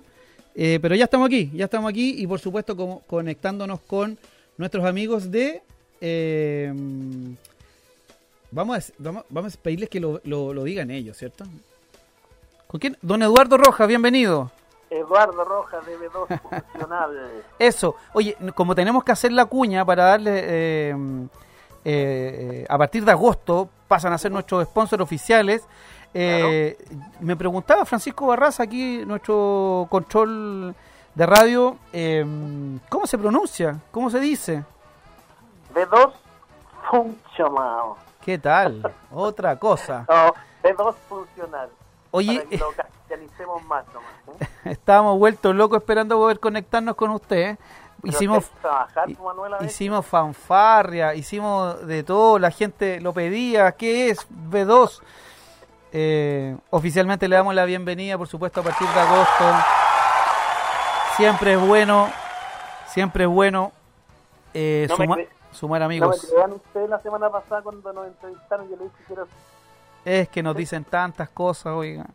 eh, 0.56 0.80
pero 0.82 0.96
ya 0.96 1.06
estamos 1.06 1.28
aquí, 1.28 1.52
ya 1.54 1.66
estamos 1.66 1.90
aquí 1.90 2.16
y 2.22 2.28
por 2.28 2.40
supuesto 2.40 2.76
como, 2.78 3.02
conectándonos 3.02 3.82
con 3.82 4.18
nuestros 4.58 4.86
amigos 4.86 5.30
de. 5.32 5.62
eh, 6.02 6.74
vamos, 8.52 8.78
a, 8.90 8.94
vamos, 9.00 9.24
vamos 9.30 9.56
a 9.56 9.58
pedirles 9.62 9.90
que 9.90 10.00
lo, 10.00 10.22
lo- 10.24 10.54
lo 10.54 10.64
digan 10.64 10.92
ellos, 10.92 11.18
¿cierto? 11.18 11.46
¿Con 12.68 12.80
quién? 12.80 12.98
Don 13.02 13.22
Eduardo 13.22 13.58
Rojas, 13.58 13.88
bienvenido. 13.88 14.52
Eduardo 14.90 15.44
Rojas 15.44 15.86
de 15.86 15.98
B2 15.98 16.40
Profesional. 16.50 17.44
Eso, 17.60 17.96
oye, 18.14 18.36
como 18.54 18.76
tenemos 18.76 19.04
que 19.04 19.12
hacer 19.12 19.32
la 19.34 19.46
cuña 19.46 19.84
para 19.84 20.06
darle, 20.06 20.32
eh, 20.44 20.96
eh, 21.86 22.66
a 22.68 22.78
partir 22.78 23.06
de 23.06 23.12
agosto 23.12 23.70
pasan 23.88 24.12
a 24.12 24.18
ser 24.18 24.32
nuestros 24.32 24.66
sponsors 24.66 25.02
oficiales, 25.02 25.64
eh, 26.14 26.78
me 27.20 27.36
preguntaba 27.36 27.86
Francisco 27.86 28.28
Barraza, 28.28 28.64
aquí 28.64 29.06
nuestro 29.06 29.86
control 29.90 30.74
de 31.14 31.26
radio, 31.26 31.78
eh, 31.94 32.26
¿cómo 32.90 33.06
se 33.06 33.18
pronuncia? 33.18 33.80
¿Cómo 33.92 34.10
se 34.10 34.20
dice? 34.20 34.64
B2 35.74 36.14
Funcional. 36.90 37.96
¿Qué 38.24 38.38
tal? 38.38 38.94
Otra 39.12 39.58
cosa. 39.58 40.06
No, 40.10 40.34
B2 40.64 40.96
Funcional. 41.08 41.70
Oye, 42.12 42.48
lo 42.52 42.72
castellanicemos 42.72 43.64
más 43.66 43.86
nomás. 43.94 44.42
¿eh? 44.42 44.48
estábamos 44.72 45.20
vueltos 45.20 45.54
locos 45.54 45.80
esperando 45.80 46.16
poder 46.18 46.40
conectarnos 46.40 46.96
con 46.96 47.12
usted. 47.12 47.58
Hicimos... 48.06 48.50
trabajar. 48.62 49.08
Hicimos 49.62 50.06
fanfarria, 50.06 51.14
hicimos 51.16 51.86
de 51.88 52.04
todo, 52.04 52.40
la 52.40 52.52
gente 52.52 53.00
lo 53.02 53.14
pedía. 53.14 53.72
¿Qué 53.74 54.10
es 54.10 54.28
B2? 54.30 55.02
Eh, 55.92 56.58
oficialmente 56.72 57.28
le 57.28 57.36
damos 57.36 57.56
la 57.56 57.66
bienvenida, 57.66 58.18
por 58.18 58.28
supuesto, 58.28 58.62
a 58.62 58.64
partir 58.64 58.88
de 58.88 59.00
agosto. 59.00 59.46
Siempre 61.16 61.54
es 61.54 61.60
bueno, 61.62 62.10
siempre 62.88 63.24
es 63.24 63.30
bueno 63.30 63.72
eh, 64.54 64.86
No 64.90 64.96
suma- 64.98 65.18
sumar 65.52 65.80
No 65.80 65.86
amigos. 65.86 66.28
crean 66.34 66.52
ustedes 66.52 66.90
la 66.90 67.00
semana 67.00 67.30
pasada 67.30 67.62
cuando 67.62 67.94
nos 67.94 68.08
entrevistaron, 68.08 68.70
yo 68.70 68.76
le 68.76 68.84
dije 68.86 68.96
que 69.08 69.14
era 69.14 69.24
Es 70.04 70.30
que 70.30 70.44
nos 70.44 70.56
dicen 70.56 70.84
tantas 70.84 71.30
cosas, 71.30 71.68
oiga. 71.74 72.06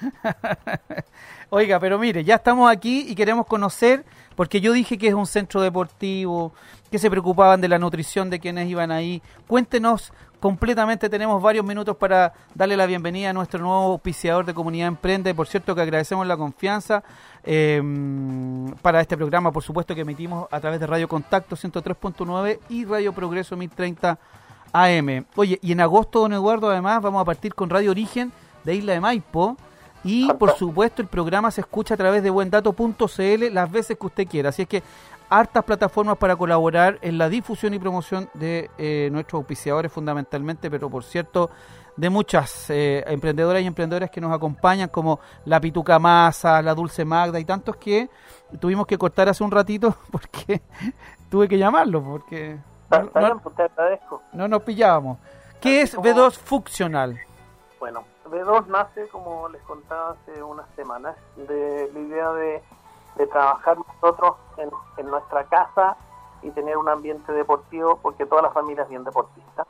oiga, 1.50 1.78
pero 1.78 1.98
mire, 1.98 2.24
ya 2.24 2.36
estamos 2.36 2.70
aquí 2.70 3.04
y 3.08 3.14
queremos 3.14 3.46
conocer, 3.46 4.04
porque 4.40 4.62
yo 4.62 4.72
dije 4.72 4.96
que 4.96 5.06
es 5.06 5.12
un 5.12 5.26
centro 5.26 5.60
deportivo, 5.60 6.54
que 6.90 6.98
se 6.98 7.10
preocupaban 7.10 7.60
de 7.60 7.68
la 7.68 7.78
nutrición 7.78 8.30
de 8.30 8.40
quienes 8.40 8.70
iban 8.70 8.90
ahí. 8.90 9.20
Cuéntenos 9.46 10.14
completamente, 10.40 11.10
tenemos 11.10 11.42
varios 11.42 11.62
minutos 11.62 11.94
para 11.98 12.32
darle 12.54 12.74
la 12.74 12.86
bienvenida 12.86 13.28
a 13.28 13.32
nuestro 13.34 13.60
nuevo 13.60 13.92
auspiciador 13.92 14.46
de 14.46 14.54
Comunidad 14.54 14.88
Emprende. 14.88 15.34
Por 15.34 15.46
cierto, 15.46 15.74
que 15.74 15.82
agradecemos 15.82 16.26
la 16.26 16.38
confianza 16.38 17.04
eh, 17.44 17.82
para 18.80 19.02
este 19.02 19.14
programa, 19.14 19.52
por 19.52 19.62
supuesto, 19.62 19.94
que 19.94 20.00
emitimos 20.00 20.48
a 20.50 20.58
través 20.58 20.80
de 20.80 20.86
Radio 20.86 21.06
Contacto 21.06 21.54
103.9 21.54 22.60
y 22.70 22.86
Radio 22.86 23.12
Progreso 23.12 23.58
1030 23.58 24.18
AM. 24.72 25.26
Oye, 25.36 25.58
y 25.60 25.72
en 25.72 25.82
agosto, 25.82 26.20
don 26.20 26.32
Eduardo, 26.32 26.70
además 26.70 27.02
vamos 27.02 27.20
a 27.20 27.26
partir 27.26 27.54
con 27.54 27.68
Radio 27.68 27.90
Origen 27.90 28.32
de 28.64 28.74
Isla 28.74 28.94
de 28.94 29.00
Maipo. 29.00 29.58
Y 30.02 30.32
por 30.34 30.56
supuesto 30.56 31.02
el 31.02 31.08
programa 31.08 31.50
se 31.50 31.60
escucha 31.60 31.94
a 31.94 31.96
través 31.96 32.22
de 32.22 32.30
buendato.cl 32.30 33.52
las 33.52 33.70
veces 33.70 33.98
que 33.98 34.06
usted 34.06 34.26
quiera. 34.26 34.48
Así 34.48 34.62
es 34.62 34.68
que 34.68 34.82
hartas 35.28 35.64
plataformas 35.64 36.18
para 36.18 36.36
colaborar 36.36 36.98
en 37.02 37.16
la 37.16 37.28
difusión 37.28 37.72
y 37.74 37.78
promoción 37.78 38.28
de 38.34 38.70
eh, 38.78 39.08
nuestros 39.12 39.40
auspiciadores 39.40 39.92
fundamentalmente, 39.92 40.70
pero 40.70 40.90
por 40.90 41.04
cierto 41.04 41.50
de 41.96 42.10
muchas 42.10 42.70
eh, 42.70 43.04
emprendedoras 43.06 43.62
y 43.62 43.66
emprendedoras 43.66 44.10
que 44.10 44.20
nos 44.20 44.32
acompañan, 44.32 44.88
como 44.88 45.20
la 45.44 45.60
Pituca 45.60 45.98
Masa, 45.98 46.62
la 46.62 46.74
Dulce 46.74 47.04
Magda 47.04 47.38
y 47.38 47.44
tantos 47.44 47.76
que 47.76 48.08
tuvimos 48.58 48.86
que 48.86 48.98
cortar 48.98 49.28
hace 49.28 49.44
un 49.44 49.50
ratito 49.50 49.94
porque 50.10 50.62
tuve 51.30 51.46
que 51.46 51.58
llamarlos, 51.58 52.02
porque 52.02 52.58
está 52.90 53.20
bien, 53.20 53.38
pues 53.40 53.54
te 53.54 53.62
agradezco. 53.62 54.22
no 54.32 54.48
nos 54.48 54.62
pillábamos. 54.62 55.18
¿Qué 55.60 55.82
es 55.82 55.94
B2 55.96 56.32
Funcional? 56.38 57.20
Bueno, 57.78 58.04
B2 58.30 58.66
nace, 58.66 59.08
como 59.08 59.48
les 59.48 59.62
contaba 59.62 60.10
hace 60.10 60.42
unas 60.42 60.68
semanas, 60.76 61.16
de 61.36 61.90
la 61.92 61.98
idea 61.98 62.32
de, 62.32 62.62
trabajar 63.30 63.76
nosotros 63.76 64.36
en, 64.56 64.70
en 64.96 65.06
nuestra 65.10 65.44
casa 65.44 65.94
y 66.42 66.50
tener 66.52 66.78
un 66.78 66.88
ambiente 66.88 67.32
deportivo, 67.32 67.98
porque 68.00 68.24
toda 68.24 68.40
la 68.40 68.50
familia 68.50 68.84
es 68.84 68.88
bien 68.88 69.04
deportista. 69.04 69.66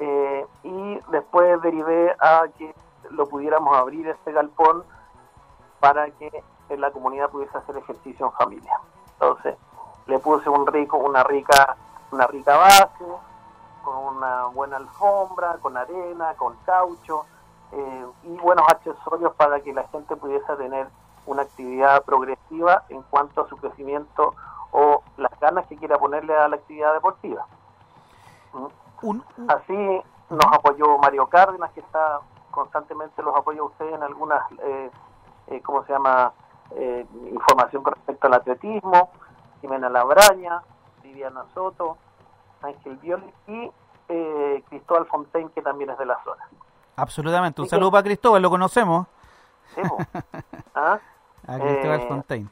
Eh, 0.00 0.46
y 0.62 1.00
después 1.10 1.60
derivé 1.62 2.14
a 2.20 2.44
que 2.56 2.74
lo 3.10 3.26
pudiéramos 3.26 3.76
abrir 3.76 4.06
este 4.08 4.32
galpón 4.32 4.84
para 5.80 6.10
que 6.10 6.44
en 6.68 6.80
la 6.80 6.90
comunidad 6.90 7.30
pudiese 7.30 7.56
hacer 7.56 7.76
ejercicio 7.78 8.26
en 8.26 8.32
familia. 8.32 8.80
Entonces, 9.14 9.56
le 10.06 10.18
puse 10.18 10.48
un 10.48 10.66
rico, 10.66 10.98
una 10.98 11.24
rica, 11.24 11.76
una 12.12 12.26
rica 12.26 12.56
base, 12.56 13.04
con 13.82 14.16
una 14.16 14.46
buena 14.46 14.76
alfombra, 14.76 15.56
con 15.60 15.76
arena, 15.76 16.34
con 16.36 16.54
caucho 16.66 17.24
eh, 17.72 18.06
y 18.24 18.36
buenos 18.38 18.66
accesorios 18.68 19.34
para 19.34 19.60
que 19.60 19.72
la 19.72 19.86
gente 19.88 20.16
pudiese 20.16 20.56
tener 20.56 20.88
una 21.26 21.42
actividad 21.42 22.02
progresiva 22.04 22.84
en 22.88 23.02
cuanto 23.02 23.42
a 23.42 23.48
su 23.48 23.56
crecimiento 23.56 24.34
o 24.72 25.02
las 25.16 25.38
ganas 25.40 25.66
que 25.66 25.76
quiera 25.76 25.98
ponerle 25.98 26.36
a 26.36 26.48
la 26.48 26.56
actividad 26.56 26.94
deportiva. 26.94 27.46
¿Mm? 28.52 29.20
Así 29.48 30.02
nos 30.30 30.46
apoyó 30.52 30.98
Mario 30.98 31.26
Cárdenas, 31.26 31.70
que 31.72 31.80
está 31.80 32.20
constantemente 32.50 33.22
los 33.22 33.34
apoya 33.36 33.60
a 33.60 33.64
ustedes 33.64 33.94
en 33.94 34.02
algunas, 34.02 34.42
eh, 34.62 34.90
eh, 35.48 35.60
¿cómo 35.62 35.84
se 35.84 35.92
llama?, 35.92 36.32
Eh, 36.70 37.06
información 37.32 37.82
con 37.82 37.94
respecto 37.94 38.26
al 38.26 38.34
atletismo, 38.34 39.08
Jimena 39.62 39.88
Labraña, 39.88 40.62
Viviana 41.02 41.46
Soto, 41.54 41.96
Ángel 42.60 42.98
Violi 42.98 43.32
y 43.46 43.72
eh, 44.10 44.62
Cristóbal 44.68 45.06
Fontaine, 45.06 45.50
que 45.54 45.62
también 45.62 45.88
es 45.88 45.96
de 45.96 46.04
la 46.04 46.22
zona. 46.24 46.46
Absolutamente. 46.98 47.62
Un 47.62 47.68
saludo 47.68 47.90
para 47.90 48.02
Cristóbal, 48.02 48.42
lo 48.42 48.50
conocemos. 48.50 49.06
¿Sí? 49.74 49.82
¿Ah? 50.74 50.98
A 51.46 51.58
Cristóbal 51.58 52.00
Eh, 52.00 52.06
Fontaine. 52.08 52.48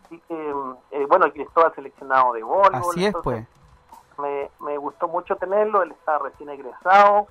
Eh, 0.90 1.06
bueno, 1.08 1.30
Cristóbal 1.32 1.74
seleccionado 1.74 2.32
de 2.32 2.42
voleibol. 2.42 2.74
Así 2.74 3.04
es, 3.06 3.14
pues. 3.22 3.46
me, 4.18 4.50
me 4.60 4.78
gustó 4.78 5.08
mucho 5.08 5.36
tenerlo, 5.36 5.82
él 5.82 5.92
está 5.92 6.18
recién 6.18 6.48
egresado, 6.48 7.26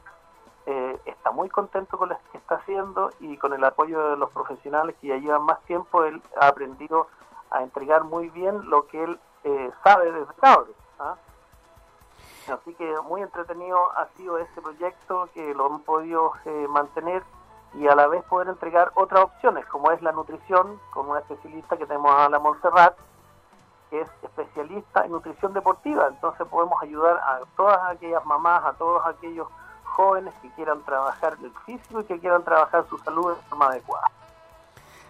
eh, 0.68 0.97
está 1.05 1.32
muy 1.32 1.49
contento 1.49 1.97
con 1.97 2.09
lo 2.09 2.18
que 2.32 2.38
está 2.38 2.55
haciendo 2.55 3.09
y 3.20 3.38
con 3.38 3.53
el 3.53 3.63
apoyo 3.63 4.09
de 4.11 4.18
los 4.18 4.30
profesionales 4.32 4.95
que 5.01 5.07
ya 5.07 5.18
llevan 5.18 5.43
más 5.43 5.59
tiempo, 5.61 6.03
él 6.03 6.22
ha 6.39 6.47
aprendido 6.47 7.07
a 7.51 7.61
entregar 7.63 8.03
muy 8.03 8.30
bien 8.30 8.70
lo 8.70 8.86
que 8.88 9.03
él 9.03 9.20
eh, 9.43 9.72
sabe 9.84 10.11
desde 10.11 10.34
cabro. 10.36 10.68
¿ah? 10.99 11.16
Así 12.50 12.74
que 12.76 12.96
muy 13.02 13.22
entretenido 13.22 13.78
ha 13.98 14.08
sido 14.18 14.38
este 14.38 14.62
proyecto 14.62 15.30
que 15.34 15.54
lo 15.56 15.66
han 15.66 15.80
podido 15.82 16.34
eh, 16.46 16.68
mantener 16.70 17.24
y 17.74 17.88
a 17.88 17.96
la 17.96 18.08
vez 18.08 18.24
poder 18.26 18.48
entregar 18.50 18.91
otras 18.96 19.24
opciones, 19.24 19.66
como 19.66 19.91
es 19.91 20.02
la 20.02 20.12
nutrición, 20.12 20.80
con 20.91 21.10
una 21.10 21.20
especialista 21.20 21.78
que 21.78 21.86
tenemos 21.86 22.14
a 22.16 22.30
la 22.30 22.39
Montserrat, 22.39 22.96
que 23.89 24.02
es 24.02 24.10
especialista 24.22 25.06
en 25.06 25.12
nutrición 25.12 25.54
deportiva. 25.54 26.08
Entonces 26.08 26.48
podemos 26.48 26.82
ayudar 26.82 27.18
a 27.18 27.41
todas 27.58 27.80
aquellas 27.89 28.24
mamás, 28.26 28.64
a 28.64 28.74
todos 28.74 29.06
aquellos 29.06 29.48
jóvenes 29.84 30.34
que 30.41 30.50
quieran 30.52 30.82
trabajar 30.84 31.38
el 31.41 31.52
físico 31.66 32.02
y 32.02 32.06
que 32.06 32.20
quieran 32.20 32.43
trabajar 32.43 32.86
su 32.89 32.98
salud 33.00 33.36
de 33.36 33.41
forma 33.43 33.68
adecuada. 33.68 34.10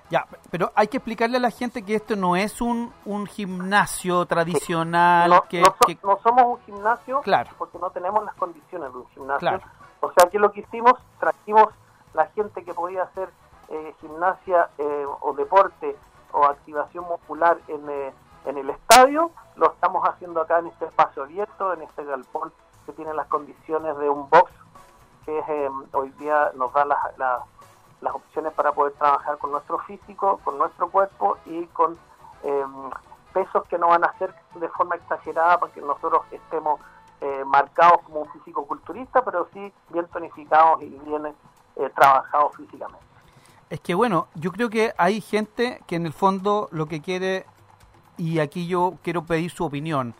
Ya, 0.09 0.27
pero 0.51 0.71
hay 0.75 0.87
que 0.87 0.97
explicarle 0.97 1.37
a 1.37 1.39
la 1.39 1.49
gente 1.49 1.83
que 1.83 1.95
esto 1.95 2.15
no 2.15 2.35
es 2.35 2.61
un, 2.61 2.93
un 3.05 3.25
gimnasio 3.25 4.25
tradicional. 4.25 5.29
No, 5.29 5.41
que, 5.49 5.61
no 5.61 5.67
so- 5.67 5.75
que- 5.87 5.97
no 6.03 6.19
somos 6.21 6.45
un 6.45 6.59
gimnasio 6.65 7.21
Claro. 7.21 7.49
porque 7.57 7.77
no 7.79 7.89
tenemos 7.89 8.23
las 8.23 8.35
condiciones 8.35 8.91
de 8.91 8.97
un 8.99 9.07
gimnasio. 9.09 9.39
Claro. 9.39 9.63
O 10.01 10.11
sea 10.11 10.29
que 10.29 10.37
lo 10.37 10.51
que 10.51 10.59
hicimos, 10.61 10.93
trajimos 11.19 11.67
la 12.13 12.27
gente 12.27 12.63
que 12.63 12.73
podía 12.73 13.03
hacer 13.03 13.29
eh, 13.69 13.95
gimnasia 13.99 14.69
eh, 14.77 15.05
o 15.21 15.33
deporte 15.33 15.95
o 16.31 16.43
activación 16.45 17.05
muscular 17.05 17.57
en, 17.67 17.89
eh, 17.89 18.13
en 18.45 18.57
el 18.59 18.69
estadio, 18.69 19.31
lo 19.55 19.71
estamos 19.71 20.07
haciendo 20.07 20.41
acá 20.41 20.59
en 20.59 20.67
este 20.67 20.85
espacio 20.85 21.23
abierto, 21.23 21.73
en 21.73 21.81
este 21.81 22.03
galpón 22.03 22.53
que 22.85 22.93
tiene 22.93 23.11
las 23.15 23.25
condiciones 23.27 23.97
de 23.97 24.07
un 24.09 24.29
box 24.29 24.51
que 25.25 25.39
es, 25.39 25.49
eh, 25.49 25.69
hoy 25.93 26.11
día 26.19 26.51
nos 26.55 26.71
da 26.73 26.85
las, 26.85 26.99
las, 27.17 27.39
las 28.01 28.13
opciones 28.13 28.53
para 28.53 28.71
poder 28.71 28.93
trabajar 28.93 29.37
con 29.37 29.51
nuestro 29.51 29.79
físico, 29.79 30.39
con 30.43 30.57
nuestro 30.57 30.89
cuerpo 30.89 31.37
y 31.45 31.65
con 31.67 31.97
eh, 32.43 32.65
pesos 33.33 33.63
que 33.67 33.77
no 33.77 33.87
van 33.87 34.03
a 34.03 34.17
ser 34.17 34.33
de 34.55 34.69
forma 34.69 34.95
exagerada 34.95 35.59
para 35.59 35.73
que 35.73 35.81
nosotros 35.81 36.21
estemos 36.31 36.79
eh, 37.21 37.43
marcados 37.45 38.01
como 38.03 38.21
un 38.21 38.29
físico 38.29 38.65
culturista, 38.65 39.23
pero 39.23 39.47
sí 39.53 39.71
bien 39.89 40.07
tonificados 40.07 40.81
y 40.81 40.89
bien 40.89 41.25
eh, 41.27 41.89
trabajados 41.95 42.55
físicamente. 42.55 43.05
Es 43.69 43.79
que 43.79 43.95
bueno, 43.95 44.27
yo 44.35 44.51
creo 44.51 44.69
que 44.69 44.93
hay 44.97 45.21
gente 45.21 45.81
que 45.87 45.95
en 45.95 46.05
el 46.05 46.13
fondo 46.13 46.69
lo 46.71 46.87
que 46.87 47.01
quiere, 47.01 47.45
y 48.17 48.39
aquí 48.39 48.67
yo 48.67 48.93
quiero 49.01 49.23
pedir 49.23 49.49
su 49.49 49.65
opinión, 49.65 50.13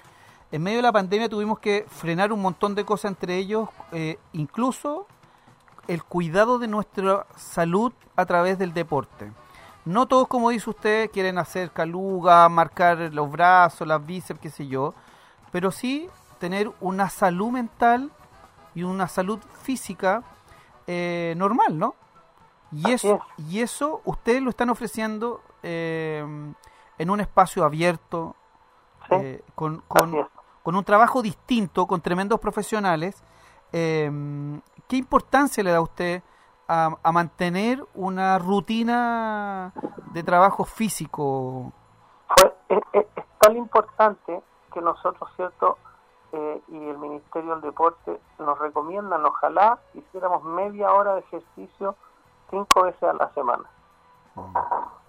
en 0.52 0.64
medio 0.64 0.78
de 0.78 0.84
la 0.84 0.92
pandemia 0.92 1.30
tuvimos 1.30 1.60
que 1.60 1.86
frenar 1.90 2.32
un 2.32 2.42
montón 2.42 2.76
de 2.76 2.86
cosas, 2.86 3.12
entre 3.12 3.38
ellos 3.38 3.70
eh, 3.92 4.18
incluso 4.34 5.06
el 5.88 6.04
cuidado 6.04 6.60
de 6.60 6.68
nuestra 6.68 7.26
salud 7.36 7.94
a 8.16 8.26
través 8.26 8.58
del 8.58 8.74
deporte. 8.74 9.32
No 9.86 10.08
todos, 10.08 10.28
como 10.28 10.50
dice 10.50 10.70
usted, 10.70 11.12
quieren 11.12 11.38
hacer 11.38 11.72
caluga, 11.72 12.50
marcar 12.50 12.98
los 13.14 13.32
brazos, 13.32 13.88
las 13.88 14.04
bíceps, 14.04 14.40
qué 14.40 14.50
sé 14.50 14.68
yo, 14.68 14.96
pero 15.52 15.72
sí 15.72 16.10
tener 16.40 16.72
una 16.82 17.10
salud 17.10 17.52
mental 17.52 18.12
y 18.74 18.84
una 18.84 19.08
salud 19.08 19.40
física 19.62 20.24
eh, 20.88 21.34
normal, 21.38 21.78
¿no? 21.78 21.96
Y 22.72 22.92
eso, 22.92 23.22
y 23.38 23.62
eso 23.62 24.02
ustedes 24.06 24.42
lo 24.42 24.50
están 24.50 24.70
ofreciendo 24.70 25.42
eh, 25.64 26.26
en 26.98 27.10
un 27.10 27.20
espacio 27.20 27.64
abierto, 27.64 28.36
¿sí? 29.08 29.16
eh, 29.16 29.44
con, 29.54 29.82
con, 29.88 30.16
es. 30.16 30.26
con 30.64 30.76
un 30.76 30.84
trabajo 30.84 31.22
distinto, 31.22 31.86
con 31.86 32.02
tremendos 32.02 32.40
profesionales. 32.40 33.24
Eh, 33.72 34.12
¿Qué 34.88 34.98
importancia 34.98 35.64
le 35.64 35.72
da 35.72 35.82
usted 35.82 36.22
a, 36.68 36.96
a 37.04 37.12
mantener 37.12 37.84
una 37.94 38.38
rutina 38.40 39.74
de 40.12 40.24
trabajo 40.24 40.64
físico? 40.66 41.72
Fue- 42.38 42.54
es, 42.70 42.84
es- 42.94 43.06
es 43.16 43.26
tan 43.40 43.58
importante 43.58 44.42
que 44.74 44.82
nosotros, 44.82 45.30
¿cierto? 45.36 45.78
Eh, 46.32 46.62
y 46.68 46.90
el 46.90 46.98
Ministerio 46.98 47.52
del 47.52 47.62
Deporte 47.62 48.20
nos 48.40 48.60
recomiendan, 48.60 49.26
ojalá 49.26 49.80
hiciéramos 49.94 50.44
media 50.44 50.92
hora 50.92 51.14
de 51.16 51.20
ejercicio 51.22 51.96
cinco 52.50 52.84
veces 52.84 53.04
a 53.04 53.14
la 53.14 53.30
semana. 53.34 53.64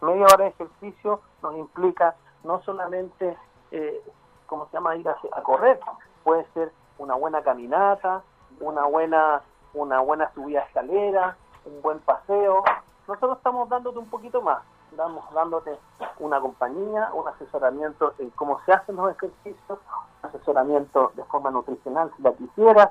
Media 0.03 0.25
hora 0.27 0.45
de 0.45 0.51
ejercicio 0.51 1.21
nos 1.43 1.57
implica 1.57 2.15
no 2.45 2.61
solamente, 2.63 3.37
eh, 3.73 4.01
¿cómo 4.47 4.67
se 4.67 4.75
llama?, 4.75 4.95
ir 4.97 5.09
a, 5.09 5.17
a 5.33 5.43
correr, 5.43 5.81
puede 6.23 6.47
ser 6.55 6.73
una 6.99 7.15
buena 7.17 7.43
caminata, 7.43 8.23
una 8.61 8.85
buena, 8.87 9.43
una 9.75 10.01
buena 10.01 10.33
subida 10.35 10.61
a 10.61 10.65
escalera, 10.65 11.37
un 11.65 11.83
buen 11.83 11.99
paseo. 12.01 12.63
Nosotros 13.07 13.39
estamos 13.39 13.69
dándote 13.69 13.99
un 13.99 14.09
poquito 14.09 14.43
más, 14.43 14.63
damos 14.97 15.25
dándote 15.33 15.79
una 16.19 16.41
compañía, 16.41 17.11
un 17.13 17.29
asesoramiento 17.29 18.15
en 18.19 18.31
cómo 18.31 18.61
se 18.67 18.73
hacen 18.73 18.97
los 18.97 19.15
ejercicios, 19.15 19.79
asesoramiento 20.23 21.13
de 21.15 21.25
forma 21.25 21.51
nutricional 21.51 22.11
si 22.17 22.23
la 22.23 22.33
quisieras, 22.33 22.91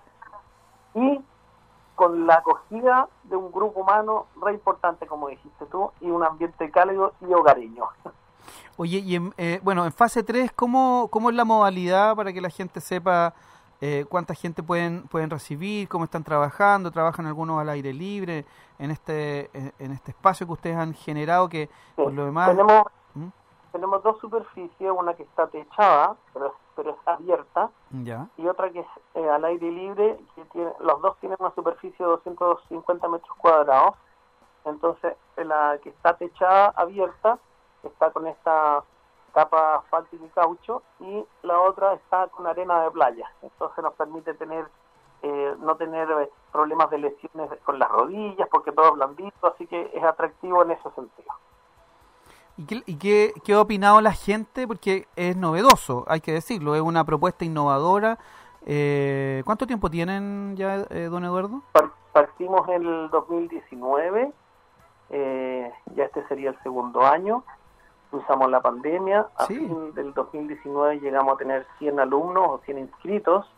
y 0.93 1.21
con 1.95 2.27
la 2.27 2.35
acogida 2.35 3.07
de 3.23 3.35
un 3.35 3.51
grupo 3.51 3.81
humano 3.81 4.27
re 4.41 4.53
importante, 4.53 5.07
como 5.07 5.29
dijiste 5.29 5.65
tú, 5.67 5.91
y 6.01 6.09
un 6.09 6.23
ambiente 6.23 6.69
cálido 6.69 7.13
y 7.21 7.33
hogareño. 7.33 7.85
Oye, 8.77 8.99
y 8.99 9.15
en, 9.15 9.33
eh, 9.37 9.59
bueno, 9.63 9.85
en 9.85 9.93
fase 9.93 10.21
3, 10.21 10.51
¿cómo, 10.51 11.07
¿cómo 11.09 11.29
es 11.29 11.35
la 11.35 11.45
modalidad 11.45 12.15
para 12.15 12.33
que 12.33 12.41
la 12.41 12.49
gente 12.49 12.81
sepa 12.81 13.33
eh, 13.81 14.05
cuánta 14.09 14.33
gente 14.33 14.63
pueden, 14.63 15.07
pueden 15.07 15.29
recibir, 15.29 15.87
cómo 15.87 16.05
están 16.05 16.23
trabajando? 16.23 16.91
¿Trabajan 16.91 17.25
algunos 17.25 17.59
al 17.59 17.69
aire 17.69 17.93
libre 17.93 18.45
en 18.79 18.91
este, 18.91 19.49
en, 19.57 19.73
en 19.79 19.91
este 19.91 20.11
espacio 20.11 20.45
que 20.47 20.53
ustedes 20.53 20.77
han 20.77 20.93
generado 20.93 21.49
que 21.49 21.69
por 21.95 22.13
lo 22.13 22.25
demás... 22.25 22.49
tenemos 22.49 22.83
¿Mm? 23.13 23.27
tenemos 23.71 24.01
dos 24.03 24.17
superficies, 24.19 24.89
una 24.97 25.13
que 25.15 25.23
está 25.23 25.47
techada, 25.47 26.15
pero, 26.33 26.53
pero 26.77 26.91
es 26.91 26.97
abierta, 27.05 27.69
Ya. 27.91 28.27
y 28.37 28.47
otra 28.47 28.69
que 28.71 28.79
es 28.79 28.87
eh, 29.15 29.29
al 29.29 29.43
aire 29.43 29.69
libre, 29.69 30.17
que 30.33 30.45
tiene, 30.45 30.71
los 30.79 31.01
dos 31.01 31.17
tienen 31.19 31.37
una 31.41 31.53
superficie 31.53 31.97
de 32.05 32.09
250 32.11 33.07
metros 33.09 33.35
cuadrados. 33.37 33.95
Entonces, 34.63 35.15
eh, 35.35 35.43
la 35.43 35.77
que 35.83 35.89
está 35.89 36.15
techada, 36.15 36.69
abierta, 36.69 37.37
está 37.83 38.11
con 38.11 38.27
esta 38.27 38.81
capa 39.35 39.75
asfáltica 39.75 40.25
y 40.25 40.29
caucho, 40.29 40.81
y 40.99 41.23
la 41.43 41.59
otra 41.61 41.93
está 41.93 42.27
con 42.29 42.47
arena 42.47 42.81
de 42.83 42.89
playa. 42.91 43.29
Entonces 43.43 43.83
nos 43.83 43.93
permite 43.93 44.33
tener 44.33 44.65
eh, 45.21 45.55
no 45.59 45.75
tener 45.75 46.09
eh, 46.09 46.29
problemas 46.51 46.89
de 46.89 46.97
lesiones 46.99 47.49
con 47.63 47.77
las 47.77 47.89
rodillas, 47.89 48.47
porque 48.49 48.71
todo 48.71 48.87
es 48.87 48.93
blandito, 48.93 49.47
así 49.47 49.67
que 49.67 49.91
es 49.93 50.03
atractivo 50.03 50.63
en 50.63 50.71
ese 50.71 50.89
sentido. 50.91 51.29
¿Y, 52.57 52.65
qué, 52.65 52.83
y 52.85 52.95
qué, 52.97 53.33
qué 53.43 53.53
ha 53.53 53.59
opinado 53.61 53.99
la 54.01 54.13
gente? 54.13 54.67
Porque 54.67 55.07
es 55.15 55.35
novedoso, 55.35 56.05
hay 56.07 56.21
que 56.21 56.31
decirlo, 56.31 56.73
es 56.75 56.81
una 56.81 57.03
propuesta 57.03 57.43
innovadora. 57.43 58.17
Eh, 58.65 59.41
¿Cuánto 59.45 59.67
tiempo 59.67 59.89
tienen 59.89 60.55
ya, 60.55 60.85
eh, 60.89 61.07
don 61.11 61.23
Eduardo? 61.25 61.61
Par- 61.73 61.91
Partimos 62.13 62.67
en 62.69 62.85
el 62.85 63.09
2019, 63.09 64.31
eh, 65.09 65.73
ya 65.95 66.03
este 66.05 66.25
sería 66.27 66.51
el 66.51 66.63
segundo 66.63 67.01
año, 67.05 67.43
usamos 68.15 68.49
la 68.49 68.61
pandemia, 68.61 69.27
a 69.37 69.45
Sí. 69.45 69.55
fin 69.55 69.93
del 69.93 70.13
2019 70.13 70.99
llegamos 70.99 71.35
a 71.35 71.37
tener 71.37 71.65
100 71.79 71.99
alumnos 71.99 72.43
o 72.47 72.57
100 72.65 72.77
inscritos, 72.79 73.49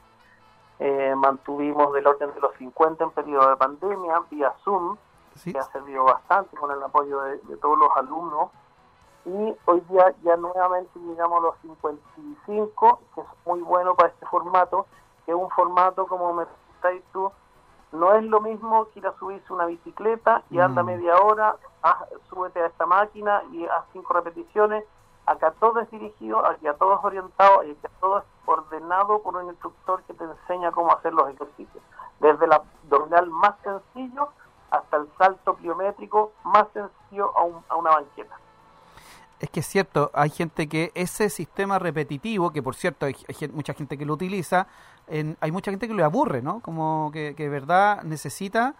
Eh, 0.80 1.16
mantuvimos 1.16 1.92
del 1.94 2.06
orden 2.06 2.32
de 2.36 2.40
los 2.40 2.54
50 2.58 3.04
en 3.04 3.10
periodo 3.10 3.50
de 3.50 3.56
pandemia, 3.58 4.22
vía 4.30 4.54
Zoom, 4.64 4.96
Sí. 5.34 5.52
que 5.52 5.58
ha 5.58 5.64
servido 5.64 6.04
bastante 6.04 6.56
con 6.56 6.70
el 6.70 6.84
apoyo 6.84 7.20
de, 7.22 7.38
de 7.40 7.58
todos 7.58 7.76
los 7.80 7.90
alumnos. 7.98 8.52
Y 9.26 9.56
hoy 9.66 9.82
día 9.90 10.14
ya 10.22 10.38
nuevamente 10.38 11.00
llegamos 11.00 11.40
a 11.40 11.42
los 11.48 11.58
55, 11.62 13.00
que 13.16 13.22
es 13.22 13.28
muy 13.46 13.62
bueno 13.62 13.96
para 13.96 14.10
este 14.10 14.26
formato, 14.28 14.86
que 15.26 15.32
es 15.32 15.38
un 15.38 15.50
formato, 15.50 16.06
como 16.06 16.32
me 16.34 16.46
preguntáis 16.46 17.04
tú, 17.12 17.32
no 17.92 18.14
es 18.16 18.24
lo 18.24 18.42
mismo 18.42 18.88
que 18.94 19.00
ir 19.00 19.08
a 19.08 19.18
subirse 19.18 19.52
una 19.54 19.66
bicicleta 19.66 20.44
y 20.50 20.60
anda 20.60 20.84
Mm. 20.84 20.86
media 20.86 21.16
hora, 21.18 21.56
haz- 21.82 22.06
súbete 22.30 22.62
a 22.62 22.68
esta 22.68 22.86
máquina 22.86 23.42
y 23.52 23.66
haz 23.66 23.86
cinco 23.94 24.14
repeticiones. 24.14 24.84
Acá 25.26 25.52
todo 25.60 25.80
es 25.82 25.92
dirigido, 25.92 26.46
aquí 26.46 26.68
a 26.68 26.74
todo 26.76 26.96
es 26.98 27.04
orientado 27.04 27.64
y 27.64 27.72
aquí 27.72 27.86
a 27.86 28.00
todo 28.00 28.20
es 28.20 28.24
ordenado 28.46 29.22
por 29.22 29.36
un 29.36 29.48
instructor 29.48 30.02
que 30.04 30.14
te 30.14 30.24
enseña 30.24 30.72
cómo 30.72 30.92
hacer 30.94 31.14
los 31.14 31.30
ejercicios. 31.30 31.84
Desde 32.20 32.46
el 32.46 32.54
abdominal 32.54 33.30
más 33.30 33.56
sencillo 33.62 34.30
hasta 34.72 34.98
el 34.98 35.08
salto 35.18 35.56
pliométrico 35.56 36.32
más 36.44 36.68
sencillo 36.74 37.38
a, 37.38 37.44
un- 37.44 37.64
a 37.70 37.76
una 37.76 37.92
banqueta. 37.92 38.36
Es 39.40 39.50
que 39.52 39.60
es 39.60 39.68
cierto, 39.68 40.10
hay 40.14 40.30
gente 40.32 40.68
que 40.68 40.92
ese 40.96 41.30
sistema 41.30 41.78
repetitivo, 41.78 42.52
que 42.52 42.64
por 42.64 42.74
cierto 42.76 43.06
hay, 43.06 43.16
mucha 43.54 43.74
gente 43.74 43.96
que 43.98 44.06
lo 44.06 44.14
utiliza, 44.14 44.66
en- 45.08 45.38
hay 45.42 45.52
mucha 45.52 45.72
gente 45.72 45.88
que 45.88 45.94
lo 45.94 46.04
aburre, 46.06 46.42
¿no? 46.42 46.60
Como 46.62 47.10
que, 47.14 47.34
de 47.34 47.50
verdad 47.50 48.04
necesita 48.04 48.76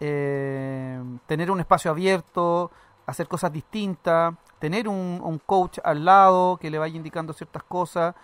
eh, 0.00 1.00
tener 1.26 1.50
un 1.50 1.60
espacio 1.60 1.90
abierto, 1.90 2.70
hacer 3.06 3.28
cosas 3.28 3.52
distintas, 3.52 4.34
tener 4.58 4.88
un, 4.88 5.20
un 5.22 5.38
coach 5.38 5.78
al 5.84 6.04
lado 6.04 6.56
que 6.58 6.70
le 6.70 6.78
vaya 6.78 6.96
indicando 6.96 7.32
ciertas 7.32 7.62
cosas. 7.64 8.14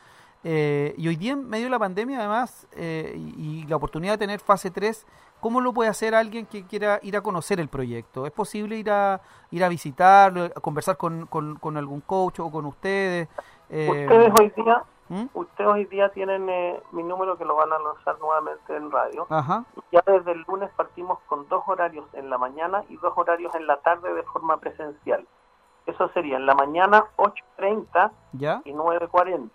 eh, 0.45 0.95
y 0.97 1.09
hoy 1.09 1.17
día, 1.17 1.33
en 1.33 1.49
medio 1.49 1.65
de 1.67 1.71
la 1.71 1.79
pandemia, 1.81 2.19
además, 2.21 2.67
eh, 2.73 3.15
y, 3.17 3.61
y 3.63 3.67
la 3.67 3.77
oportunidad 3.77 4.13
de 4.15 4.19
tener 4.19 4.39
fase 4.41 4.71
3, 4.71 5.05
¿cómo 5.41 5.61
lo 5.61 5.73
puede 5.73 5.91
hacer 5.91 6.15
alguien 6.15 6.47
que 6.47 6.65
quiera 6.65 7.01
ir 7.03 7.17
a 7.17 7.21
conocer 7.23 7.59
el 7.61 7.69
proyecto? 7.69 8.25
¿Es 8.27 8.33
posible 8.33 8.77
ir 8.79 8.91
a, 8.91 9.21
ir 9.51 9.65
a 9.65 9.69
visitarlo, 9.69 10.45
a 10.45 10.61
conversar 10.61 10.97
con, 10.97 11.27
con, 11.27 11.57
con 11.57 11.77
algún 11.77 12.01
coach 12.03 12.39
o 12.41 12.51
con 12.51 12.67
ustedes? 12.67 13.29
Eh, 13.71 14.07
Ustedes 14.07 14.33
hoy 14.41 14.53
día, 14.57 14.83
¿Mm? 15.09 15.27
ustedes 15.33 15.71
hoy 15.71 15.85
día 15.87 16.11
tienen 16.11 16.49
eh, 16.51 16.83
mi 16.93 17.03
número 17.03 17.39
que 17.39 17.45
lo 17.45 17.57
van 17.57 17.73
a 17.73 17.79
lanzar 17.79 18.19
nuevamente 18.21 18.77
en 18.77 18.91
radio. 18.91 19.27
Ajá, 19.31 19.65
Ya 19.91 20.03
desde 20.07 20.33
el 20.33 20.45
lunes 20.47 20.71
partimos 20.77 21.19
con 21.27 21.49
dos 21.49 21.63
horarios 21.67 22.05
en 22.13 22.29
la 22.29 22.37
mañana 22.37 22.85
y 22.89 22.97
dos 22.99 23.13
horarios 23.17 23.55
en 23.55 23.67
la 23.67 23.79
tarde 23.79 24.13
de 24.13 24.23
forma 24.25 24.59
presencial. 24.59 25.27
Eso 25.87 26.09
sería 26.11 26.37
en 26.37 26.45
la 26.45 26.55
mañana 26.55 27.07
8.30 27.17 28.11
¿ya? 28.33 28.61
y 28.65 28.73
9.40. 28.73 29.49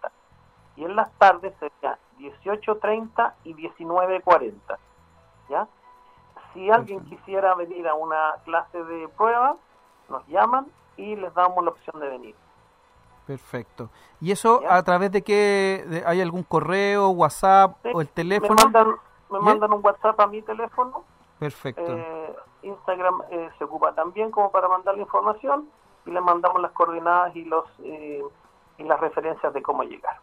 Y 0.76 0.86
en 0.86 0.96
las 0.96 1.12
tardes 1.20 1.54
sería 1.60 2.00
18.30 2.18 3.34
y 3.44 3.54
19.40. 3.54 4.54
¿Ya? 5.50 5.68
Si 6.54 6.72
alguien 6.72 7.02
quisiera 7.06 7.54
venir 7.54 7.88
a 7.88 7.94
una 7.94 8.36
clase 8.46 8.84
de 8.84 9.08
prueba, 9.10 9.56
nos 10.10 10.28
llaman 10.28 10.66
y 10.98 11.16
les 11.16 11.34
damos 11.36 11.64
la 11.64 11.72
opción 11.72 12.00
de 12.00 12.10
venir. 12.10 12.36
Perfecto. 13.26 13.90
¿Y 14.20 14.32
eso 14.32 14.62
¿Ya? 14.62 14.76
a 14.76 14.84
través 14.84 15.12
de 15.12 15.22
qué? 15.22 15.86
de- 15.88 16.04
¿Hay 16.06 16.20
algún 16.22 16.44
correo, 16.44 17.10
WhatsApp 17.10 17.78
Sí, 17.84 17.90
o 17.94 18.02
el 18.02 18.08
Me 18.08 18.14
teléfono? 18.14 18.56
mandan, 18.56 18.96
me 19.30 19.40
mandan 19.40 19.74
un 19.74 19.80
WhatsApp 19.84 20.20
a 20.20 20.28
mi 20.28 20.42
teléfono. 20.42 21.04
Perfecto. 21.40 21.82
Eh, 21.98 22.36
Instagram 22.64 23.22
eh, 23.32 23.50
se 23.58 23.64
ocupa 23.64 23.94
también 23.94 24.32
como 24.32 24.52
para 24.52 24.68
mandar 24.68 24.96
la 24.96 25.02
información 25.02 25.68
y 26.06 26.12
le 26.12 26.22
mandamos 26.22 26.62
las 26.62 26.72
coordenadas 26.72 27.36
y 27.36 27.46
los 27.46 27.66
eh, 27.80 28.22
y 28.78 28.84
las 28.84 29.00
referencias 29.00 29.54
de 29.54 29.62
cómo 29.62 29.84
llegar. 29.84 30.18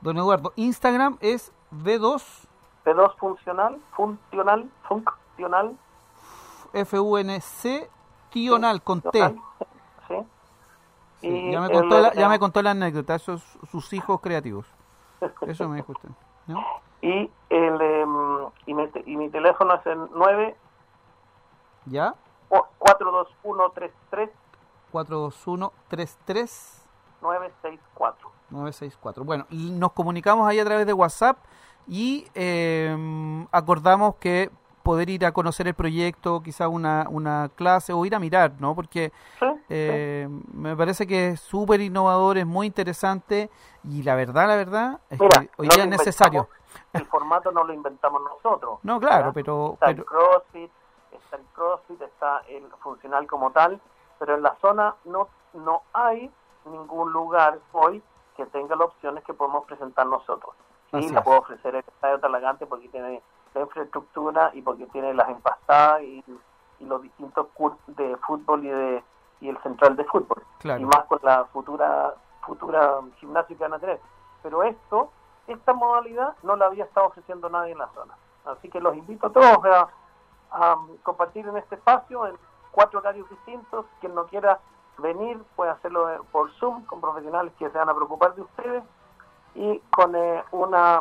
Don 0.00 0.16
Eduardo, 0.16 0.52
Instagram 0.56 1.18
es 1.20 1.52
B2 1.72 2.46
P2 2.84 3.16
funcional, 3.16 3.78
funcional, 3.94 4.70
funcional, 4.88 5.76
FUNC 6.86 7.88
Tional 8.32 8.82
con 8.82 9.00
T. 9.02 9.34
¿sí? 11.20 11.28
Y 11.28 11.52
ya, 11.52 11.60
me 11.60 11.70
contó 11.70 12.00
la, 12.00 12.12
ya 12.14 12.28
me 12.28 12.38
contó 12.38 12.62
la 12.62 12.70
anécdota, 12.72 13.14
esos 13.14 13.42
sus 13.70 13.92
hijos 13.92 14.20
creativos. 14.20 14.66
Eso 15.42 15.68
me 15.68 15.76
dijo 15.76 15.92
usted. 15.92 16.08
¿no? 16.46 16.64
y 17.00 17.30
el 17.50 17.80
em, 17.80 18.46
y, 18.66 18.74
mi, 18.74 18.88
y 19.06 19.16
mi 19.16 19.28
teléfono 19.28 19.74
es 19.74 19.86
el 19.86 20.08
9 20.14 20.56
¿Ya? 21.86 22.14
o- 22.48 22.66
42133 22.78 24.30
421 24.90 25.72
33 25.88 26.84
964. 27.20 28.30
964. 28.50 29.24
Bueno, 29.24 29.46
y 29.50 29.70
nos 29.70 29.92
comunicamos 29.92 30.48
ahí 30.48 30.58
a 30.58 30.64
través 30.64 30.86
de 30.86 30.92
WhatsApp 30.92 31.36
y 31.86 32.26
eh, 32.34 33.46
acordamos 33.52 34.16
que 34.16 34.50
poder 34.88 35.10
ir 35.10 35.26
a 35.26 35.32
conocer 35.32 35.68
el 35.68 35.74
proyecto, 35.74 36.40
quizá 36.42 36.66
una, 36.66 37.04
una 37.10 37.50
clase 37.54 37.92
o 37.92 38.06
ir 38.06 38.14
a 38.14 38.18
mirar, 38.18 38.52
¿no? 38.58 38.74
Porque 38.74 39.12
eh, 39.68 40.26
me 40.54 40.74
parece 40.74 41.06
que 41.06 41.28
es 41.28 41.40
súper 41.40 41.82
innovador, 41.82 42.38
es 42.38 42.46
muy 42.46 42.66
interesante 42.66 43.50
y 43.84 44.02
la 44.02 44.14
verdad, 44.14 44.48
la 44.48 44.56
verdad, 44.56 45.00
es 45.10 45.20
Mira, 45.20 45.40
que 45.40 45.50
hoy 45.58 45.68
día 45.68 45.82
es 45.82 45.90
necesario. 45.90 46.48
El 46.94 47.04
formato 47.04 47.52
no 47.52 47.64
lo 47.64 47.74
inventamos 47.74 48.22
nosotros. 48.22 48.78
No, 48.82 48.98
claro, 48.98 49.16
¿verdad? 49.16 49.32
pero... 49.34 49.72
Está 49.74 49.90
el 49.90 50.04
CrossFit, 50.06 50.70
está 51.12 51.36
el 51.36 51.44
CrossFit, 51.52 52.00
está 52.00 52.42
el 52.48 52.66
funcional 52.82 53.26
como 53.26 53.50
tal, 53.50 53.78
pero 54.18 54.36
en 54.36 54.42
la 54.42 54.56
zona 54.62 54.94
no, 55.04 55.28
no 55.52 55.82
hay 55.92 56.30
ningún 56.64 57.12
lugar 57.12 57.58
hoy 57.72 58.02
que 58.38 58.46
tenga 58.46 58.74
las 58.74 58.88
opciones 58.88 59.22
que 59.22 59.34
podemos 59.34 59.66
presentar 59.66 60.06
nosotros. 60.06 60.54
Sí, 60.92 60.96
Así 60.96 61.10
la 61.10 61.18
es. 61.18 61.24
puedo 61.26 61.40
ofrecer 61.40 61.74
el 61.74 61.84
Estadio 61.86 62.18
Talagante 62.20 62.64
porque 62.64 62.88
tiene 62.88 63.22
infraestructura 63.60 64.50
y 64.54 64.62
porque 64.62 64.86
tiene 64.86 65.14
las 65.14 65.28
empastadas 65.28 66.02
y, 66.02 66.24
y 66.80 66.84
los 66.84 67.02
distintos 67.02 67.46
cursos 67.54 67.80
de 67.88 68.16
fútbol 68.18 68.64
y 68.64 68.68
de 68.68 69.04
y 69.40 69.48
el 69.48 69.58
central 69.62 69.94
de 69.96 70.04
fútbol 70.04 70.42
Claro. 70.58 70.80
y 70.80 70.84
más 70.84 71.04
con 71.04 71.20
la 71.22 71.44
futura 71.46 72.14
futura 72.42 73.00
gimnasio 73.20 73.56
que 73.56 73.62
van 73.62 73.74
a 73.74 73.78
tener. 73.78 74.00
Pero 74.42 74.62
esto, 74.64 75.10
esta 75.46 75.74
modalidad 75.74 76.34
no 76.42 76.56
la 76.56 76.66
había 76.66 76.84
estado 76.84 77.06
ofreciendo 77.08 77.48
nadie 77.48 77.72
en 77.72 77.78
la 77.78 77.88
zona. 77.94 78.14
Así 78.46 78.68
que 78.68 78.80
los 78.80 78.96
invito 78.96 79.26
a 79.28 79.30
todos 79.32 79.64
a, 79.66 79.88
a 80.50 80.76
compartir 81.02 81.46
en 81.46 81.56
este 81.56 81.74
espacio 81.76 82.26
en 82.26 82.36
cuatro 82.72 82.98
horarios 83.00 83.28
distintos. 83.30 83.84
Quien 84.00 84.14
no 84.14 84.26
quiera 84.26 84.58
venir 84.96 85.40
puede 85.54 85.70
hacerlo 85.70 86.08
por 86.32 86.50
Zoom 86.54 86.84
con 86.86 87.00
profesionales 87.00 87.52
que 87.58 87.68
se 87.70 87.78
van 87.78 87.88
a 87.90 87.94
preocupar 87.94 88.34
de 88.34 88.42
ustedes 88.42 88.82
y 89.54 89.78
con 89.90 90.16
eh, 90.16 90.42
una 90.52 91.00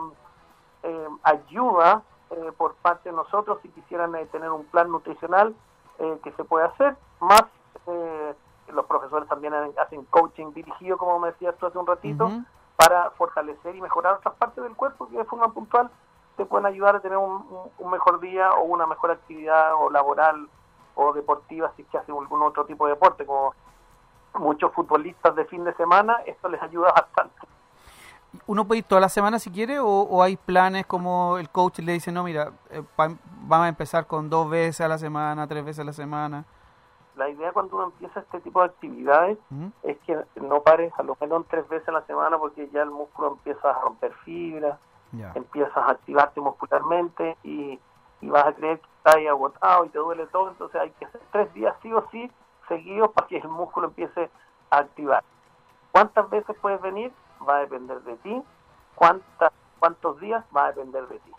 eh, 0.84 1.08
ayuda 1.24 2.02
eh, 2.32 2.52
por 2.58 2.76
parte 2.76 3.10
de 3.10 3.16
nosotros 3.16 3.60
si 3.62 3.70
quisieran 3.70 4.16
eh, 4.16 4.26
tener 4.28 4.52
un 4.52 4.66
plan 4.66 4.92
nutricional 4.92 5.56
eh, 6.00 6.20
que 6.24 6.32
se 6.34 6.44
puede 6.44 6.66
hacer, 6.66 6.96
más 7.20 7.44
eh, 7.88 8.36
los 8.70 8.86
profesores 8.86 9.28
también 9.30 9.54
hacen 9.78 10.04
coaching 10.06 10.52
dirigido, 10.54 10.98
como 10.98 11.20
me 11.20 11.30
decías 11.32 11.56
tú 11.58 11.66
hace 11.68 11.78
un 11.78 11.88
ratito, 11.88 12.28
para 12.76 13.10
fortalecer 13.12 13.76
y 13.76 13.82
mejorar 13.82 14.16
otras 14.16 14.36
partes 14.36 14.64
del 14.64 14.76
cuerpo 14.76 15.08
que 15.10 15.18
de 15.18 15.26
forma 15.26 15.48
puntual 15.54 15.90
te 16.36 16.46
pueden 16.46 16.68
ayudar 16.68 16.96
a 16.96 17.00
tener 17.00 17.18
un, 17.18 17.32
un- 17.50 17.72
un 17.80 17.90
mejor 17.92 18.20
día 18.20 18.54
o 18.54 18.64
una 18.66 18.86
mejor 18.86 19.10
actividad 19.12 19.74
o 19.74 19.90
laboral 19.90 20.48
o 20.96 21.14
deportiva 21.14 21.72
si 21.76 21.82
es 21.82 21.88
que 21.88 21.98
hacen 21.98 22.16
algún 22.16 22.44
otro 22.44 22.66
tipo 22.66 22.86
de 22.86 22.94
deporte, 22.94 23.26
como 23.26 23.54
muchos 24.36 24.72
futbolistas 24.74 25.36
de 25.36 25.46
fin 25.46 25.64
de 25.64 25.74
semana, 25.74 26.22
esto 26.26 26.48
les 26.50 26.62
ayuda 26.62 26.92
bastante. 26.96 27.36
¿Uno 28.46 28.66
puede 28.66 28.80
ir 28.80 28.86
toda 28.86 29.02
la 29.02 29.10
semana 29.10 29.40
si 29.40 29.50
quiere 29.52 29.80
o, 29.80 29.88
o 29.88 30.22
hay 30.22 30.38
planes 30.38 30.86
como 30.86 31.38
el 31.38 31.50
coach 31.50 31.80
le 31.80 31.94
dice, 31.94 32.12
no, 32.12 32.24
mira, 32.24 32.52
eh, 32.70 32.84
vamos 32.98 33.66
a 33.66 33.68
empezar 33.68 34.08
con 34.08 34.30
dos 34.30 34.50
veces 34.50 34.82
a 34.82 34.88
la 34.88 34.98
semana, 34.98 35.48
tres 35.48 35.66
veces 35.66 35.80
a 35.80 35.84
la 35.86 35.94
semana? 35.94 36.46
la 37.18 37.30
idea 37.30 37.52
cuando 37.52 37.76
uno 37.76 37.86
empieza 37.86 38.20
este 38.20 38.40
tipo 38.42 38.62
de 38.62 38.68
actividades 38.68 39.38
es 39.84 39.98
que 40.06 40.18
no 40.36 40.62
pares 40.62 40.94
a 40.98 41.04
lo 41.04 41.18
menos 41.20 41.46
tres 41.50 41.68
veces 41.68 41.90
a 41.90 41.94
la 41.94 42.02
semana 42.04 42.38
porque 42.38 42.70
ya 42.70 42.84
el 42.84 42.92
músculo 42.92 43.30
empieza 43.30 43.72
a 43.72 43.82
romper 43.82 44.14
fibras, 44.24 44.78
empiezas 45.34 45.76
a 45.76 45.92
activarte 45.92 46.40
muscularmente 46.40 47.38
y, 47.44 47.80
y 48.22 48.30
vas 48.30 48.46
a 48.46 48.54
creer 48.54 48.80
que 48.80 48.88
estás 48.98 49.16
ahí 49.16 49.28
agotado 49.28 49.86
y 49.86 49.90
te 49.90 49.98
duele 49.98 50.28
todo, 50.28 50.50
entonces 50.50 50.80
hay 50.80 50.92
que 50.92 51.06
hacer 51.06 51.22
tres 51.32 51.54
días 51.54 51.76
sí 51.82 51.92
o 51.92 52.06
sí 52.12 52.32
seguidos 52.68 53.12
para 53.12 53.28
que 53.28 53.38
el 53.38 53.50
músculo 53.50 53.88
empiece 53.88 54.30
a 54.70 54.78
activar. 54.78 55.24
¿Cuántas 55.92 56.30
veces 56.30 56.56
puedes 56.62 56.82
venir? 56.82 57.12
Va 57.48 57.58
a 57.58 57.60
depender 57.60 58.02
de 58.02 58.16
ti. 58.18 58.44
¿Cuántas, 58.96 59.52
¿Cuántos 59.80 60.20
días? 60.20 60.44
Va 60.56 60.66
a 60.66 60.68
depender 60.68 61.08
de 61.08 61.20
ti. 61.20 61.32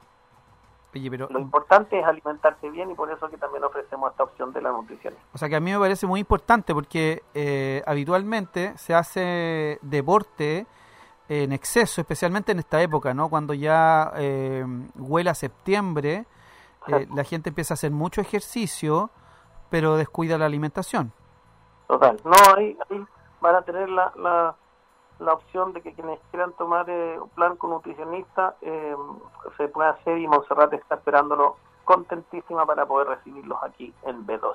Oye, 0.95 1.11
pero, 1.11 1.29
Lo 1.31 1.39
importante 1.39 1.99
es 1.99 2.07
alimentarse 2.07 2.71
bien 2.71 2.91
y 2.91 2.95
por 2.95 3.11
eso 3.11 3.29
que 3.29 3.37
también 3.37 3.63
ofrecemos 3.63 4.11
esta 4.11 4.25
opción 4.25 4.53
de 4.53 4.63
la 4.63 4.71
nutrición. 4.71 5.15
o 5.35 5.39
sea 5.39 5.49
que 5.49 5.57
a 5.57 5.61
mí 5.61 5.71
me 5.71 5.79
parece 5.79 6.07
muy 6.07 6.21
importante 6.21 6.73
porque 6.73 7.23
eh, 7.35 7.83
habitualmente 7.87 8.77
se 8.79 8.95
hace 8.95 9.79
deporte 9.83 10.67
en 11.29 11.53
exceso, 11.53 12.01
especialmente 12.01 12.53
en 12.53 12.59
esta 12.59 12.81
época, 12.81 13.13
¿no? 13.13 13.29
Cuando 13.29 13.53
ya 13.53 14.13
eh, 14.17 14.65
huele 14.97 15.29
a 15.29 15.35
septiembre, 15.35 16.25
eh, 16.87 17.07
la 17.15 17.23
gente 17.25 17.51
empieza 17.51 17.75
a 17.75 17.77
hacer 17.77 17.91
mucho 17.91 18.23
ejercicio, 18.23 19.11
pero 19.69 19.97
descuida 19.97 20.39
la 20.39 20.47
alimentación. 20.47 21.13
Total. 21.87 22.19
No, 22.25 22.33
ahí, 22.57 22.79
ahí 22.89 23.05
van 23.43 23.57
a 23.57 23.63
tener 23.63 23.91
la, 23.91 24.13
la, 24.17 24.57
la 25.19 25.33
opción 25.33 25.73
de 25.73 25.81
que 25.81 25.93
quienes 25.95 26.19
quieran 26.31 26.53
tomar 26.53 26.89
eh, 26.89 27.19
un 27.19 27.29
plan 27.31 27.57
con 27.57 27.71
nutricionista 27.71 28.57
eh, 28.63 28.95
se 29.57 29.69
puede 29.69 29.91
hacer 29.91 30.19
y 30.19 30.27
Monserrat 30.27 30.73
está 30.73 30.97
esperándolo 30.97 31.57
contentísima 31.85 32.67
para 32.67 32.87
poder 32.87 33.09
recibirlos 33.09 33.59
aquí 33.63 33.93
en 34.05 34.27
B2. 34.27 34.55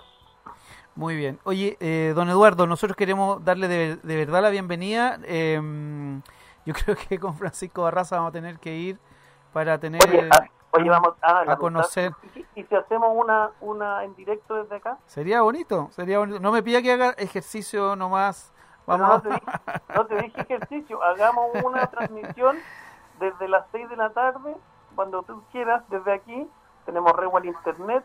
Muy 0.95 1.16
bien. 1.16 1.39
Oye, 1.43 1.78
eh, 1.80 2.14
don 2.16 2.30
Eduardo, 2.30 2.68
nosotros 2.68 2.95
queremos 2.95 3.43
darle 3.43 3.68
de, 3.68 3.95
de 3.95 4.16
verdad 4.16 4.43
la 4.43 4.51
bienvenida. 4.51 5.20
Eh, 5.24 5.59
yo 6.66 6.74
creo 6.86 6.95
que 6.95 7.20
con 7.20 7.36
Francisco 7.36 7.84
Barraza 7.84 8.18
vamos 8.18 8.30
a 8.30 8.34
tener 8.34 8.59
que 8.59 8.76
ir 8.76 8.99
para 9.51 9.80
tener 9.80 10.01
Oye, 10.07 10.30
ah, 10.32 10.47
oye, 10.72 10.89
vamos 10.89 11.16
a, 11.22 11.51
a 11.51 11.57
conocer. 11.57 12.14
¿Y, 12.36 12.61
y 12.61 12.64
si 12.64 12.76
hacemos 12.76 13.09
una, 13.14 13.49
una 13.61 14.03
en 14.03 14.16
directo 14.16 14.55
desde 14.55 14.76
acá? 14.76 14.97
Sería 15.07 15.41
bonito, 15.41 15.89
sería 15.91 16.20
bonito. 16.20 16.39
No 16.39 16.51
me 16.51 16.61
pida 16.61 16.82
que 16.82 16.91
haga 16.91 17.09
ejercicio 17.18 17.95
nomás. 17.95 18.53
Pero 18.86 18.98
Vamos 18.98 19.10
no, 19.10 19.22
te 19.22 19.30
dije, 19.30 19.52
no 19.96 20.06
te 20.06 20.16
dije 20.22 20.42
ejercicio, 20.42 21.04
hagamos 21.04 21.50
una 21.64 21.88
transmisión 21.88 22.58
desde 23.20 23.48
las 23.48 23.66
6 23.72 23.90
de 23.90 23.96
la 23.96 24.10
tarde, 24.12 24.56
cuando 24.96 25.24
tú 25.24 25.42
quieras, 25.52 25.84
desde 25.90 26.14
aquí, 26.14 26.48
tenemos 26.86 27.14
rego 27.16 27.38
al 27.38 27.46
internet, 27.46 28.04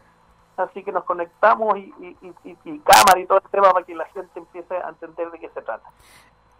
así 0.56 0.82
que 0.84 0.92
nos 0.92 1.04
conectamos 1.04 1.76
y, 1.78 1.92
y, 2.00 2.16
y, 2.44 2.56
y- 2.64 2.78
cámara 2.80 3.18
y 3.20 3.26
todo 3.26 3.38
el 3.38 3.50
tema 3.50 3.72
para 3.72 3.84
que 3.84 3.94
la 3.94 4.06
gente 4.06 4.38
empiece 4.38 4.76
a 4.76 4.88
entender 4.88 5.30
de 5.30 5.38
qué 5.40 5.48
se 5.50 5.62
trata. 5.62 5.88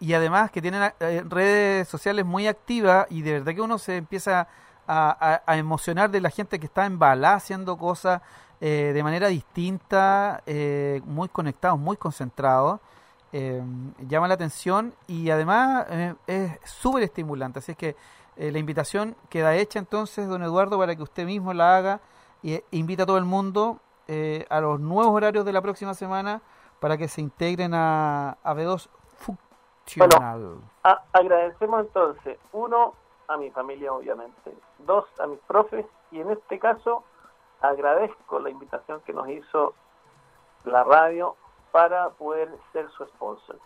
y 0.01 0.13
además 0.13 0.51
que 0.51 0.61
tienen 0.61 0.91
eh, 0.99 1.23
redes 1.27 1.87
sociales 1.87 2.25
muy 2.25 2.47
activas 2.47 3.07
y 3.09 3.21
de 3.21 3.33
verdad 3.33 3.53
que 3.53 3.61
uno 3.61 3.77
se 3.77 3.97
empieza 3.97 4.47
a, 4.87 5.09
a- 5.35 5.41
a 5.45 5.57
emocionar 5.57 6.09
de 6.09 6.21
la 6.21 6.29
gente 6.29 6.59
que 6.59 6.65
está 6.65 6.85
en 6.85 6.97
balá 6.99 7.33
haciendo 7.35 7.77
cosas 7.77 8.21
eh, 8.61 8.91
de 8.93 9.03
manera 9.03 9.27
distinta, 9.27 10.41
eh, 10.45 11.01
muy 11.05 11.29
conectados, 11.29 11.79
muy 11.79 11.95
concentrados. 11.97 12.79
Eh, 13.31 13.61
llama 14.07 14.27
la 14.27 14.33
atención 14.33 14.93
y 15.07 15.29
además 15.29 15.85
eh, 15.89 16.15
es 16.27 16.59
súper 16.69 17.03
estimulante. 17.03 17.59
Así 17.59 17.71
es 17.73 17.77
que 17.77 17.95
eh, 18.35 18.51
la 18.51 18.59
invitación 18.59 19.15
queda 19.29 19.55
hecha 19.55 19.79
entonces, 19.79 20.27
don 20.27 20.43
Eduardo, 20.43 20.77
para 20.77 20.95
que 20.95 21.03
usted 21.03 21.25
mismo 21.25 21.53
la 21.53 21.77
haga 21.77 21.99
e 22.43 22.63
invita 22.71 23.03
a 23.03 23.05
todo 23.05 23.17
el 23.17 23.25
mundo 23.25 23.79
a 24.49 24.59
los 24.61 24.79
nuevos 24.79 25.13
horarios 25.13 25.45
de 25.45 25.53
la 25.53 25.61
próxima 25.61 25.93
semana 25.93 26.41
para 26.79 26.97
que 26.97 27.07
se 27.07 27.21
integren 27.21 27.75
a, 27.75 28.37
a 28.43 28.53
B2 28.55 28.87
Funcional. 29.17 30.57
A- 30.83 31.03
agradecemos 31.13 31.81
entonces, 31.81 32.39
uno, 32.51 32.93
a 33.27 33.37
mi 33.37 33.51
familia 33.51 33.93
obviamente, 33.93 34.51
dos, 34.79 35.05
a 35.19 35.27
mis 35.27 35.37
profes 35.41 35.85
y 36.11 36.21
en 36.21 36.31
este 36.31 36.57
caso 36.57 37.03
agradezco 37.61 38.39
la 38.39 38.49
invitación 38.49 39.01
que 39.01 39.13
nos 39.13 39.27
hizo 39.29 39.73
la 40.63 40.83
radio 40.83 41.35
para 41.71 42.09
poder 42.11 42.49
ser 42.73 42.89
su 42.91 43.05
sponsor. 43.05 43.57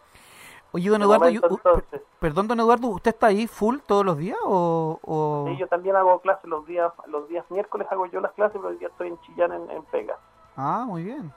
Oye, 0.72 0.90
don 0.90 1.02
Eduardo, 1.04 1.30
yo- 1.30 1.40
entonces, 1.44 2.02
perdón, 2.20 2.48
don 2.48 2.60
Eduardo, 2.60 2.88
¿usted 2.88 3.12
está 3.12 3.28
ahí 3.28 3.46
full 3.46 3.78
todos 3.86 4.04
los 4.04 4.18
días 4.18 4.38
o...? 4.44 5.00
o- 5.04 5.46
Sí, 5.50 5.58
yo 5.58 5.68
también 5.68 5.96
hago 5.96 6.20
clases 6.20 6.46
los 6.46 6.66
días, 6.66 6.92
los 7.08 7.28
días 7.30 7.46
miércoles 7.50 7.88
hago 7.92 8.08
yo 8.08 8.20
las 8.22 8.32
clases, 8.32 8.58
pero 8.58 8.70
hoy 8.70 8.78
día 8.78 8.88
estoy 8.88 9.10
en 9.10 9.20
Chillán 9.22 9.52
en, 9.52 9.70
en 9.70 9.84
Pega. 9.86 10.18
Ah, 10.58 10.84
muy 10.88 11.04
bien. 11.04 11.32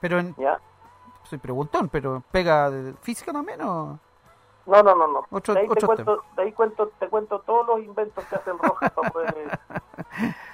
Pero 0.00 0.18
en, 0.18 0.34
¿Ya? 0.36 0.60
soy 1.24 1.38
preguntón, 1.38 1.88
pero 1.88 2.22
¿pega 2.30 2.70
de 2.70 2.92
física 3.00 3.32
también 3.32 3.62
o...? 3.62 3.98
No, 4.66 4.82
no, 4.82 4.94
no, 4.94 5.06
no. 5.06 5.24
De, 5.54 5.60
ahí 5.60 5.68
te 5.68 5.86
cuento, 5.86 6.22
de 6.36 6.42
ahí 6.42 6.52
cuento, 6.52 6.90
te 6.98 7.08
cuento 7.08 7.38
todos 7.40 7.66
los 7.68 7.80
inventos 7.80 8.24
que 8.26 8.34
hacen 8.34 8.58
Rojas 8.58 8.90
para 8.92 9.10
poder... 9.10 9.58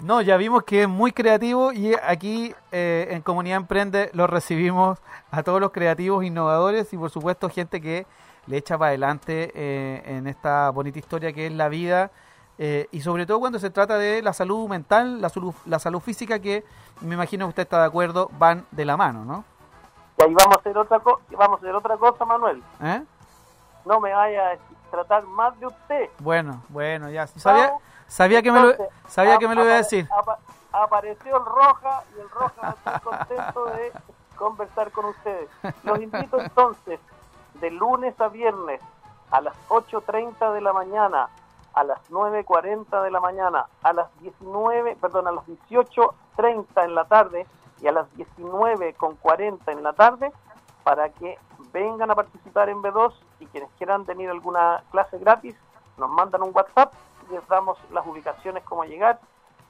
No, 0.00 0.20
ya 0.20 0.36
vimos 0.36 0.62
que 0.64 0.82
es 0.82 0.88
muy 0.88 1.12
creativo 1.12 1.72
y 1.72 1.94
aquí 1.94 2.54
eh, 2.70 3.08
en 3.10 3.22
Comunidad 3.22 3.56
Emprende 3.56 4.10
lo 4.12 4.26
recibimos 4.26 4.98
a 5.30 5.42
todos 5.42 5.60
los 5.60 5.70
creativos, 5.70 6.22
innovadores 6.22 6.92
y 6.92 6.98
por 6.98 7.10
supuesto 7.10 7.48
gente 7.48 7.80
que 7.80 8.06
le 8.46 8.58
echa 8.58 8.76
para 8.76 8.90
adelante 8.90 9.52
eh, 9.54 10.02
en 10.04 10.26
esta 10.26 10.70
bonita 10.70 10.98
historia 10.98 11.32
que 11.32 11.46
es 11.46 11.52
la 11.52 11.68
vida 11.68 12.10
eh, 12.58 12.88
y 12.90 13.00
sobre 13.00 13.26
todo 13.26 13.40
cuando 13.40 13.58
se 13.58 13.70
trata 13.70 13.98
de 13.98 14.22
la 14.22 14.32
salud 14.32 14.68
mental, 14.68 15.20
la 15.20 15.28
salud, 15.28 15.54
la 15.66 15.78
salud 15.78 16.00
física 16.00 16.38
que 16.38 16.64
me 17.00 17.14
imagino 17.14 17.46
que 17.46 17.50
usted 17.50 17.62
está 17.62 17.80
de 17.80 17.86
acuerdo, 17.86 18.30
van 18.38 18.66
de 18.70 18.84
la 18.84 18.96
mano, 18.96 19.24
¿no? 19.24 19.44
Y 20.18 20.22
ahí 20.22 20.34
vamos 20.34 20.56
a 20.56 20.60
hacer 20.60 20.76
otra 20.78 20.98
cosa, 21.00 21.22
vamos 21.32 21.58
a 21.58 21.60
hacer 21.60 21.74
otra 21.74 21.96
cosa, 21.98 22.24
Manuel. 22.24 22.62
¿Eh? 22.82 23.02
No 23.84 24.00
me 24.00 24.12
vaya 24.12 24.52
a 24.52 24.90
tratar 24.90 25.24
más 25.24 25.58
de 25.60 25.66
usted. 25.66 26.10
Bueno, 26.18 26.62
bueno, 26.70 27.10
ya 27.10 27.26
sabía, 27.26 27.66
Vamos. 27.66 27.82
Sabía 28.08 28.42
que 28.42 28.52
me 28.52 28.60
lo, 28.60 28.72
sabía 29.08 29.38
que 29.38 29.48
me 29.48 29.54
lo 29.54 29.64
iba 29.64 29.74
a 29.74 29.76
decir. 29.78 30.08
apa- 30.16 30.38
apareció 30.72 31.36
el 31.38 31.44
Roja 31.44 32.02
y 32.16 32.20
el 32.20 32.28
Roja 32.30 32.70
estar 32.70 33.00
contento 33.02 33.64
de 33.66 33.92
conversar 34.36 34.90
con 34.92 35.06
ustedes. 35.06 35.48
Los 35.84 36.00
invito 36.00 36.38
entonces 36.40 37.00
de 37.54 37.70
lunes 37.70 38.20
a 38.20 38.28
viernes 38.28 38.80
a 39.30 39.40
las 39.40 39.54
8.30 39.68 40.52
de 40.52 40.60
la 40.60 40.72
mañana, 40.72 41.28
a 41.74 41.84
las 41.84 41.98
9.40 42.10 43.02
de 43.02 43.10
la 43.10 43.20
mañana, 43.20 43.66
a 43.82 43.92
las 43.92 44.06
19, 44.20 44.96
perdón, 45.00 45.26
a 45.28 45.32
las 45.32 45.44
18.30 45.46 46.84
en 46.84 46.94
la 46.94 47.04
tarde 47.06 47.46
y 47.80 47.86
a 47.88 47.92
las 47.92 48.06
19.40 48.16 49.58
en 49.72 49.82
la 49.82 49.92
tarde 49.92 50.32
para 50.84 51.08
que 51.10 51.38
vengan 51.72 52.10
a 52.10 52.14
participar 52.14 52.68
en 52.68 52.82
B2 52.82 53.12
y 53.40 53.46
quienes 53.46 53.70
quieran 53.78 54.04
tener 54.04 54.30
alguna 54.30 54.82
clase 54.90 55.18
gratis 55.18 55.56
nos 55.96 56.08
mandan 56.10 56.42
un 56.42 56.50
WhatsApp 56.54 56.92
les 57.30 57.46
damos 57.48 57.78
las 57.92 58.06
ubicaciones, 58.06 58.62
cómo 58.64 58.84
llegar 58.84 59.18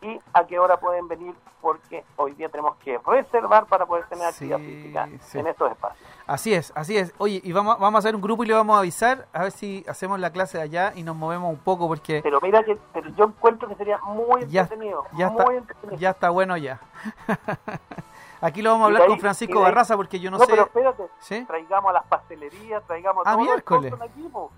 y 0.03 0.21
a 0.35 0.47
qué 0.47 0.59
hora 0.59 0.79
pueden 0.79 1.09
venir 1.09 1.35
porque 1.63 2.05
hoy 2.17 2.33
día 2.35 2.49
tenemos 2.51 2.77
que 2.77 2.99
reservar 2.99 3.65
para 3.67 3.87
poder 3.87 4.05
tener 4.07 4.27
actividad 4.27 4.59
Sí, 4.59 4.65
física 4.67 5.09
sí. 5.21 5.39
en 5.39 5.47
estos 5.47 5.71
espacios. 5.73 6.09
Así 6.27 6.53
es, 6.55 6.71
así 6.77 6.97
es. 6.99 7.15
Oye, 7.19 7.41
y 7.43 7.53
vamos, 7.53 7.79
vamos 7.79 7.97
a 7.97 7.99
hacer 8.01 8.15
un 8.15 8.21
grupo 8.21 8.45
y 8.45 8.47
le 8.47 8.55
vamos 8.55 8.77
a 8.77 8.81
avisar 8.81 9.27
a 9.33 9.43
ver 9.45 9.53
si 9.53 9.85
hacemos 9.89 10.21
la 10.21 10.31
clase 10.33 10.59
de 10.59 10.65
allá 10.65 10.93
y 10.95 11.03
nos 11.03 11.17
movemos 11.17 11.51
un 11.51 11.59
poco 11.59 11.89
porque 11.89 12.21
Pero 12.23 12.41
mira 12.43 12.63
que 12.63 12.77
pero 12.93 13.09
yo 13.11 13.25
encuentro 13.25 13.69
que 13.69 13.75
sería 13.75 13.99
muy 13.99 14.47
ya, 14.49 14.63
entretenido, 14.63 15.05
ya, 15.17 15.31
muy 15.31 15.41
está, 15.41 15.55
entretenido. 15.55 15.99
ya 15.99 16.11
está 16.11 16.31
bueno 16.31 16.57
ya. 16.59 16.79
Aquí 18.43 18.61
lo 18.61 18.71
vamos 18.73 18.85
a 18.85 18.87
hablar 18.89 19.03
ahí- 19.03 19.09
con 19.09 19.19
Francisco 19.21 19.59
ahí- 19.59 19.65
Barraza 19.65 19.97
porque 19.97 20.21
yo 20.21 20.31
no, 20.31 20.37
no, 20.39 20.45
sé... 20.45 20.51
pero 20.51 20.65
espérate, 20.65 21.09
¿Sí? 21.21 21.45
traigamos 21.47 21.89
a 21.91 21.93
las 21.95 22.05
pastelerías, 22.05 22.83
traigamos 22.87 23.27
a 23.27 23.31
Ah, 23.31 23.33
todos 23.33 23.47
los 23.47 23.55
miércoles. 23.55 23.95
aquí, 24.03 24.29
po. 24.31 24.51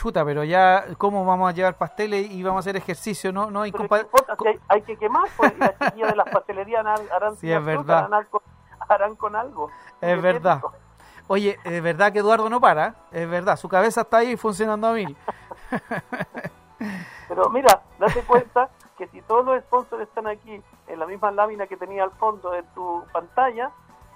Chuta, 0.00 0.24
pero 0.24 0.44
ya, 0.44 0.86
¿cómo 0.96 1.26
vamos 1.26 1.50
a 1.50 1.52
llevar 1.52 1.76
pasteles 1.76 2.30
y 2.30 2.42
vamos 2.42 2.60
a 2.60 2.60
hacer 2.60 2.74
ejercicio? 2.76 3.32
No, 3.34 3.50
no, 3.50 3.64
Pero 3.70 3.86
co- 3.86 3.98
Si 4.40 4.48
hay, 4.48 4.58
hay 4.68 4.80
que 4.80 4.96
quemar, 4.96 5.28
pues, 5.36 5.58
las 5.58 5.78
chiquillas 5.78 6.08
de 6.12 6.16
las 6.16 6.28
pastelerías 6.30 6.86
harán, 7.12 7.36
Sí, 7.36 7.52
es 7.52 7.62
verdad. 7.62 8.06
harán 8.06 8.24
con, 8.30 8.40
harán 8.88 9.14
con 9.16 9.36
algo. 9.36 9.70
Es 10.00 10.22
verdad. 10.22 10.62
Oye, 11.26 11.58
es 11.64 11.82
verdad 11.82 12.14
que 12.14 12.20
Eduardo 12.20 12.48
no 12.48 12.62
para, 12.62 12.94
es 13.12 13.28
verdad, 13.28 13.58
su 13.58 13.68
cabeza 13.68 14.00
está 14.00 14.16
ahí 14.16 14.38
funcionando 14.38 14.86
a 14.86 14.94
mil. 14.94 15.14
Pero 17.28 17.50
mira, 17.50 17.82
date 17.98 18.22
cuenta 18.22 18.70
que 18.96 19.06
si 19.08 19.20
todos 19.20 19.44
los 19.44 19.60
sponsors 19.64 20.02
están 20.02 20.26
aquí 20.28 20.62
en 20.88 20.98
la 20.98 21.04
misma 21.04 21.30
lámina 21.30 21.66
que 21.66 21.76
tenía 21.76 22.04
al 22.04 22.10
fondo 22.12 22.52
de 22.52 22.62
tu 22.74 23.04
pantalla, 23.12 23.70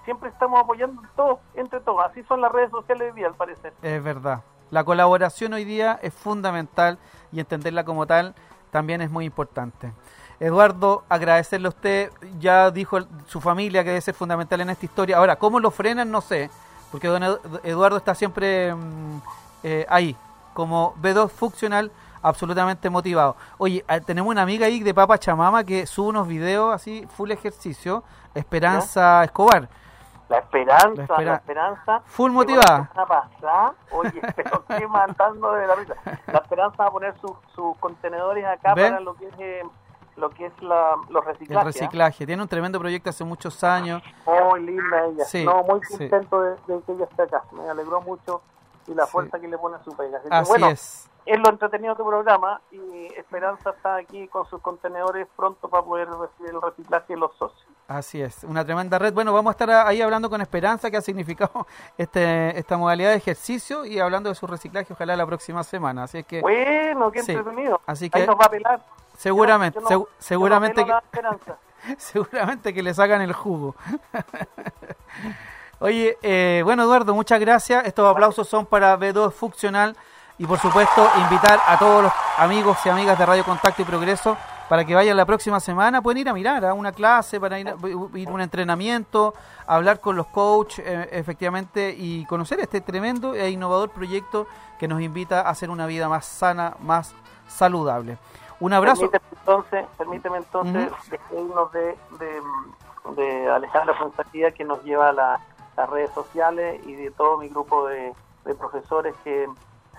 siempre 0.07 0.31
estamos 0.31 0.61
apoyando 0.61 1.03
todos, 1.15 1.41
entre 1.53 1.81
todos. 1.81 2.07
Así 2.07 2.23
son 2.23 2.41
las 2.41 2.51
redes 2.53 2.71
sociales 2.71 3.11
hoy 3.13 3.17
día, 3.19 3.27
al 3.27 3.35
parecer. 3.35 3.75
Es 3.83 4.03
verdad. 4.03 4.41
La 4.75 4.83
colaboración 4.83 5.53
hoy 5.53 5.65
día 5.65 6.01
es 6.03 6.13
fundamental 6.13 6.99
y 7.31 7.39
entenderla 7.39 7.85
como 7.85 8.09
tal 8.09 8.35
también 8.73 9.03
es 9.03 9.09
muy 9.09 9.25
importante. 9.25 9.93
Eduardo, 10.41 11.05
agradecerle 11.09 11.67
a 11.67 11.69
usted, 11.69 12.11
ya 12.41 12.73
dijo 12.73 12.97
el- 12.97 13.07
su 13.29 13.41
familia 13.41 13.85
que 13.85 13.91
debe 13.91 14.01
ser 14.01 14.15
fundamental 14.15 14.61
en 14.63 14.71
esta 14.71 14.85
historia. 14.85 15.19
Ahora, 15.19 15.37
¿cómo 15.37 15.61
lo 15.61 15.71
frenan? 15.71 16.11
No 16.11 16.21
sé, 16.21 16.51
porque 16.91 17.07
don 17.07 17.23
Edu- 17.23 17.61
Eduardo 17.63 17.97
está 17.99 18.17
siempre 18.17 18.75
mm, 18.75 19.19
eh, 19.63 19.87
ahí, 19.89 20.17
como 20.55 20.97
B2 21.01 21.31
funcional, 21.31 21.93
absolutamente 22.21 22.91
motivado. 22.91 23.37
Oye, 23.59 23.85
ah, 23.87 24.01
tenemos 24.01 24.29
una 24.33 24.43
amiga 24.43 24.67
ahí 24.67 24.81
de 24.81 24.93
Papa 24.93 25.19
Chamama 25.19 25.63
que 25.63 25.87
sube 25.87 26.09
unos 26.09 26.27
videos 26.27 26.75
así, 26.75 27.07
full 27.17 27.31
ejercicio, 27.31 28.03
Esperanza 28.35 29.23
Escobar. 29.23 29.69
La 30.35 30.41
esperanza, 30.41 31.03
La 31.03 31.25
la, 31.25 31.35
espera- 31.35 31.35
esperanza. 31.37 32.01
Full 32.07 32.31
motivada. 32.33 32.91
la 32.95 33.07
pasada, 33.07 33.75
oye, 33.93 34.21
pero 34.37 34.65
qué 34.67 34.87
mandando 34.89 35.53
de 35.53 35.67
la 35.67 35.75
risa. 35.75 35.95
La 36.27 36.39
esperanza 36.39 36.77
va 36.83 36.87
a 36.89 36.93
poner 36.93 37.15
sus 37.21 37.33
sus 37.55 37.77
contenedores 37.79 38.45
acá 38.45 38.75
para 38.75 39.01
lo 39.01 39.15
que 39.15 39.27
es, 39.29 39.35
eh, 39.39 39.63
lo 40.17 40.31
que 40.31 40.47
es 40.47 40.63
la, 40.63 40.97
los 41.09 41.25
El 41.27 41.33
reciclajes. 41.33 41.63
¿ah? 41.63 41.65
reciclaje. 41.65 42.27
Tiene 42.27 42.43
un 42.43 42.49
tremendo 42.49 42.79
proyecto 42.79 43.11
hace 43.11 43.25
muchos 43.25 43.63
años. 43.65 44.03
Muy 44.27 44.63
linda 44.63 45.07
ella. 45.07 45.25
Sí, 45.25 45.45
no, 45.45 45.63
muy 45.63 45.81
sí. 45.85 45.97
contento 45.99 46.41
de, 46.43 46.51
de 46.67 46.83
que 46.83 46.93
ella 46.93 47.05
esté 47.05 47.23
acá. 47.23 47.43
Me 47.53 47.69
alegró 47.69 48.01
mucho 48.01 48.43
y 48.87 48.95
la 48.95 49.07
Sí. 49.07 49.13
fuerza 49.13 49.39
que 49.41 49.49
le 49.49 49.57
pone 49.59 49.77
a 49.77 49.83
su 49.85 49.97
pega. 49.97 50.19
Así 50.19 50.29
que, 50.29 50.49
bueno, 50.49 50.69
es. 50.69 51.09
es 51.27 51.39
lo 51.41 51.49
entretenido 51.49 51.95
de 51.95 51.99
tu 52.03 52.07
programa 52.09 52.61
y 52.71 53.07
Esperanza 53.17 53.71
está 53.71 53.97
aquí 53.97 54.29
con 54.29 54.45
sus 54.47 54.61
contenedores 54.61 55.27
pronto 55.37 55.69
para 55.69 55.83
poder 55.83 56.09
recibir 56.11 56.51
el 56.55 56.61
reciclaje 56.61 57.15
de 57.15 57.19
los 57.21 57.35
socios. 57.37 57.67
Así 57.87 58.23
es, 58.23 58.45
una 58.45 58.65
tremenda 58.65 58.99
red. 58.99 59.13
Bueno, 59.13 59.33
vamos 59.35 59.51
a 59.51 59.53
estar 59.53 59.71
ahí 59.87 60.01
hablando 60.01 60.31
con 60.31 60.41
Esperanza, 60.41 60.91
que 60.91 60.97
ha 60.97 61.03
significado 61.03 61.67
este, 61.99 62.59
esta 62.59 62.79
modalidad 62.79 63.11
de 63.11 63.17
ejercicio 63.17 63.85
y 63.85 63.99
hablando 64.01 64.31
de 64.31 64.35
su 64.35 64.47
reciclaje, 64.47 64.93
ojalá 64.95 65.15
la 65.17 65.27
próxima 65.27 65.63
semana. 65.65 66.05
Así 66.05 66.19
es 66.19 66.27
que 66.27 66.41
Bueno, 66.41 67.11
qué 67.13 67.23
Sí. 67.23 67.33
entretenido. 67.33 67.81
Así 67.87 68.05
Ahí 68.07 68.11
que 68.23 68.27
nos 68.27 68.37
va 68.37 68.47
a 68.47 68.51
pelar. 68.51 68.81
seguramente, 69.19 69.79
Yo 69.79 69.83
no- 69.83 69.91
yo 69.91 69.99
no- 69.99 70.05
segu- 70.05 70.09
seguramente, 70.19 70.85
no 70.85 71.01
que, 71.11 71.95
seguramente 71.99 72.73
que 72.73 72.83
le 72.83 72.95
sacan 72.95 73.21
el 73.21 73.35
jugo. 73.35 73.75
Oye, 75.81 76.17
eh, 76.23 76.63
bueno 76.65 76.85
Eduardo, 76.85 77.15
muchas 77.15 77.39
gracias. 77.41 77.85
Estos 77.87 78.11
aplausos 78.11 78.49
son 78.49 78.65
para 78.65 78.97
B2 78.97 79.33
Funcional 79.33 79.97
y 80.39 80.47
por 80.47 80.59
supuesto 80.59 81.07
invitar 81.19 81.61
a 81.67 81.79
todos 81.79 82.05
los 82.05 82.13
amigos 82.39 82.79
y 82.85 82.89
amigas 82.89 83.19
de 83.19 83.27
Radio 83.27 83.45
Contacto 83.45 83.83
y 83.83 83.85
Progreso 83.85 84.37
para 84.75 84.85
que 84.85 84.93
vayan 84.97 85.17
la 85.17 85.25
próxima 85.25 85.61
semana. 85.61 86.03
Pueden 86.03 86.19
ir 86.23 86.29
a 86.29 86.33
mirar 86.33 86.65
a 86.65 86.75
una 86.75 86.91
clase, 86.91 87.39
para 87.39 87.61
ir 87.61 87.69
a, 87.69 87.77
ir 88.19 88.29
a 88.29 88.33
un 88.33 88.41
entrenamiento, 88.41 89.33
hablar 89.69 90.01
con 90.01 90.17
los 90.17 90.27
coaches 90.27 90.85
eh, 90.85 91.11
efectivamente 91.13 91.95
y 91.97 92.27
conocer 92.27 92.59
este 92.59 92.81
tremendo 92.81 93.37
e 93.37 93.51
innovador 93.51 93.91
proyecto 93.91 94.49
que 94.81 94.89
nos 94.89 95.01
invita 95.01 95.43
a 95.43 95.51
hacer 95.51 95.71
una 95.71 95.87
vida 95.87 96.09
más 96.09 96.27
sana, 96.27 96.75
más 96.81 97.15
saludable. 97.47 98.19
Un 98.59 98.73
abrazo. 98.73 99.09
Permíteme 99.09 99.39
entonces, 99.39 99.87
permíteme 99.97 100.37
entonces 100.39 100.91
despedirnos 101.09 101.71
de, 101.71 101.97
de, 102.19 103.23
de 103.23 103.49
Alejandra 103.53 103.95
Fonsaquía 103.95 104.51
que 104.51 104.65
nos 104.65 104.83
lleva 104.83 105.11
a 105.11 105.13
la- 105.13 105.41
las 105.77 105.89
redes 105.89 106.11
sociales 106.11 106.85
y 106.85 106.95
de 106.95 107.13
todo 107.13 107.39
mi 107.39 107.49
grupo 107.49 107.87
de, 107.87 108.13
de 108.45 108.55
profesores 108.57 109.15
que 109.23 109.49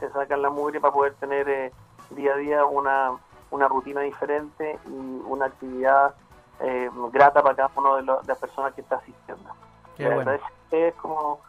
se 0.01 0.09
sacan 0.11 0.41
la 0.41 0.49
mugre 0.49 0.81
para 0.81 0.93
poder 0.93 1.13
tener 1.13 1.47
eh, 1.47 1.71
día 2.09 2.33
a 2.33 2.35
día 2.35 2.65
una, 2.65 3.11
una 3.51 3.67
rutina 3.67 4.01
diferente 4.01 4.79
y 4.85 5.21
una 5.25 5.45
actividad 5.45 6.15
eh, 6.59 6.89
grata 7.11 7.41
para 7.41 7.55
cada 7.55 7.71
uno 7.75 7.95
de, 7.97 8.01
de 8.03 8.27
las 8.27 8.37
personas 8.37 8.73
que 8.73 8.81
está 8.81 8.97
asistiendo. 8.97 9.51
Qué 9.97 10.09
bueno. 10.09 10.31
ustedes 10.63 10.93
como, 10.95 11.39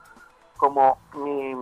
como 0.57 0.99
mi, 1.15 1.55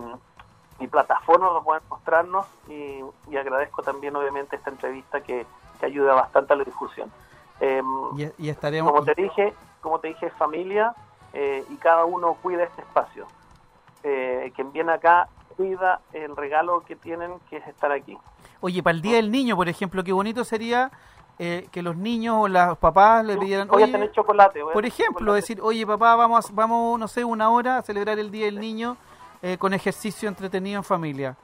mi 0.79 0.87
plataforma 0.87 1.49
para 1.49 1.61
poder 1.61 1.81
mostrarnos 1.89 2.45
y, 2.67 3.03
y 3.29 3.37
agradezco 3.37 3.81
también 3.81 4.15
obviamente 4.15 4.55
esta 4.55 4.69
entrevista 4.69 5.21
que, 5.21 5.45
que 5.79 5.85
ayuda 5.85 6.13
bastante 6.13 6.53
a 6.53 6.55
la 6.57 6.63
difusión. 6.63 7.11
Y, 8.17 8.31
y 8.37 8.49
estaremos. 8.49 8.91
como 8.91 9.03
te 9.05 9.15
dije, 9.15 9.53
como 9.81 9.99
te 9.99 10.09
dije, 10.09 10.29
familia 10.31 10.93
eh, 11.33 11.63
y 11.69 11.75
cada 11.77 12.05
uno 12.05 12.35
cuida 12.41 12.63
este 12.63 12.81
espacio. 12.81 13.27
Eh, 14.03 14.51
quien 14.55 14.71
viene 14.71 14.91
acá 14.91 15.27
cuida 15.55 16.01
el 16.13 16.35
regalo 16.35 16.81
que 16.81 16.95
tienen, 16.95 17.39
que 17.49 17.57
es 17.57 17.67
estar 17.67 17.91
aquí. 17.91 18.17
Oye, 18.61 18.81
para 18.83 18.95
el 18.95 19.01
Día 19.01 19.15
del 19.17 19.31
Niño, 19.31 19.55
por 19.55 19.67
ejemplo, 19.69 20.03
qué 20.03 20.11
bonito 20.13 20.43
sería 20.43 20.91
eh, 21.37 21.67
que 21.71 21.81
los 21.81 21.95
niños 21.97 22.35
o 22.39 22.47
los 22.47 22.77
papás 22.77 23.25
le 23.25 23.37
pidieran, 23.37 23.67
Voy 23.67 23.81
a 23.81 23.85
oye, 23.85 23.91
tener 23.91 24.11
chocolate. 24.11 24.63
voy 24.63 24.73
por 24.73 24.85
ejemplo, 24.85 25.19
chocolate. 25.19 25.35
decir, 25.41 25.59
oye, 25.61 25.85
papá, 25.85 26.15
vamos, 26.15 26.49
a- 26.49 26.53
vamos, 26.53 26.99
no 26.99 27.07
sé, 27.07 27.23
una 27.25 27.49
hora 27.49 27.77
a 27.77 27.81
celebrar 27.81 28.17
el 28.19 28.31
Día 28.31 28.45
del 28.45 28.59
Niño 28.59 28.95
eh, 29.41 29.57
con 29.57 29.73
ejercicio 29.73 30.29
entretenido 30.29 30.77
en 30.77 30.83
familia. 30.83 31.35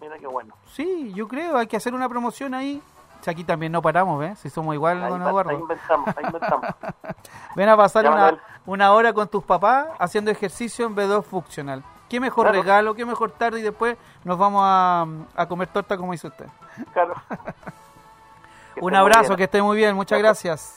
Mira 0.00 0.18
qué 0.18 0.26
bueno. 0.26 0.54
Sí, 0.72 1.12
yo 1.14 1.26
creo, 1.28 1.56
hay 1.58 1.66
que 1.66 1.76
hacer 1.76 1.94
una 1.94 2.08
promoción 2.08 2.54
ahí. 2.54 2.82
Sea, 3.22 3.32
aquí 3.32 3.44
también 3.44 3.70
no 3.72 3.82
paramos, 3.82 4.18
¿ves? 4.18 4.38
Si 4.38 4.48
somos 4.48 4.74
igual, 4.74 5.02
Ahí, 5.02 5.10
don 5.10 5.20
va- 5.20 5.24
ahí 5.24 5.30
Eduardo. 5.30 5.52
inventamos, 5.52 6.08
ahí 6.16 6.24
inventamos. 6.24 6.66
Ven 7.56 7.68
a 7.68 7.76
pasar 7.76 8.04
Ya, 8.04 8.10
una, 8.12 8.38
una 8.64 8.92
hora 8.92 9.12
con 9.12 9.28
tus 9.28 9.44
papás 9.44 9.88
haciendo 9.98 10.30
ejercicio 10.30 10.86
en 10.86 10.94
B2 10.96 11.22
Funcional. 11.24 11.82
Qué 12.10 12.20
mejor 12.20 12.46
Claro. 12.46 12.60
regalo, 12.60 12.94
qué 12.94 13.06
mejor 13.06 13.30
tarde 13.30 13.60
y 13.60 13.62
después 13.62 13.96
nos 14.24 14.36
vamos 14.36 14.60
a, 14.64 15.06
a 15.34 15.46
comer 15.48 15.68
torta 15.68 15.96
como 15.96 16.12
hizo 16.12 16.28
usted. 16.28 16.46
Claro. 16.92 17.14
Un 18.80 18.94
abrazo, 18.94 19.36
que 19.36 19.44
esté 19.44 19.62
muy 19.62 19.76
bien, 19.76 19.94
muchas 19.94 20.18
gracias. 20.18 20.76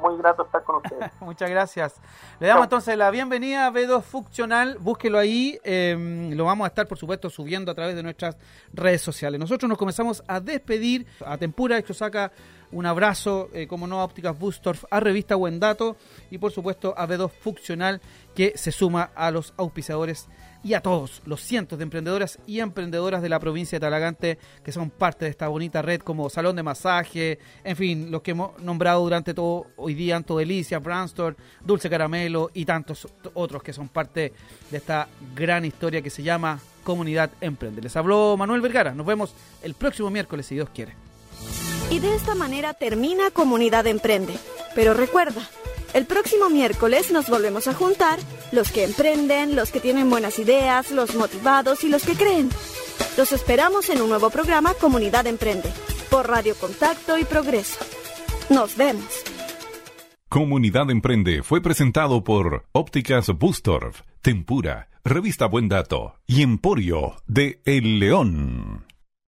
Muy 0.00 0.16
grato 0.16 0.44
estar 0.44 0.62
con 0.64 0.76
ustedes. 0.76 1.10
Muchas 1.20 1.50
gracias. 1.50 1.94
Le 2.40 2.46
damos 2.46 2.64
entonces 2.64 2.96
la 2.96 3.10
bienvenida 3.10 3.66
a 3.66 3.70
B2 3.70 4.00
Funcional. 4.02 4.78
Búsquelo 4.80 5.18
ahí. 5.18 5.58
eh, 5.64 6.30
lo 6.34 6.46
vamos 6.46 6.64
a 6.64 6.68
estar, 6.68 6.86
por 6.88 6.96
supuesto, 6.96 7.28
subiendo 7.28 7.72
a 7.72 7.74
través 7.74 7.94
de 7.94 8.02
nuestras 8.02 8.38
redes 8.72 9.02
sociales. 9.02 9.38
Nosotros 9.38 9.68
nos 9.68 9.76
comenzamos 9.76 10.22
a 10.28 10.40
despedir. 10.40 11.06
A 11.26 11.36
Tempura, 11.36 11.76
esto 11.76 11.92
saca 11.92 12.32
un 12.72 12.86
abrazo, 12.86 13.50
eh, 13.52 13.66
como 13.66 13.86
no, 13.86 14.00
a 14.00 14.04
Ópticas 14.04 14.38
Bustorf, 14.38 14.84
a 14.90 14.98
Revista 14.98 15.34
Buen 15.34 15.60
Dato 15.60 15.96
y, 16.30 16.38
por 16.38 16.52
supuesto, 16.52 16.94
a 16.96 17.06
B2 17.06 17.30
Funcional, 17.30 18.00
que 18.34 18.56
se 18.56 18.72
suma 18.72 19.10
a 19.14 19.30
los 19.30 19.52
auspiciadores 19.58 20.26
y 20.66 20.74
a 20.74 20.80
todos 20.80 21.22
los 21.26 21.40
cientos 21.40 21.78
de 21.78 21.84
emprendedoras 21.84 22.40
y 22.44 22.58
emprendedoras 22.58 23.22
de 23.22 23.28
la 23.28 23.38
provincia 23.38 23.76
de 23.76 23.80
Talagante 23.80 24.38
que 24.64 24.72
son 24.72 24.90
parte 24.90 25.24
de 25.24 25.30
esta 25.30 25.46
bonita 25.46 25.80
red 25.80 26.00
como 26.00 26.28
Salón 26.28 26.56
de 26.56 26.64
Masaje, 26.64 27.38
en 27.62 27.76
fin, 27.76 28.10
los 28.10 28.20
que 28.20 28.32
hemos 28.32 28.60
nombrado 28.60 29.00
durante 29.00 29.32
todo 29.32 29.68
hoy 29.76 29.94
día, 29.94 30.16
Anto 30.16 30.38
Delicia, 30.38 30.80
Brandstore, 30.80 31.36
Dulce 31.64 31.88
Caramelo 31.88 32.50
y 32.52 32.64
tantos 32.64 33.06
otros 33.34 33.62
que 33.62 33.72
son 33.72 33.88
parte 33.88 34.32
de 34.68 34.76
esta 34.76 35.08
gran 35.36 35.64
historia 35.64 36.02
que 36.02 36.10
se 36.10 36.24
llama 36.24 36.58
Comunidad 36.82 37.30
Emprende. 37.40 37.80
Les 37.80 37.94
habló 37.94 38.36
Manuel 38.36 38.60
Vergara, 38.60 38.92
nos 38.92 39.06
vemos 39.06 39.34
el 39.62 39.74
próximo 39.74 40.10
miércoles 40.10 40.46
si 40.46 40.56
Dios 40.56 40.68
quiere. 40.70 40.94
Y 41.90 42.00
de 42.00 42.16
esta 42.16 42.34
manera 42.34 42.74
termina 42.74 43.30
Comunidad 43.30 43.86
Emprende. 43.86 44.34
Pero 44.74 44.94
recuerda, 44.94 45.42
el 45.94 46.06
próximo 46.06 46.50
miércoles 46.50 47.10
nos 47.10 47.28
volvemos 47.28 47.66
a 47.68 47.74
juntar 47.74 48.18
los 48.52 48.70
que 48.70 48.84
emprenden, 48.84 49.56
los 49.56 49.70
que 49.70 49.80
tienen 49.80 50.10
buenas 50.10 50.38
ideas, 50.38 50.90
los 50.90 51.14
motivados 51.14 51.84
y 51.84 51.88
los 51.88 52.04
que 52.04 52.14
creen. 52.14 52.50
Los 53.16 53.32
esperamos 53.32 53.88
en 53.90 54.02
un 54.02 54.08
nuevo 54.08 54.30
programa 54.30 54.74
Comunidad 54.74 55.26
Emprende 55.26 55.72
por 56.10 56.28
Radio 56.28 56.54
Contacto 56.54 57.18
y 57.18 57.24
Progreso. 57.24 57.78
Nos 58.50 58.76
vemos. 58.76 59.04
Comunidad 60.28 60.90
Emprende 60.90 61.42
fue 61.42 61.60
presentado 61.60 62.24
por 62.24 62.64
Ópticas 62.72 63.28
Bustorf, 63.28 64.02
Tempura, 64.22 64.88
Revista 65.04 65.46
Buen 65.46 65.68
Dato 65.68 66.16
y 66.26 66.42
Emporio 66.42 67.16
de 67.26 67.60
El 67.64 68.00
León. 68.00 68.84